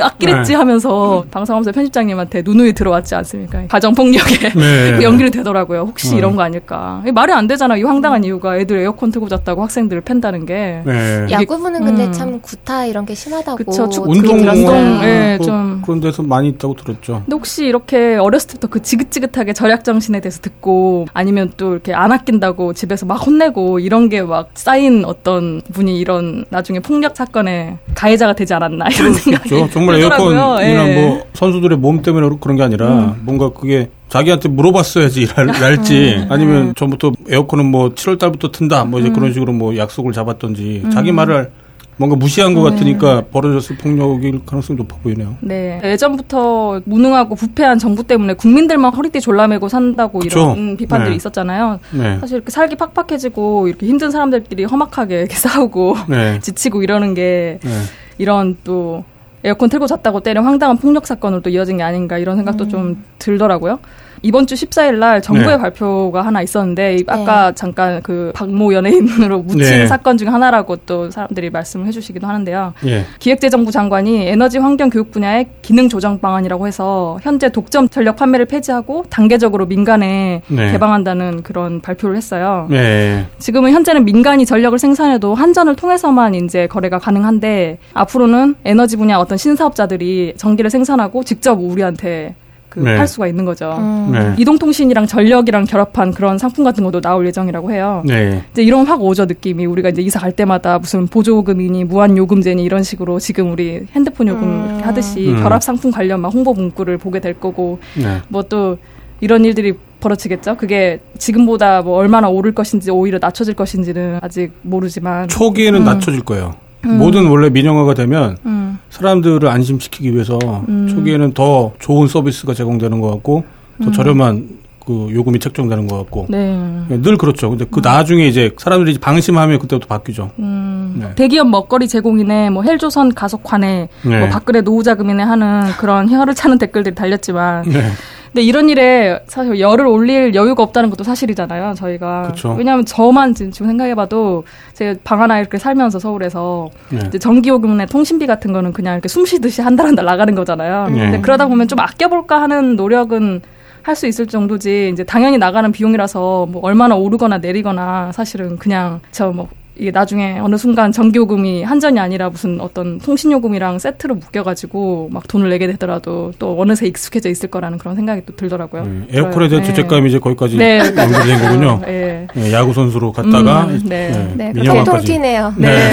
아끼랬지 0.00 0.52
네. 0.52 0.56
하면서 0.56 1.24
방송하면서 1.30 1.72
편집장님한테 1.72 2.42
누누이 2.44 2.72
들어왔지 2.72 3.14
않습니까 3.14 3.66
가정 3.68 3.94
폭력에 3.94 4.50
네. 4.54 4.96
그 4.96 5.02
연기를 5.04 5.30
되더라고요 5.30 5.80
혹시 5.82 6.12
음. 6.12 6.18
이런 6.18 6.36
거 6.36 6.42
아닐까 6.42 7.02
말이 7.14 7.32
안 7.32 7.46
되잖아 7.46 7.76
이 7.76 7.82
황당한 7.82 8.24
이유가 8.24 8.56
애들 8.58 8.78
에어컨 8.78 9.10
틀고 9.10 9.28
잤다고 9.28 9.62
학생들을 9.62 10.02
팬다는 10.02 10.46
게 10.46 10.82
네. 10.84 11.26
야구부는 11.30 11.84
근데 11.84 12.06
음. 12.06 12.12
참 12.12 12.40
구타 12.40 12.86
이런 12.86 13.06
게 13.06 13.14
심하다고. 13.14 13.56
그쵸, 13.56 13.88
축구, 13.88 14.10
운동 14.10 14.38
운동, 14.38 14.56
운동 14.56 15.04
예, 15.04 15.36
그, 15.38 15.44
좀. 15.46 15.82
그런 15.84 16.00
데서 16.00 16.22
많이 16.22 16.48
있다고 16.48 16.74
들었죠. 16.74 17.22
근데 17.24 17.34
혹시 17.34 17.64
이렇게 17.66 18.16
어렸을 18.16 18.48
때부터 18.48 18.68
그 18.68 18.82
지긋지긋하게 18.82 19.52
절약 19.52 19.84
정신에 19.84 20.20
대해서 20.20 20.40
듣고 20.40 21.06
아니면 21.14 21.52
또 21.56 21.72
이렇게 21.72 21.94
안 21.94 22.12
아낀다고 22.12 22.72
집에서 22.72 23.06
막 23.06 23.14
혼내고 23.16 23.78
이런 23.78 24.08
게 24.08 24.22
막 24.22 24.50
쌓인 24.54 24.91
어떤 25.04 25.62
분이 25.72 25.98
이런 25.98 26.44
나중에 26.50 26.80
폭력 26.80 27.16
사건의 27.16 27.78
가해자가 27.94 28.32
되지 28.34 28.52
않았나 28.54 28.86
이런 28.88 29.14
생각이 29.14 29.48
그렇죠. 29.48 29.70
정말 29.72 29.96
들더라고요. 29.96 30.36
에어컨이나 30.60 30.88
예. 30.88 31.00
뭐 31.00 31.24
선수들의 31.34 31.78
몸 31.78 32.02
때문에 32.02 32.28
그런 32.40 32.56
게 32.56 32.62
아니라 32.62 33.16
뭔가 33.22 33.48
그게 33.50 33.88
자기한테 34.08 34.48
물어봤어야지 34.50 35.26
랄- 35.34 35.46
랄지 35.46 36.26
아니면 36.28 36.74
전부터 36.76 37.12
에어컨은 37.30 37.64
뭐 37.66 37.90
7월 37.94 38.18
달부터 38.18 38.50
튼다 38.50 38.84
뭐 38.84 39.00
이제 39.00 39.08
그런 39.10 39.32
식으로 39.32 39.52
뭐 39.52 39.76
약속을 39.76 40.12
잡았던지 40.12 40.82
자기 40.92 41.12
말을 41.12 41.50
뭔가 41.96 42.16
무시한 42.16 42.54
것 42.54 42.62
같으니까 42.62 43.22
벌어졌을 43.30 43.76
폭력일 43.76 44.40
가능성이 44.46 44.76
높아 44.78 44.96
보이네요. 45.02 45.36
네. 45.40 45.80
예전부터 45.84 46.80
무능하고 46.84 47.34
부패한 47.34 47.78
정부 47.78 48.02
때문에 48.04 48.34
국민들만 48.34 48.94
허리띠 48.94 49.20
졸라매고 49.20 49.68
산다고 49.68 50.20
그쵸? 50.20 50.54
이런 50.54 50.76
비판들이 50.76 51.10
네. 51.10 51.16
있었잖아요. 51.16 51.80
네. 51.92 52.18
사실 52.18 52.36
이렇게 52.36 52.50
살기 52.50 52.76
팍팍해지고 52.76 53.68
이렇게 53.68 53.86
힘든 53.86 54.10
사람들끼리 54.10 54.64
험악하게 54.64 55.18
이렇게 55.20 55.34
싸우고 55.36 55.96
네. 56.08 56.40
지치고 56.40 56.82
이러는 56.82 57.14
게 57.14 57.58
네. 57.62 57.70
이런 58.18 58.56
또 58.64 59.04
에어컨 59.44 59.68
틀고 59.68 59.86
잤다고 59.86 60.20
때려 60.20 60.40
황당한 60.40 60.78
폭력 60.78 61.06
사건으로 61.06 61.42
또 61.42 61.50
이어진 61.50 61.76
게 61.76 61.82
아닌가 61.82 62.16
이런 62.16 62.36
생각도 62.36 62.68
좀 62.68 63.04
들더라고요. 63.18 63.80
이번 64.24 64.46
주 64.46 64.54
14일 64.54 64.98
날 64.98 65.20
정부의 65.20 65.56
네. 65.56 65.58
발표가 65.58 66.22
하나 66.22 66.42
있었는데 66.42 66.96
이- 66.98 67.04
아까 67.08 67.50
잠깐 67.52 68.00
그 68.02 68.30
박모 68.34 68.72
연예인으로 68.72 69.42
묻힌 69.42 69.58
네. 69.62 69.86
사건 69.86 70.16
중 70.16 70.32
하나라고 70.32 70.76
또 70.86 71.10
사람들이 71.10 71.50
말씀을 71.50 71.86
해주시기도 71.86 72.26
하는데요. 72.26 72.72
예. 72.86 73.04
기획재정부 73.18 73.72
장관이 73.72 74.28
에너지 74.28 74.58
환경 74.58 74.90
교육 74.90 75.10
분야의 75.10 75.48
기능 75.62 75.88
조정 75.88 76.20
방안이라고 76.20 76.66
해서 76.68 77.18
현재 77.22 77.48
독점 77.48 77.88
전력 77.88 78.14
판매를 78.16 78.46
폐지하고 78.46 79.04
단계적으로 79.10 79.66
민간에 79.66 80.42
네. 80.46 80.70
개방한다는 80.70 81.42
그런 81.42 81.80
발표를 81.80 82.16
했어요. 82.16 82.68
네. 82.70 83.26
지금은 83.38 83.72
현재는 83.72 84.04
민간이 84.04 84.46
전력을 84.46 84.78
생산해도 84.78 85.34
한전을 85.34 85.74
통해서만 85.74 86.36
이제 86.36 86.68
거래가 86.68 87.00
가능한데 87.00 87.78
앞으로는 87.94 88.54
에너지 88.64 88.96
분야 88.96 89.18
어떤 89.18 89.36
신사업자들이 89.36 90.34
전기를 90.36 90.70
생산하고 90.70 91.24
직접 91.24 91.58
우리한테 91.60 92.36
그 92.72 92.80
네. 92.80 92.96
팔 92.96 93.06
수가 93.06 93.26
있는 93.26 93.44
거죠. 93.44 93.76
음. 93.78 94.12
네. 94.12 94.34
이동통신이랑 94.38 95.06
전력이랑 95.06 95.66
결합한 95.66 96.12
그런 96.12 96.38
상품 96.38 96.64
같은 96.64 96.82
것도 96.84 97.02
나올 97.02 97.26
예정이라고 97.26 97.70
해요. 97.70 98.02
네. 98.06 98.42
이제 98.52 98.62
이런 98.62 98.86
확 98.86 99.02
오죠 99.02 99.26
느낌이 99.26 99.66
우리가 99.66 99.90
이제 99.90 100.00
이사 100.00 100.18
갈 100.18 100.32
때마다 100.32 100.78
무슨 100.78 101.06
보조금이니 101.06 101.84
무한 101.84 102.16
요금제니 102.16 102.64
이런 102.64 102.82
식으로 102.82 103.18
지금 103.18 103.52
우리 103.52 103.86
핸드폰 103.94 104.28
요금 104.28 104.42
음. 104.44 104.66
이렇게 104.70 104.84
하듯이 104.84 105.28
음. 105.28 105.42
결합 105.42 105.62
상품 105.62 105.90
관련 105.90 106.20
막 106.20 106.32
홍보 106.32 106.54
문구를 106.54 106.96
보게 106.96 107.20
될 107.20 107.38
거고 107.38 107.78
네. 107.94 108.22
뭐또 108.28 108.78
이런 109.20 109.44
일들이 109.44 109.74
벌어지겠죠. 110.00 110.56
그게 110.56 110.98
지금보다 111.18 111.82
뭐 111.82 111.98
얼마나 111.98 112.30
오를 112.30 112.52
것인지 112.52 112.90
오히려 112.90 113.18
낮춰질 113.20 113.52
것인지는 113.52 114.18
아직 114.22 114.52
모르지만 114.62 115.28
초기에는 115.28 115.80
음. 115.80 115.84
낮춰질 115.84 116.22
거예요. 116.22 116.54
모든 116.84 117.28
원래 117.28 117.48
민영화가 117.48 117.94
되면 117.94 118.36
음, 118.44 118.78
사람들을 118.90 119.48
안심시키기 119.48 120.12
위해서 120.12 120.38
음. 120.68 120.88
초기에는 120.88 121.32
더 121.32 121.72
좋은 121.78 122.08
서비스가 122.08 122.54
제공되는 122.54 123.00
것 123.00 123.10
같고 123.10 123.44
더 123.82 123.90
저렴한 123.90 124.62
그 124.84 125.08
요금이 125.12 125.38
책정되는 125.38 125.86
것 125.86 125.96
같고 125.98 126.26
네. 126.28 126.58
늘 126.88 127.16
그렇죠. 127.16 127.50
근데 127.50 127.64
그 127.70 127.80
나중에 127.80 128.26
이제 128.26 128.50
사람들이 128.58 128.98
방심하면 128.98 129.58
그때부터 129.60 129.86
바뀌죠. 129.86 130.30
음, 130.40 130.96
네. 130.98 131.14
대기업 131.14 131.48
먹거리 131.48 131.86
제공이네, 131.88 132.50
뭐 132.50 132.62
헬조선 132.64 133.14
가속화네, 133.14 133.88
네. 134.04 134.18
뭐 134.18 134.28
박근혜 134.28 134.60
노후자금이네 134.60 135.22
하는 135.22 135.62
그런 135.78 136.08
혀를 136.10 136.34
차는 136.34 136.58
댓글들이 136.58 136.94
달렸지만 136.94 137.62
네. 137.68 137.90
근데 138.32 138.42
이런 138.44 138.70
일에 138.70 139.20
사실 139.26 139.60
열을 139.60 139.86
올릴 139.86 140.34
여유가 140.34 140.62
없다는 140.62 140.88
것도 140.88 141.04
사실이잖아요, 141.04 141.74
저희가. 141.74 142.28
그쵸. 142.28 142.54
왜냐하면 142.56 142.86
저만 142.86 143.34
지금 143.34 143.52
지금 143.52 143.66
생각해봐도 143.66 144.44
제가 144.72 144.98
방 145.04 145.20
하나 145.20 145.38
이렇게 145.38 145.58
살면서 145.58 145.98
서울에서 145.98 146.70
네. 146.88 147.00
이제 147.08 147.18
전기요금이나 147.18 147.84
통신비 147.86 148.26
같은 148.26 148.52
거는 148.54 148.72
그냥 148.72 148.94
이렇게 148.94 149.08
숨 149.08 149.26
쉬듯이 149.26 149.60
한 149.60 149.76
달 149.76 149.84
한 149.86 149.94
달 149.96 150.06
나가는 150.06 150.34
거잖아요. 150.34 150.88
네. 150.88 150.98
근데 150.98 151.20
그러다 151.20 151.46
보면 151.46 151.68
좀 151.68 151.78
아껴볼까 151.80 152.40
하는 152.40 152.74
노력은 152.76 153.42
할 153.82 153.96
수 153.96 154.06
있을 154.06 154.26
정도지 154.26 154.90
이제 154.92 155.02
당연히 155.04 155.36
나가는 155.38 155.70
비용이라서 155.72 156.46
뭐 156.46 156.62
얼마나 156.64 156.94
오르거나 156.94 157.38
내리거나 157.38 158.12
사실은 158.12 158.56
그냥 158.56 159.00
저뭐 159.10 159.48
이게 159.76 159.90
나중에 159.90 160.38
어느 160.38 160.56
순간 160.56 160.92
전기요금이 160.92 161.62
한전이 161.62 161.98
아니라 161.98 162.28
무슨 162.28 162.60
어떤 162.60 162.98
통신요금이랑 162.98 163.78
세트로 163.78 164.16
묶여가지고 164.16 165.08
막 165.10 165.26
돈을 165.26 165.48
내게 165.48 165.66
되더라도 165.68 166.30
또 166.38 166.60
어느새 166.60 166.86
익숙해져 166.86 167.30
있을 167.30 167.48
거라는 167.50 167.78
그런 167.78 167.96
생각이 167.96 168.22
또 168.26 168.36
들더라고요. 168.36 168.82
네. 168.84 169.06
에어컨에 169.12 169.48
대한 169.48 169.62
네. 169.64 169.68
죄책감이 169.68 170.10
이제 170.10 170.18
거기까지 170.18 170.56
네. 170.58 170.78
연결된 170.78 171.40
거군요. 171.40 171.80
네. 171.86 172.26
네, 172.34 172.52
야구 172.52 172.72
선수로 172.74 173.12
갔다가 173.12 173.64
음, 173.64 173.80
네. 173.84 174.10
네, 174.36 174.52
그렇게 174.52 174.60
민영화까지. 174.60 175.06
통기네요. 175.06 175.54
네. 175.56 175.90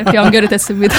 이렇게 0.00 0.16
연결이 0.18 0.48
됐습니다. 0.48 0.94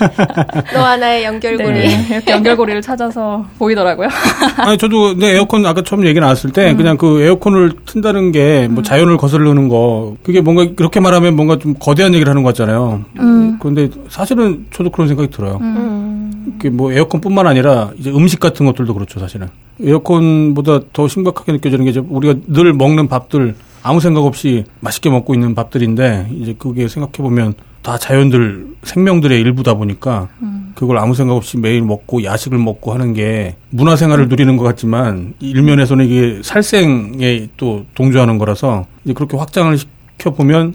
너 0.72 0.80
하나의 0.80 1.24
연결고리. 1.24 1.72
네. 1.72 2.06
이렇게 2.10 2.32
연결고리를 2.32 2.80
찾아서 2.82 3.44
보이더라고요. 3.58 4.08
아니 4.56 4.78
저도 4.78 5.14
네 5.18 5.34
에어컨 5.34 5.64
아까 5.66 5.82
처음 5.82 6.06
얘기 6.06 6.18
나왔을 6.20 6.50
때 6.52 6.74
그냥 6.74 6.96
그 6.96 7.20
에어컨을 7.22 7.72
튼다는 7.86 8.32
게뭐 8.32 8.82
자연을 8.82 9.16
거스르는 9.18 9.68
거 9.68 10.16
그게 10.22 10.40
뭔가 10.40 10.66
그렇게 10.74 11.00
말하면 11.00 11.36
뭔가 11.36 11.49
좀 11.58 11.74
거대한 11.78 12.14
얘기를 12.14 12.30
하는 12.30 12.42
것 12.42 12.50
같잖아요. 12.50 13.04
음. 13.18 13.58
그런데 13.58 13.90
사실은 14.08 14.66
저도 14.72 14.90
그런 14.90 15.08
생각이 15.08 15.30
들어요. 15.30 15.58
음. 15.60 16.54
이게 16.56 16.70
뭐 16.70 16.92
에어컨뿐만 16.92 17.46
아니라 17.46 17.90
이제 17.98 18.10
음식 18.10 18.40
같은 18.40 18.66
것들도 18.66 18.94
그렇죠 18.94 19.20
사실은 19.20 19.48
에어컨보다 19.82 20.80
더 20.92 21.08
심각하게 21.08 21.52
느껴지는 21.52 21.84
게 21.84 21.90
이제 21.90 22.00
우리가 22.00 22.34
늘 22.46 22.72
먹는 22.72 23.08
밥들 23.08 23.54
아무 23.82 24.00
생각 24.00 24.24
없이 24.24 24.64
맛있게 24.80 25.10
먹고 25.10 25.34
있는 25.34 25.54
밥들인데 25.54 26.28
이제 26.32 26.54
그게 26.58 26.86
생각해 26.88 27.12
보면 27.18 27.54
다 27.82 27.96
자연들 27.96 28.74
생명들의 28.82 29.40
일부다 29.40 29.74
보니까 29.74 30.28
그걸 30.74 30.98
아무 30.98 31.14
생각 31.14 31.34
없이 31.34 31.56
매일 31.56 31.82
먹고 31.82 32.24
야식을 32.24 32.58
먹고 32.58 32.92
하는 32.92 33.14
게 33.14 33.56
문화 33.70 33.96
생활을 33.96 34.28
누리는 34.28 34.56
것 34.56 34.64
같지만 34.64 35.34
일면에서는 35.40 36.06
이게 36.06 36.40
살생에 36.42 37.48
또 37.56 37.86
동조하는 37.94 38.38
거라서 38.38 38.86
이제 39.04 39.14
그렇게 39.14 39.36
확장을 39.36 39.76
시켜 39.78 40.30
보면 40.30 40.74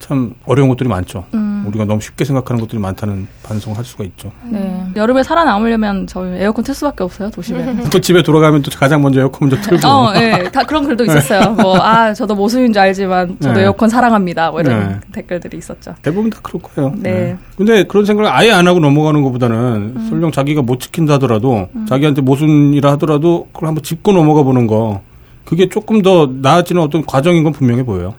참 0.00 0.34
어려운 0.46 0.68
것들이 0.70 0.88
많죠. 0.88 1.24
우리가 1.66 1.84
너무 1.84 2.00
쉽게 2.00 2.24
생각하는 2.24 2.60
것들이 2.60 2.80
많다는 2.80 3.28
반성할 3.42 3.84
수가 3.84 4.02
있죠. 4.04 4.32
네. 4.44 4.84
여름에 4.96 5.22
살아남으려면 5.22 6.06
저희 6.06 6.38
에어컨 6.38 6.64
틀 6.64 6.74
수밖에 6.74 7.04
없어요, 7.04 7.30
도심에. 7.30 7.84
또 7.92 8.00
집에 8.00 8.22
돌아가면 8.22 8.62
또 8.62 8.70
가장 8.70 9.02
먼저 9.02 9.20
에어컨 9.20 9.48
먼저 9.48 9.62
틀고. 9.62 9.86
어, 9.86 10.12
예. 10.16 10.50
다 10.50 10.64
그런 10.64 10.84
글도 10.86 11.04
있었어요. 11.04 11.52
뭐, 11.52 11.76
아, 11.76 12.14
저도 12.14 12.34
모순인 12.34 12.72
줄 12.72 12.80
알지만 12.80 13.36
저도 13.40 13.54
네. 13.54 13.62
에어컨 13.64 13.90
사랑합니다. 13.90 14.50
뭐 14.50 14.62
이런 14.62 14.88
네. 14.88 15.00
댓글들이 15.12 15.58
있었죠. 15.58 15.94
대부분 16.02 16.30
다 16.30 16.40
그럴 16.42 16.62
거예요. 16.62 16.94
네. 16.96 17.36
근데 17.56 17.84
그런 17.84 18.06
생각을 18.06 18.30
아예 18.32 18.50
안 18.50 18.66
하고 18.66 18.80
넘어가는 18.80 19.20
것보다는 19.22 20.08
설령 20.08 20.32
자기가 20.32 20.62
못 20.62 20.80
지킨다 20.80 21.14
하더라도 21.14 21.68
자기한테 21.88 22.22
모순이라 22.22 22.90
하더라도 22.92 23.48
그걸 23.52 23.68
한번 23.68 23.82
짚고 23.82 24.12
넘어가 24.12 24.42
보는 24.42 24.66
거 24.66 25.02
그게 25.44 25.68
조금 25.68 26.00
더 26.00 26.30
나아지는 26.32 26.80
어떤 26.80 27.04
과정인 27.04 27.44
건 27.44 27.52
분명해 27.52 27.82
보여요. 27.84 28.14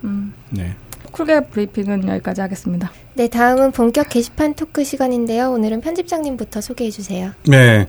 네. 0.49 0.75
쿨게 1.21 1.47
브리핑은 1.47 2.07
여기까지 2.07 2.41
하겠습니다. 2.41 2.91
네, 3.13 3.27
다음은 3.27 3.71
본격 3.71 4.09
게시판 4.09 4.55
토크 4.55 4.83
시간인데요. 4.83 5.51
오늘은 5.51 5.81
편집장님부터 5.81 6.61
소개해 6.61 6.89
주세요. 6.89 7.31
네. 7.45 7.87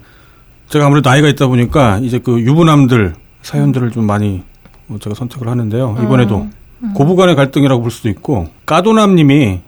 제가 0.68 0.86
아무래도 0.86 1.08
나이가 1.08 1.28
있다 1.28 1.46
보니까 1.46 1.98
이제 1.98 2.18
그 2.18 2.40
유부남들 2.40 3.14
사연들을 3.42 3.90
좀 3.90 4.06
많이 4.06 4.42
뭐 4.86 4.98
제가 4.98 5.14
선택을 5.14 5.48
하는데요. 5.48 5.98
이번에도 6.02 6.48
고부간의 6.94 7.36
갈등이라고 7.36 7.82
볼 7.82 7.90
수도 7.90 8.08
있고 8.08 8.48
까도남님이 8.66 9.60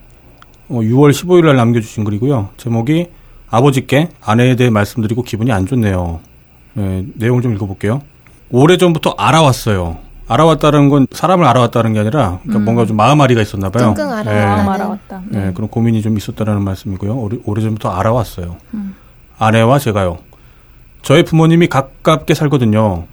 어, 0.68 0.74
6월 0.80 1.10
15일 1.10 1.44
날 1.46 1.56
남겨주신 1.56 2.04
글이고요. 2.04 2.50
제목이 2.56 3.08
아버지께 3.50 4.08
아내에 4.22 4.56
대해 4.56 4.70
말씀드리고 4.70 5.22
기분이 5.22 5.52
안 5.52 5.66
좋네요. 5.66 6.20
네, 6.74 7.04
내용을 7.14 7.42
좀 7.42 7.54
읽어볼게요. 7.54 8.00
오래전부터 8.50 9.14
알아왔어요. 9.18 9.98
알아왔다는 10.26 10.88
건 10.88 11.06
사람을 11.10 11.44
알아왔다는 11.44 11.92
게 11.92 12.00
아니라 12.00 12.38
그러니까 12.42 12.64
뭔가 12.64 12.86
좀 12.86 12.96
마음앓이가 12.96 13.42
있었나 13.42 13.68
봐요. 13.70 13.94
끙끙 13.94 14.10
앓아왔다. 14.10 14.30
네. 14.32 14.44
마음 14.44 14.56
나는. 14.56 14.72
알아왔다. 14.72 15.22
네, 15.28 15.52
그런 15.54 15.68
고민이 15.68 16.00
좀 16.02 16.16
있었다라는 16.16 16.62
말씀이고요. 16.64 17.14
오래, 17.14 17.36
오래전부터 17.44 17.90
알아왔어요. 17.90 18.56
아내와 19.38 19.78
제가요. 19.78 20.18
저희 21.02 21.24
부모님이 21.24 21.66
가깝게 21.66 22.34
살거든요. 22.34 23.04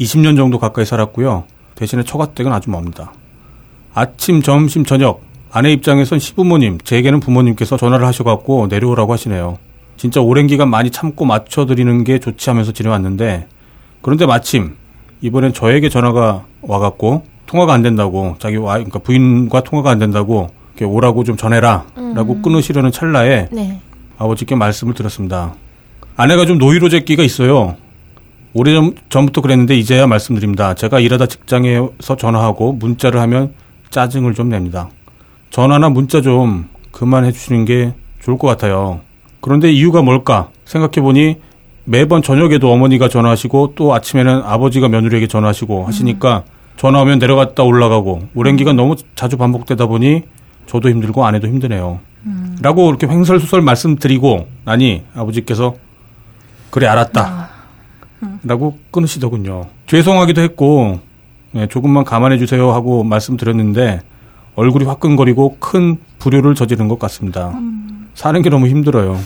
20년 0.00 0.36
정도 0.36 0.58
가까이 0.58 0.86
살았고요. 0.86 1.44
대신에 1.74 2.02
처가댁은 2.02 2.52
아주 2.52 2.70
멉니다. 2.70 3.12
아침, 3.94 4.42
점심, 4.42 4.84
저녁 4.84 5.22
아내 5.50 5.72
입장에선 5.72 6.18
시부모님, 6.18 6.78
제게는 6.84 7.20
부모님께서 7.20 7.76
전화를 7.76 8.06
하셔갖고 8.06 8.66
내려오라고 8.68 9.12
하시네요. 9.12 9.58
진짜 9.96 10.20
오랜 10.20 10.46
기간 10.46 10.68
많이 10.70 10.90
참고 10.90 11.24
맞춰드리는 11.24 12.04
게 12.04 12.18
좋지 12.18 12.50
하면서 12.50 12.72
지내왔는데 12.72 13.48
그런데 14.00 14.26
마침 14.26 14.76
이번엔 15.20 15.52
저에게 15.52 15.88
전화가 15.88 16.44
와갖고 16.62 17.24
통화가 17.46 17.72
안 17.72 17.82
된다고 17.82 18.36
자기 18.38 18.56
와 18.56 18.74
그러니까 18.74 18.98
부인과 19.00 19.62
통화가 19.62 19.90
안 19.90 19.98
된다고 19.98 20.48
이렇게 20.74 20.84
오라고 20.84 21.24
좀 21.24 21.36
전해라라고 21.36 22.42
끊으시려는 22.42 22.92
찰나에 22.92 23.48
네. 23.50 23.80
아버지께 24.18 24.54
말씀을 24.54 24.94
드렸습니다. 24.94 25.54
아내가 26.16 26.46
좀 26.46 26.58
노이로제끼가 26.58 27.22
있어요. 27.22 27.76
오래전 28.54 28.94
전부터 29.08 29.40
그랬는데 29.40 29.76
이제야 29.76 30.06
말씀드립니다. 30.06 30.74
제가 30.74 31.00
일하다 31.00 31.26
직장에서 31.26 32.16
전화하고 32.16 32.72
문자를 32.72 33.20
하면 33.20 33.54
짜증을 33.90 34.34
좀 34.34 34.48
냅니다. 34.48 34.88
전화나 35.50 35.88
문자 35.88 36.20
좀 36.20 36.68
그만해 36.92 37.32
주시는 37.32 37.64
게 37.64 37.94
좋을 38.20 38.38
것 38.38 38.46
같아요. 38.46 39.00
그런데 39.40 39.70
이유가 39.70 40.02
뭘까 40.02 40.50
생각해 40.64 41.00
보니 41.00 41.36
매번 41.90 42.20
저녁에도 42.20 42.70
어머니가 42.70 43.08
전화하시고 43.08 43.72
또 43.74 43.94
아침에는 43.94 44.42
아버지가 44.44 44.88
며느리에게 44.88 45.26
전화하시고 45.26 45.86
하시니까 45.86 46.44
전화 46.76 47.00
오면 47.00 47.18
내려갔다 47.18 47.62
올라가고 47.62 48.28
오랜 48.34 48.56
기간 48.56 48.76
너무 48.76 48.94
자주 49.14 49.38
반복되다 49.38 49.86
보니 49.86 50.24
저도 50.66 50.90
힘들고 50.90 51.24
아내도 51.24 51.48
힘드네요. 51.48 52.00
라고 52.60 52.90
이렇게 52.90 53.06
횡설수설 53.06 53.62
말씀드리고 53.62 54.46
나니 54.64 55.04
아버지께서 55.14 55.76
그래 56.70 56.86
알았다. 56.88 57.48
라고 58.44 58.78
끊으시더군요. 58.90 59.68
죄송하기도 59.86 60.42
했고 60.42 61.00
네, 61.52 61.68
조금만 61.68 62.04
감안해 62.04 62.36
주세요 62.36 62.70
하고 62.70 63.02
말씀드렸는데 63.02 64.02
얼굴이 64.56 64.84
화끈거리고 64.84 65.56
큰 65.58 65.96
불효를 66.18 66.54
저지른 66.54 66.88
것 66.88 66.98
같습니다. 66.98 67.58
사는 68.12 68.42
게 68.42 68.50
너무 68.50 68.66
힘들어요. 68.66 69.18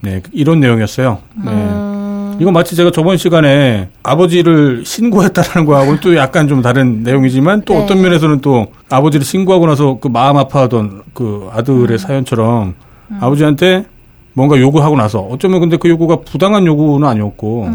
네, 0.00 0.22
이런 0.32 0.60
내용이었어요. 0.60 1.18
네. 1.44 1.50
음, 1.50 2.36
이건 2.40 2.52
마치 2.52 2.76
제가 2.76 2.90
저번 2.90 3.16
시간에 3.16 3.88
아버지를 4.02 4.84
신고했다라는 4.84 5.66
거하고는 5.66 6.00
또 6.00 6.16
약간 6.16 6.48
좀 6.48 6.62
다른 6.62 7.02
내용이지만 7.02 7.62
또 7.64 7.74
네. 7.74 7.82
어떤 7.82 8.02
면에서는 8.02 8.40
또 8.40 8.66
아버지를 8.90 9.24
신고하고 9.24 9.66
나서 9.66 9.98
그 10.00 10.08
마음 10.08 10.36
아파하던 10.36 11.02
그 11.14 11.48
아들의 11.52 11.98
사연처럼 11.98 12.74
아버지한테 13.20 13.86
뭔가 14.34 14.60
요구하고 14.60 14.96
나서 14.96 15.20
어쩌면 15.20 15.60
근데 15.60 15.76
그 15.78 15.88
요구가 15.88 16.16
부당한 16.16 16.66
요구는 16.66 17.08
아니었고 17.08 17.70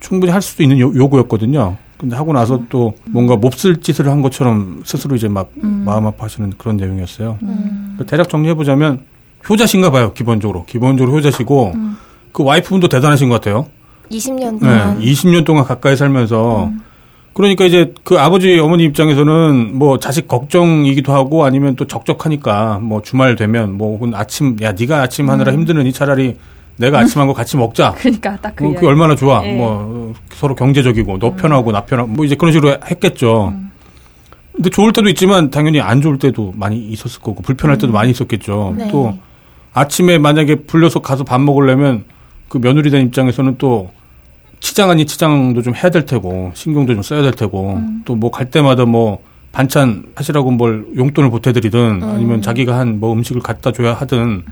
충분히 0.00 0.32
할 0.32 0.42
수도 0.42 0.62
있는 0.64 0.80
요, 0.80 0.92
요구였거든요. 0.94 1.76
근데 1.96 2.16
하고 2.16 2.32
나서 2.32 2.62
또 2.70 2.94
뭔가 3.04 3.36
몹쓸 3.36 3.80
짓을 3.82 4.08
한 4.08 4.22
것처럼 4.22 4.82
스스로 4.84 5.14
이제 5.14 5.28
막 5.28 5.50
마음 5.54 6.06
아파하시는 6.06 6.54
그런 6.56 6.78
내용이었어요. 6.78 7.38
그 7.98 8.06
대략 8.06 8.28
정리해보자면 8.30 9.00
효자신가 9.48 9.90
봐요, 9.90 10.12
기본적으로. 10.12 10.64
기본적으로 10.64 11.16
효자시고 11.16 11.74
그 12.32 12.44
와이프분도 12.44 12.88
대단하신 12.88 13.28
것 13.28 13.36
같아요. 13.36 13.66
20년 14.10 14.54
네, 14.54 14.58
동안 14.60 15.00
20년 15.00 15.44
동안 15.44 15.64
가까이 15.64 15.96
살면서 15.96 16.70
그러니까 17.32 17.64
이제 17.64 17.94
그 18.02 18.18
아버지 18.18 18.58
어머니 18.58 18.84
입장에서는 18.84 19.78
뭐 19.78 19.98
자식 19.98 20.26
걱정이기도 20.26 21.12
하고 21.12 21.44
아니면 21.44 21.76
또 21.76 21.86
적적하니까 21.86 22.80
뭐 22.80 23.02
주말 23.02 23.36
되면 23.36 23.76
뭐 23.76 23.92
혹은 23.94 24.14
아침 24.14 24.56
야 24.62 24.72
네가 24.72 25.02
아침 25.02 25.30
하느라 25.30 25.52
힘드느니 25.52 25.92
차라리 25.92 26.36
내가 26.76 26.98
아침한 26.98 27.28
거 27.28 27.34
같이 27.34 27.56
먹자. 27.56 27.94
그러니까 27.98 28.36
딱그 28.36 28.64
뭐. 28.64 28.74
그게 28.74 28.86
얼마나 28.86 29.14
좋아. 29.14 29.46
예. 29.46 29.54
뭐 29.54 30.14
서로 30.32 30.54
경제적이고 30.54 31.18
너 31.18 31.34
편하고 31.34 31.72
나 31.72 31.84
편하고 31.84 32.08
뭐 32.08 32.24
이제 32.24 32.34
그런 32.34 32.52
식으로 32.52 32.76
했겠죠. 32.90 33.52
근데 34.52 34.70
좋을 34.70 34.92
때도 34.92 35.08
있지만 35.10 35.50
당연히 35.50 35.80
안 35.80 36.00
좋을 36.00 36.18
때도 36.18 36.52
많이 36.56 36.78
있었을 36.88 37.20
거고 37.20 37.42
불편할 37.42 37.78
때도 37.78 37.92
많이 37.92 38.10
있었겠죠. 38.10 38.74
네. 38.76 38.88
또 38.90 39.16
아침에 39.72 40.18
만약에 40.18 40.56
불려서 40.66 41.00
가서 41.00 41.24
밥 41.24 41.40
먹으려면 41.40 42.04
그 42.48 42.58
며느리 42.58 42.90
된 42.90 43.06
입장에서는 43.06 43.56
또 43.58 43.90
치장 44.58 44.90
아닌 44.90 45.06
치장도 45.06 45.62
좀 45.62 45.74
해야 45.74 45.90
될 45.90 46.04
테고 46.04 46.50
신경도 46.54 46.94
좀 46.94 47.02
써야 47.02 47.22
될 47.22 47.32
테고 47.32 47.80
또뭐 48.04 48.30
갈 48.30 48.50
때마다 48.50 48.84
뭐 48.84 49.22
반찬 49.52 50.04
하시라고 50.14 50.50
뭘 50.50 50.86
용돈을 50.96 51.30
보태드리든 51.30 52.02
아니면 52.02 52.42
자기가 52.42 52.76
한 52.78 52.98
뭐 53.00 53.12
음식을 53.12 53.40
갖다 53.42 53.72
줘야 53.72 53.94
하든 53.94 54.42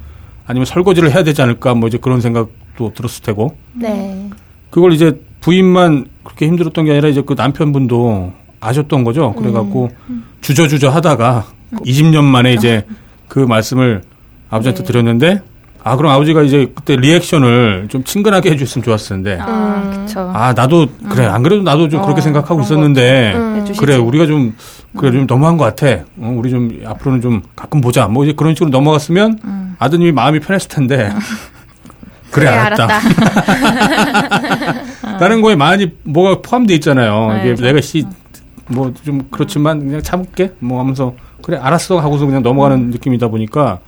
아니면 0.46 0.64
설거지를 0.64 1.12
해야 1.12 1.22
되지 1.24 1.42
않을까 1.42 1.74
뭐 1.74 1.88
이제 1.88 1.98
그런 1.98 2.20
생각도 2.20 2.92
들었을 2.94 3.22
테고. 3.22 3.56
네. 3.74 4.30
그걸 4.70 4.92
이제 4.92 5.20
부인만 5.40 6.06
그렇게 6.24 6.46
힘들었던 6.46 6.84
게 6.84 6.92
아니라 6.92 7.08
이제 7.08 7.22
그 7.24 7.34
남편분도 7.36 8.32
아셨던 8.60 9.04
거죠. 9.04 9.34
그래갖고 9.34 9.90
주저주저 10.40 10.88
하다가 10.88 11.46
20년 11.84 12.24
만에 12.24 12.54
이제 12.54 12.86
그 13.28 13.38
말씀을 13.40 14.02
아버지한테 14.50 14.82
네. 14.82 14.86
드렸는데 14.86 15.42
아 15.84 15.96
그럼 15.96 16.12
아버지가 16.12 16.42
이제 16.42 16.70
그때 16.74 16.96
리액션을 16.96 17.86
좀 17.88 18.04
친근하게 18.04 18.50
해줬으면 18.50 18.84
좋았을 18.84 19.16
텐데 19.16 19.38
아, 19.40 19.82
음. 19.84 20.04
그쵸. 20.06 20.30
아 20.34 20.52
나도 20.52 20.86
그래 21.08 21.24
안 21.26 21.42
그래도 21.42 21.62
나도 21.62 21.88
좀 21.88 22.00
어, 22.00 22.02
그렇게 22.04 22.20
생각하고 22.20 22.60
있었는데 22.62 23.32
음. 23.36 23.64
그래 23.78 23.96
우리가 23.96 24.26
좀 24.26 24.54
그래 24.96 25.12
좀 25.12 25.26
너무한 25.26 25.56
것 25.56 25.64
같아. 25.64 26.02
어, 26.18 26.34
우리 26.36 26.50
좀 26.50 26.80
앞으로는 26.84 27.20
좀 27.20 27.42
가끔 27.54 27.80
보자. 27.80 28.08
뭐 28.08 28.24
이제 28.24 28.32
그런 28.36 28.54
식으로 28.54 28.70
넘어갔으면 28.70 29.38
음. 29.44 29.76
아드님이 29.78 30.12
마음이 30.12 30.40
편했을 30.40 30.68
텐데. 30.68 31.12
그래, 32.30 32.46
알았다. 32.48 32.88
다른 35.18 35.40
거에 35.40 35.56
많이 35.56 35.92
뭐가 36.04 36.40
포함돼 36.42 36.74
있잖아요. 36.74 37.32
네, 37.32 37.40
이게 37.44 37.54
저- 37.54 37.64
내가 37.64 37.80
씨 37.80 38.04
뭐 38.70 38.92
좀 39.02 39.22
그렇지만 39.30 39.78
그냥 39.80 40.02
참을게 40.02 40.52
뭐 40.58 40.78
하면서 40.80 41.14
그래 41.42 41.56
알았어 41.56 42.00
하고서 42.00 42.26
그냥 42.26 42.42
넘어가는 42.42 42.76
음. 42.76 42.90
느낌이다 42.90 43.28
보니까 43.28 43.78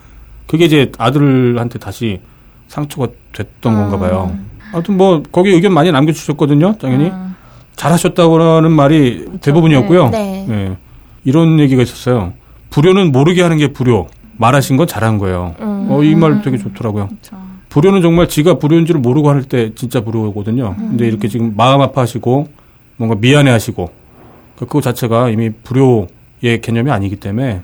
그게 0.51 0.65
이제 0.65 0.91
아들한테 0.99 1.79
다시 1.79 2.21
상처가 2.67 3.07
됐던 3.33 3.73
건가 3.73 3.97
봐요. 4.01 4.37
아무튼 4.73 4.97
뭐 4.97 5.23
거기 5.31 5.51
의견 5.51 5.73
많이 5.73 5.93
남겨주셨거든요. 5.93 6.75
당연히 6.81 7.11
음. 7.11 7.37
잘하셨다고는 7.77 8.73
말이 8.73 9.27
대부분이었고요. 9.41 10.09
네. 10.11 10.45
네. 10.49 10.77
이런 11.25 11.61
얘기가 11.61 11.83
있었어요. 11.83 12.33
불효는 12.71 13.13
모르게 13.13 13.43
하는 13.43 13.59
게 13.59 13.69
불효. 13.73 14.09
말하신 14.39 14.77
건 14.77 14.87
잘한 14.89 15.19
거예요. 15.19 15.55
음. 15.61 15.87
어, 15.89 16.03
이 16.03 16.17
말 16.17 16.43
되게 16.43 16.59
좋더라고요. 16.59 17.07
그쵸. 17.09 17.37
불효는 17.69 18.03
정말 18.03 18.27
지가 18.29 18.55
불효인지를 18.59 19.01
모르고 19.01 19.31
할 19.31 19.45
때 19.45 19.73
진짜 19.77 20.01
불효거든요. 20.01 20.75
근데 20.77 21.07
이렇게 21.07 21.29
지금 21.29 21.55
마음 21.57 21.81
아파하시고 21.81 22.49
뭔가 22.97 23.17
미안해 23.21 23.51
하시고 23.53 23.89
그- 24.59 24.67
그거 24.67 24.81
자체가 24.81 25.29
이미 25.31 25.51
불효의 25.51 26.61
개념이 26.61 26.91
아니기 26.91 27.15
때문에 27.17 27.61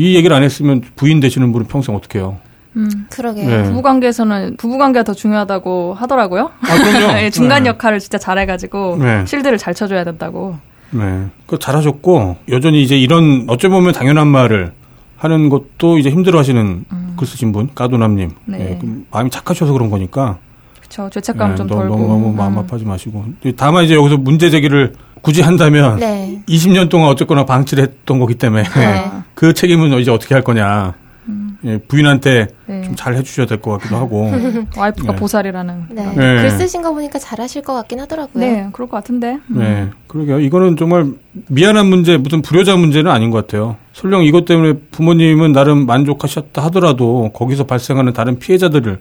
이 0.00 0.14
얘기를 0.16 0.34
안 0.34 0.42
했으면 0.42 0.80
부인 0.96 1.20
되시는 1.20 1.52
분은 1.52 1.66
평생 1.66 1.94
어떻게 1.94 2.18
해요? 2.18 2.38
음. 2.76 2.88
그러게요. 3.10 3.46
네. 3.46 3.62
부부관계에서는 3.64 4.56
부부관계가 4.56 5.04
더 5.04 5.12
중요하다고 5.12 5.92
하더라고요. 5.92 6.50
아, 6.62 6.74
그럼요. 6.78 7.18
예, 7.18 7.28
중간 7.30 7.64
네. 7.64 7.68
역할을 7.68 7.98
진짜 8.00 8.16
잘해가지고 8.16 8.96
네. 8.98 9.26
실드를 9.26 9.58
잘 9.58 9.74
쳐줘야 9.74 10.02
된다고. 10.04 10.56
네. 10.90 11.26
그 11.46 11.58
잘하셨고 11.58 12.36
여전히 12.48 12.82
이제 12.82 12.96
이런 12.96 13.44
어찌 13.48 13.68
보면 13.68 13.92
당연한 13.92 14.26
말을 14.28 14.72
하는 15.18 15.50
것도 15.50 15.98
이제 15.98 16.08
힘들어 16.08 16.38
하시는 16.38 16.84
글 17.18 17.26
쓰신 17.26 17.52
분, 17.52 17.68
까도남님. 17.74 18.30
음. 18.30 18.34
네. 18.46 18.58
네, 18.58 18.78
그 18.80 19.04
마음이 19.10 19.28
착하셔서 19.28 19.74
그런 19.74 19.90
거니까. 19.90 20.38
그쵸. 20.80 21.10
죄책감 21.12 21.50
네, 21.50 21.56
좀 21.56 21.66
너무, 21.66 21.82
덜고. 21.82 21.96
너무, 21.96 22.08
너무 22.08 22.32
마음 22.34 22.54
음. 22.54 22.58
아파하지 22.60 22.86
마시고. 22.86 23.26
다만 23.56 23.84
이제 23.84 23.94
여기서 23.94 24.16
문제 24.16 24.48
제기를 24.48 24.94
굳이 25.22 25.42
한다면 25.42 25.98
네. 25.98 26.42
20년 26.48 26.88
동안 26.88 27.08
어쨌거나 27.10 27.44
방치를 27.44 27.84
했던 27.84 28.18
거기 28.18 28.34
때문에 28.34 28.62
네. 28.64 29.10
그 29.34 29.52
책임은 29.52 29.98
이제 29.98 30.10
어떻게 30.10 30.34
할 30.34 30.42
거냐. 30.42 30.94
예, 31.62 31.76
부인한테 31.76 32.46
네. 32.64 32.82
좀잘 32.84 33.14
해주셔야 33.16 33.46
될 33.46 33.58
것 33.60 33.72
같기도 33.72 33.96
하고. 33.96 34.32
와이프가 34.78 35.12
네. 35.12 35.18
보살이라는. 35.18 35.84
네. 35.90 36.04
네. 36.16 36.36
글 36.36 36.50
쓰신 36.52 36.80
거 36.80 36.94
보니까 36.94 37.18
잘 37.18 37.38
하실 37.38 37.60
것 37.60 37.74
같긴 37.74 38.00
하더라고요. 38.00 38.42
네, 38.42 38.68
그럴 38.72 38.88
것 38.88 38.96
같은데. 38.96 39.38
네, 39.46 39.90
그러게요. 40.06 40.40
이거는 40.40 40.78
정말 40.78 41.04
미안한 41.48 41.86
문제, 41.86 42.16
무슨 42.16 42.40
불효자 42.40 42.76
문제는 42.76 43.10
아닌 43.10 43.30
것 43.30 43.46
같아요. 43.46 43.76
설령 43.92 44.24
이것 44.24 44.46
때문에 44.46 44.72
부모님은 44.90 45.52
나름 45.52 45.84
만족하셨다 45.84 46.64
하더라도 46.64 47.30
거기서 47.34 47.64
발생하는 47.64 48.14
다른 48.14 48.38
피해자들을 48.38 48.98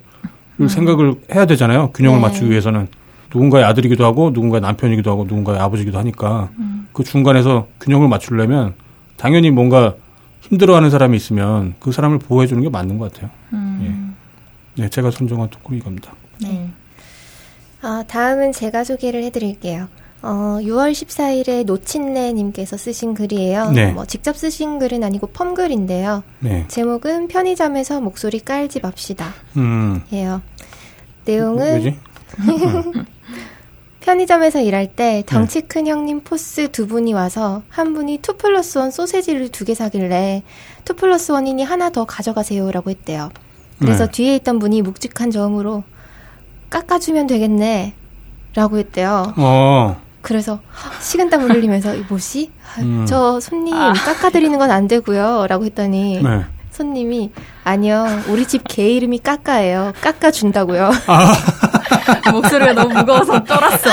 생각을 0.68 1.16
해야 1.34 1.46
되잖아요. 1.46 1.92
균형을 1.94 2.18
네. 2.20 2.22
맞추기 2.24 2.50
위해서는. 2.50 2.88
누군가의 3.34 3.64
아들이기도 3.66 4.04
하고, 4.06 4.32
누군가의 4.32 4.62
남편이기도 4.62 5.10
하고, 5.12 5.24
누군가의 5.24 5.60
아버지기도 5.60 5.98
하니까 6.00 6.50
그 6.94 7.04
중간에서 7.04 7.68
균형을 7.80 8.08
맞추려면 8.08 8.74
당연히 9.18 9.52
뭔가 9.52 9.96
힘들어하는 10.42 10.90
사람이 10.90 11.16
있으면 11.18 11.76
그 11.80 11.92
사람을 11.92 12.20
보호해 12.20 12.48
주는 12.48 12.62
게 12.64 12.70
맞는 12.70 12.98
것 12.98 13.12
같아요. 13.12 13.30
음. 13.54 14.16
예. 14.78 14.84
네, 14.84 14.90
제가 14.90 15.12
선정한 15.12 15.50
토크는 15.50 15.80
이겁니다. 15.80 16.14
네. 16.42 16.70
아, 17.82 18.04
다음은 18.08 18.52
제가 18.52 18.84
소개를 18.84 19.24
해드릴게요. 19.24 19.88
어, 20.22 20.58
6월 20.62 20.92
14일에 20.92 21.66
노친네님께서 21.66 22.76
쓰신 22.78 23.14
글이에요. 23.14 23.72
네. 23.72 23.92
뭐 23.92 24.06
직접 24.06 24.36
쓰신 24.36 24.80
글은 24.80 25.04
아니고 25.04 25.28
펌글인데요. 25.28 26.24
네. 26.40 26.66
제목은 26.68 27.30
편의점에서 27.30 28.02
목소리 28.02 28.40
깔지 28.40 28.82
맙시다. 28.82 29.34
음. 29.56 30.02
예요. 30.12 30.42
내용은 31.26 31.76
왜지? 31.76 32.00
편의점에서 34.10 34.62
일할 34.62 34.88
때 34.88 35.22
덩치 35.28 35.62
네. 35.62 35.68
큰 35.68 35.86
형님 35.86 36.22
포스 36.22 36.72
두 36.72 36.88
분이 36.88 37.14
와서 37.14 37.62
한 37.70 37.94
분이 37.94 38.16
2 38.16 38.20
플러스 38.40 38.80
1 38.80 38.92
소세지를 38.92 39.50
두 39.50 39.66
개 39.66 39.76
사길래 39.76 40.42
2 40.90 40.94
플러스 40.96 41.32
1이니 41.32 41.64
하나 41.64 41.92
더 41.92 42.06
가져가세요라고 42.06 42.90
했대요. 42.90 43.30
그래서 43.78 44.06
네. 44.08 44.12
뒤에 44.12 44.36
있던 44.38 44.58
분이 44.58 44.82
묵직한 44.82 45.30
저음으로 45.30 45.84
깎아주면 46.72 47.28
되겠네 47.28 47.94
라고 48.56 48.80
했대요. 48.80 49.34
어. 49.38 50.02
그래서 50.22 50.60
식은땀을 51.02 51.54
흘리면서 51.54 51.94
이 51.96 52.04
뭐지? 52.10 52.52
아, 52.78 52.82
음. 52.82 53.06
저 53.08 53.40
손님 53.40 53.76
깎아드리는 53.76 54.58
건 54.58 54.72
안 54.72 54.88
되고요 54.88 55.46
라고 55.48 55.66
했더니 55.66 56.20
네. 56.24 56.46
손님이 56.72 57.32
아니요 57.64 58.08
우리 58.28 58.46
집 58.46 58.64
개 58.68 58.90
이름이 58.90 59.20
까까예요 59.20 59.94
깎아준다고요 60.02 60.92
목소리가 62.32 62.74
너무 62.74 62.94
무거워서 62.94 63.44
쫄았어. 63.44 63.90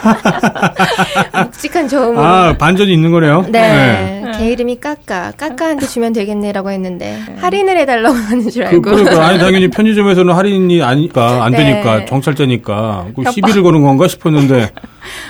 묵직한 1.44 1.88
저음으로 1.88 2.20
아, 2.24 2.56
반전이 2.56 2.90
있는 2.92 3.10
거네요. 3.12 3.44
네, 3.50 4.24
제 4.36 4.46
이름이 4.50 4.80
까까. 4.80 5.32
까까한테 5.36 5.86
주면 5.86 6.12
되겠네라고 6.12 6.70
했는데 6.70 7.18
할인을 7.38 7.76
해달라고 7.78 8.14
하는 8.16 8.48
줄 8.50 8.64
그, 8.64 8.68
알고. 8.70 8.82
그 8.82 8.90
러니까 8.90 9.26
아니 9.26 9.38
당연히 9.38 9.68
편의점에서는 9.68 10.34
할인이 10.34 10.82
아니까 10.82 11.44
안 11.44 11.52
네. 11.52 11.58
되니까 11.58 12.04
정찰제니까 12.06 13.06
그 13.16 13.30
시비를 13.30 13.62
거는 13.62 13.82
건가 13.82 14.08
싶었는데 14.08 14.70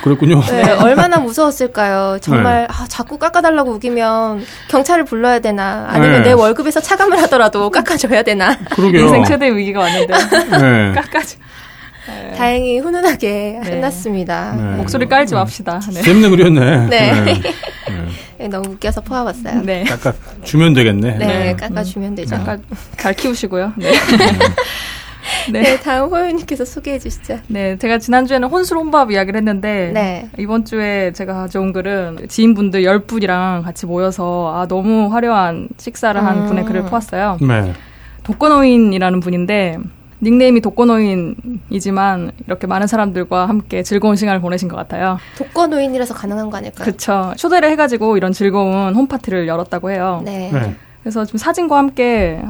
그랬군요. 0.05 0.41
네, 0.43 0.70
얼마나 0.83 1.18
무서웠을까요? 1.18 2.18
정말 2.20 2.66
아, 2.70 2.85
자꾸 2.89 3.18
깎아달라고 3.18 3.72
우기면 3.72 4.45
경찰을 4.68 5.05
불러야 5.05 5.39
되나? 5.41 5.87
아니면 5.89 6.22
네. 6.22 6.28
내 6.31 6.33
월급에서 6.33 6.81
차감을 6.81 7.20
하더라도 7.22 7.70
깎아줘야 7.71 8.23
되나? 8.23 8.57
그러게요. 8.71 9.03
인생 9.03 9.25
최대 9.25 9.55
위기가 9.55 9.81
왔는데 9.81 10.14
네. 10.59 10.93
깎아지 10.95 11.39
다행히 12.37 12.79
훈훈하게 12.79 13.61
네. 13.62 13.71
끝났습니다. 13.71 14.55
네. 14.57 14.77
목소리 14.77 15.07
깔지 15.07 15.35
맙시다. 15.35 15.81
네. 15.93 16.03
쌤네 16.03 16.29
그렸네. 16.31 16.87
네. 16.87 17.12
네. 17.25 17.41
네, 18.39 18.49
너무 18.49 18.71
웃겨서 18.71 19.03
포함했어요. 19.03 19.62
네. 19.62 19.85
깎아 19.85 20.14
주면 20.45 20.73
되겠네. 20.73 21.18
네, 21.18 21.27
네. 21.27 21.57
깎아 21.57 21.85
주면 21.85 22.14
되죠. 22.14 22.37
깎아 22.37 22.59
잘 22.97 23.14
키우시고요. 23.14 23.75
네. 23.77 23.93
네. 25.53 25.62
네. 25.62 25.81
다음 25.81 26.11
호연님께서 26.11 26.64
소개해 26.64 26.99
주시죠. 26.99 27.39
네, 27.49 27.76
제가 27.76 27.99
지난주에는 27.99 28.49
혼술 28.49 28.78
혼밥 28.78 29.11
이야기를 29.11 29.39
했는데 29.39 29.91
네. 29.93 30.28
이번 30.39 30.64
주에 30.64 31.12
제가 31.12 31.35
가져온 31.35 31.72
글은 31.72 32.28
지인분들 32.28 32.83
10분이랑 32.83 33.62
같이 33.62 33.87
모여서 33.87 34.53
아 34.55 34.66
너무 34.66 35.12
화려한 35.12 35.68
식사를 35.76 36.22
한 36.22 36.39
음. 36.39 36.47
분의 36.47 36.64
글을 36.64 36.83
포왔어요. 36.83 37.39
네. 37.41 37.72
독거노인이라는 38.22 39.20
분인데 39.20 39.78
닉네임이 40.22 40.61
독거노인이지만 40.61 42.33
이렇게 42.47 42.66
많은 42.66 42.87
사람들과 42.87 43.49
함께 43.49 43.83
즐거운 43.83 44.16
시간을 44.16 44.41
보내신 44.41 44.68
것 44.68 44.76
같아요. 44.76 45.18
독거노인이라서 45.39 46.14
가능한 46.14 46.51
거 46.51 46.59
아닐까요? 46.59 46.85
그쵸. 46.85 47.33
초대를 47.37 47.70
해가지고 47.70 48.16
이런 48.18 48.33
즐거운 48.33 48.95
홈파티를 48.95 49.49
열었다고 49.49 49.91
해요. 49.91 50.20
네. 50.24 50.51
네. 50.53 50.76
그래서 51.03 51.24
지금 51.24 51.39
사진과 51.39 51.78
함께 51.78 52.43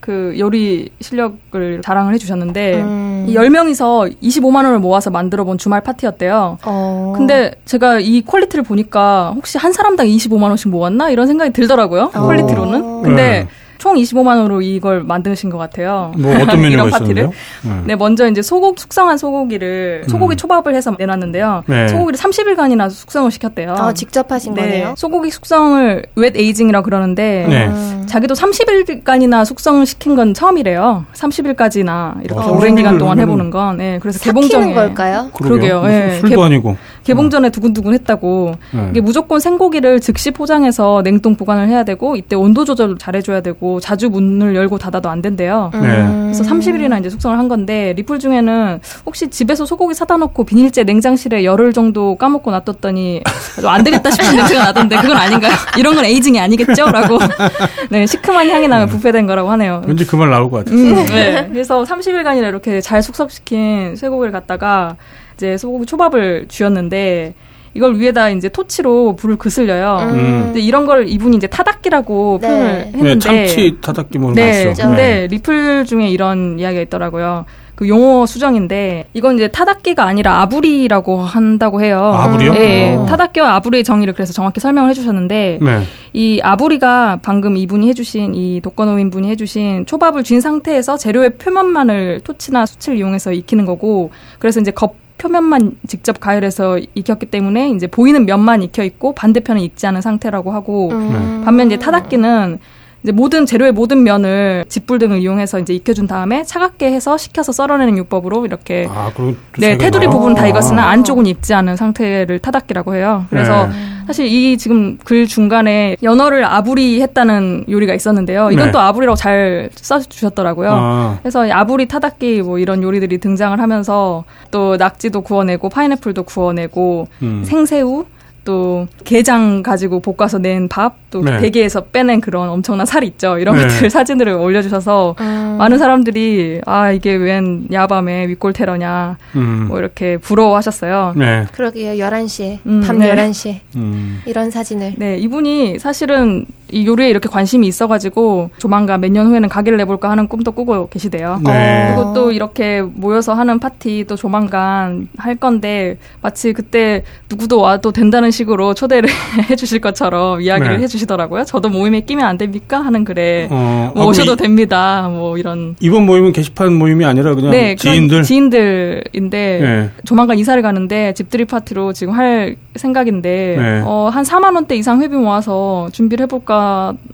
그 0.00 0.34
요리 0.38 0.90
실력을 1.00 1.80
자랑을 1.82 2.14
해주셨는데 2.14 2.82
음. 2.82 3.26
이 3.28 3.34
10명이서 3.34 4.20
25만 4.22 4.56
원을 4.64 4.78
모아서 4.78 5.10
만들어 5.10 5.44
본 5.44 5.58
주말 5.58 5.80
파티였대요. 5.80 6.58
어. 6.64 7.14
근데 7.16 7.52
제가 7.64 7.98
이 7.98 8.22
퀄리티를 8.22 8.62
보니까 8.62 9.32
혹시 9.34 9.58
한 9.58 9.72
사람당 9.72 10.06
25만 10.06 10.44
원씩 10.44 10.68
모았나 10.68 11.10
이런 11.10 11.26
생각이 11.26 11.52
들더라고요. 11.52 12.10
어. 12.14 12.26
퀄리티로는. 12.26 13.02
근데 13.02 13.22
네. 13.22 13.48
총 13.78 13.94
25만 13.96 14.28
원으로 14.38 14.62
이걸 14.62 15.02
만드신 15.02 15.50
것 15.50 15.58
같아요. 15.58 16.12
뭐 16.18 16.32
어떤 16.34 16.46
메뉴가 16.60 16.68
이런 16.84 16.88
있었는데요? 16.88 17.30
파티를. 17.62 17.82
네, 17.86 17.96
먼저 17.96 18.28
이제 18.28 18.42
소고기 18.42 18.80
숙성한 18.80 19.18
소고기를 19.18 20.04
소고기 20.08 20.36
초밥을 20.36 20.74
해서 20.74 20.94
내놨는데요. 20.98 21.62
음. 21.68 21.72
네. 21.72 21.88
소고기를 21.88 22.18
30일간이나 22.18 22.88
숙성을 22.90 23.30
시켰대요. 23.30 23.74
아, 23.78 23.92
직접 23.92 24.30
하신 24.30 24.54
네, 24.54 24.62
거네요? 24.62 24.94
소고기 24.96 25.30
숙성을 25.30 26.04
wet 26.16 26.36
aging이라고 26.36 26.84
그러는데 26.84 27.46
네. 27.48 27.66
음. 27.66 28.04
자기도 28.08 28.34
30일간이나 28.34 29.44
숙성을 29.44 29.84
시킨 29.86 30.14
건 30.16 30.32
처음이래요. 30.34 31.04
30일까지나 31.14 32.24
이렇게 32.24 32.40
어, 32.40 32.52
오랜 32.52 32.74
기간 32.74 32.98
동안 32.98 33.18
30일 33.18 33.20
해보는 33.22 33.50
건. 33.50 33.76
네, 33.76 33.98
그래서 34.00 34.18
개봉전에 34.20 34.72
걸까요? 34.74 35.30
그러게요. 35.34 35.82
예. 35.86 36.18
술도 36.20 36.36
개- 36.36 36.42
아니고. 36.42 36.76
개봉 37.06 37.30
전에 37.30 37.50
두근두근 37.50 37.92
했다고. 37.94 38.54
네. 38.72 38.88
이게 38.90 39.00
무조건 39.00 39.40
생고기를 39.40 40.00
즉시 40.00 40.30
포장해서 40.30 41.02
냉동 41.04 41.36
보관을 41.36 41.68
해야 41.68 41.84
되고 41.84 42.16
이때 42.16 42.34
온도 42.36 42.64
조절을 42.64 42.98
잘해줘야 42.98 43.40
되고 43.40 43.80
자주 43.80 44.10
문을 44.10 44.54
열고 44.56 44.78
닫아도 44.78 45.08
안 45.08 45.22
된대요. 45.22 45.70
네. 45.74 45.78
음. 45.78 46.32
그래서 46.32 46.42
30일이나 46.44 46.98
이제 47.00 47.08
숙성을 47.10 47.38
한 47.38 47.48
건데 47.48 47.92
리플 47.96 48.18
중에는 48.18 48.80
혹시 49.06 49.28
집에서 49.28 49.64
소고기 49.64 49.94
사다 49.94 50.16
놓고 50.16 50.44
비닐째 50.44 50.82
냉장실에 50.84 51.44
열흘 51.44 51.72
정도 51.72 52.16
까먹고 52.16 52.50
놔뒀더니 52.50 53.22
좀안 53.60 53.84
되겠다 53.84 54.10
싶은 54.10 54.34
냄새가 54.36 54.64
나던데 54.64 54.96
그건 54.96 55.16
아닌가요? 55.16 55.52
이런 55.78 55.94
건 55.94 56.04
에이징이 56.04 56.40
아니겠죠?라고 56.40 57.18
네 57.90 58.06
시큼한 58.06 58.48
향이 58.50 58.68
나면 58.68 58.88
부패된 58.88 59.26
거라고 59.26 59.50
하네요. 59.52 59.82
왠지 59.86 60.04
그 60.06 60.16
말 60.16 60.30
나올 60.30 60.50
것 60.50 60.64
같아요. 60.64 60.76
음, 60.78 60.94
네. 61.06 61.46
그래서 61.52 61.82
30일간이나 61.84 62.48
이렇게 62.48 62.80
잘 62.80 63.02
숙성시킨 63.02 63.96
쇠고기를 63.96 64.32
갖다가 64.32 64.96
이제 65.36 65.56
소고기 65.56 65.86
초밥을 65.86 66.46
쥐었는데 66.48 67.34
이걸 67.74 67.98
위에다 67.98 68.30
이제 68.30 68.48
토치로 68.48 69.16
불을 69.16 69.36
그슬려요. 69.36 69.98
음. 70.00 70.42
근데 70.46 70.60
이런 70.60 70.86
걸 70.86 71.06
이분이 71.08 71.36
이제 71.36 71.46
타닥기라고 71.46 72.38
네. 72.40 72.48
표현을 72.48 72.66
네, 72.66 72.92
했는데 72.94 73.18
참치 73.18 73.76
타닥기 73.82 74.18
먹는 74.18 74.34
네, 74.34 74.64
거 74.64 74.70
아시죠? 74.70 74.88
근데 74.88 75.26
리플 75.26 75.84
중에 75.84 76.08
이런 76.08 76.58
이야기가 76.58 76.82
있더라고요. 76.82 77.44
그 77.74 77.86
용어 77.86 78.24
수정인데 78.24 79.08
이건 79.12 79.34
이제 79.34 79.48
타닥기가 79.48 80.02
아니라 80.02 80.40
아부리라고 80.40 81.18
한다고 81.18 81.82
해요. 81.82 82.00
아부리요? 82.00 82.54
네, 82.54 82.96
어. 82.96 83.04
타닥기와 83.04 83.56
아부리의 83.56 83.84
정의를 83.84 84.14
그래서 84.14 84.32
정확히 84.32 84.60
설명을 84.60 84.88
해주셨는데 84.90 85.58
네. 85.60 85.82
이 86.14 86.40
아부리가 86.42 87.18
방금 87.22 87.58
이분이 87.58 87.86
해주신 87.88 88.34
이 88.34 88.62
독거노인 88.62 89.10
분이 89.10 89.28
해주신 89.28 89.84
초밥을 89.84 90.24
쥔 90.24 90.40
상태에서 90.40 90.96
재료의 90.96 91.36
표면만을 91.36 92.20
토치나 92.24 92.64
수치를 92.64 92.96
이용해서 92.96 93.32
익히는 93.32 93.66
거고 93.66 94.10
그래서 94.38 94.60
이제 94.60 94.70
겉 94.70 94.94
표면만 95.18 95.78
직접 95.86 96.20
가열해서 96.20 96.78
익혔기 96.94 97.26
때문에 97.26 97.70
이제 97.70 97.86
보이는 97.86 98.26
면만 98.26 98.62
익혀 98.62 98.82
있고 98.84 99.14
반대편은 99.14 99.62
익지 99.62 99.86
않은 99.86 100.00
상태라고 100.00 100.52
하고 100.52 100.90
음. 100.90 101.42
반면 101.44 101.68
이제 101.68 101.78
타닥기는 101.78 102.58
이제 103.06 103.12
모든 103.12 103.46
재료의 103.46 103.70
모든 103.70 104.02
면을 104.02 104.64
집불 104.68 104.98
등을 104.98 105.20
이용해서 105.20 105.60
이제 105.60 105.72
익혀준 105.72 106.08
다음에 106.08 106.42
차갑게 106.42 106.90
해서 106.90 107.16
식혀서 107.16 107.52
썰어내는 107.52 107.96
유법으로 107.98 108.46
이렇게 108.46 108.88
아, 108.90 109.12
그럼 109.14 109.36
네 109.58 109.78
테두리 109.78 110.08
부분 110.08 110.34
다 110.34 110.42
아. 110.42 110.48
익었으나 110.48 110.88
안쪽은 110.88 111.24
익지 111.26 111.54
않은 111.54 111.76
상태를 111.76 112.40
타닥기라고 112.40 112.96
해요. 112.96 113.24
그래서 113.30 113.68
네. 113.68 113.72
사실 114.08 114.26
이 114.26 114.58
지금 114.58 114.98
글 115.04 115.28
중간에 115.28 115.96
연어를 116.02 116.44
아부리 116.44 117.00
했다는 117.00 117.66
요리가 117.70 117.94
있었는데요. 117.94 118.50
이건 118.50 118.66
네. 118.66 118.72
또 118.72 118.80
아부리라고 118.80 119.14
잘 119.14 119.70
써주셨더라고요. 119.76 120.70
아, 120.72 121.18
그래서 121.22 121.46
이 121.46 121.52
아부리 121.52 121.86
타닥기 121.86 122.42
뭐 122.42 122.58
이런 122.58 122.82
요리들이 122.82 123.18
등장을 123.18 123.56
하면서 123.60 124.24
또 124.50 124.76
낙지도 124.76 125.20
구워내고 125.20 125.68
파인애플도 125.68 126.24
구워내고 126.24 127.06
음. 127.22 127.44
생새우 127.44 128.06
또 128.46 128.86
게장 129.04 129.62
가지고 129.62 130.00
볶아서 130.00 130.38
낸 130.38 130.68
밥, 130.68 130.94
또 131.10 131.20
네. 131.20 131.38
대게에서 131.38 131.86
빼낸 131.86 132.20
그런 132.20 132.48
엄청난 132.48 132.86
살 132.86 133.02
있죠. 133.04 133.38
이런 133.38 133.56
네. 133.56 133.62
것들 133.62 133.90
사진들을 133.90 134.32
올려주셔서 134.32 135.16
음. 135.20 135.56
많은 135.58 135.78
사람들이 135.78 136.60
아 136.64 136.92
이게 136.92 137.14
웬 137.14 137.66
야밤에 137.70 138.28
윗골 138.28 138.52
테러냐 138.54 139.18
음. 139.34 139.66
뭐 139.68 139.78
이렇게 139.78 140.16
부러워하셨어요. 140.16 141.14
네. 141.16 141.44
그러게요. 141.52 142.02
11시에. 142.02 142.58
음, 142.66 142.82
밤 142.86 142.98
네. 142.98 143.12
11시에. 143.14 143.60
음. 143.74 144.22
이런 144.26 144.50
사진을. 144.50 144.94
네, 144.96 145.18
이분이 145.18 145.80
사실은 145.80 146.46
이 146.72 146.86
요리에 146.86 147.08
이렇게 147.10 147.28
관심이 147.28 147.66
있어가지고 147.66 148.50
조만간 148.58 149.00
몇 149.00 149.10
년 149.10 149.26
후에는 149.28 149.48
가게를 149.48 149.78
내볼까 149.78 150.10
하는 150.10 150.28
꿈도 150.28 150.52
꾸고 150.52 150.88
계시대요. 150.88 151.40
네. 151.44 151.92
그리고 151.94 152.12
또 152.12 152.32
이렇게 152.32 152.82
모여서 152.82 153.34
하는 153.34 153.58
파티 153.58 154.04
또 154.08 154.16
조만간 154.16 155.08
할 155.16 155.36
건데 155.36 155.96
마치 156.20 156.52
그때 156.52 157.04
누구도 157.30 157.60
와도 157.60 157.92
된다는 157.92 158.30
식으로 158.30 158.74
초대를 158.74 159.08
해주실 159.48 159.80
것처럼 159.80 160.40
이야기를 160.42 160.76
네. 160.78 160.82
해주시더라고요. 160.82 161.44
저도 161.44 161.68
모임에 161.68 162.00
끼면 162.00 162.24
안 162.26 162.36
됩니까? 162.36 162.80
하는 162.80 163.04
글에 163.04 163.48
어, 163.50 163.92
뭐 163.94 164.04
아, 164.04 164.06
오셔도 164.08 164.32
그럼 164.34 164.38
됩니다. 164.38 165.08
뭐 165.08 165.38
이런 165.38 165.76
이, 165.80 165.86
이번 165.86 166.04
모임은 166.04 166.32
게시판 166.32 166.74
모임이 166.74 167.04
아니라 167.04 167.34
그냥 167.34 167.52
네, 167.52 167.74
지인들. 167.76 168.22
지인들인데 168.24 169.58
네. 169.60 169.90
조만간 170.04 170.38
이사를 170.38 170.60
가는데 170.62 171.14
집들이 171.14 171.44
파티로 171.44 171.92
지금 171.92 172.12
할 172.14 172.56
생각인데 172.74 173.56
네. 173.58 173.82
어, 173.84 174.10
한 174.12 174.24
4만 174.24 174.54
원대 174.54 174.76
이상 174.76 175.00
회비 175.00 175.14
모아서 175.16 175.88
준비를 175.92 176.24
해볼까 176.24 176.55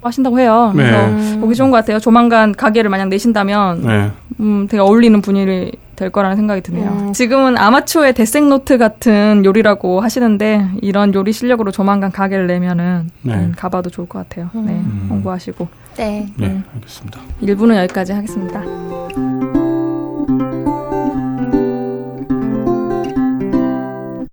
하신다고 0.03 0.39
해요. 0.41 0.73
그래서 0.75 1.07
네. 1.09 1.39
보기 1.39 1.55
좋은 1.55 1.71
것 1.71 1.77
같아요. 1.79 1.99
조만간 1.99 2.53
가게를 2.53 2.91
만약 2.91 3.09
내신다면 3.09 3.83
네. 3.83 4.11
음, 4.41 4.67
되게 4.69 4.81
어울리는 4.81 5.21
분위기 5.21 5.73
될 5.97 6.11
거라는 6.11 6.37
생각이 6.37 6.63
드네요. 6.63 6.89
음. 6.91 7.13
지금은 7.13 7.57
아마추어의 7.57 8.15
데생노트 8.15 8.79
같은 8.79 9.45
요리라고 9.45 10.01
하시는데 10.01 10.71
이런 10.81 11.15
요리 11.15 11.33
실력으로 11.33 11.71
조만간 11.71 12.11
가게를 12.11 12.47
내면은 12.47 13.09
네. 13.23 13.35
음, 13.35 13.53
가봐도 13.57 13.91
좋을 13.91 14.09
것 14.09 14.19
같아요. 14.19 14.51
네, 14.55 14.73
음. 14.73 15.07
공부하시고 15.09 15.69
네. 15.97 16.27
네, 16.37 16.63
알겠습니다. 16.75 17.21
1부는 17.43 17.77
여기까지 17.77 18.13
하겠습니다. 18.13 19.52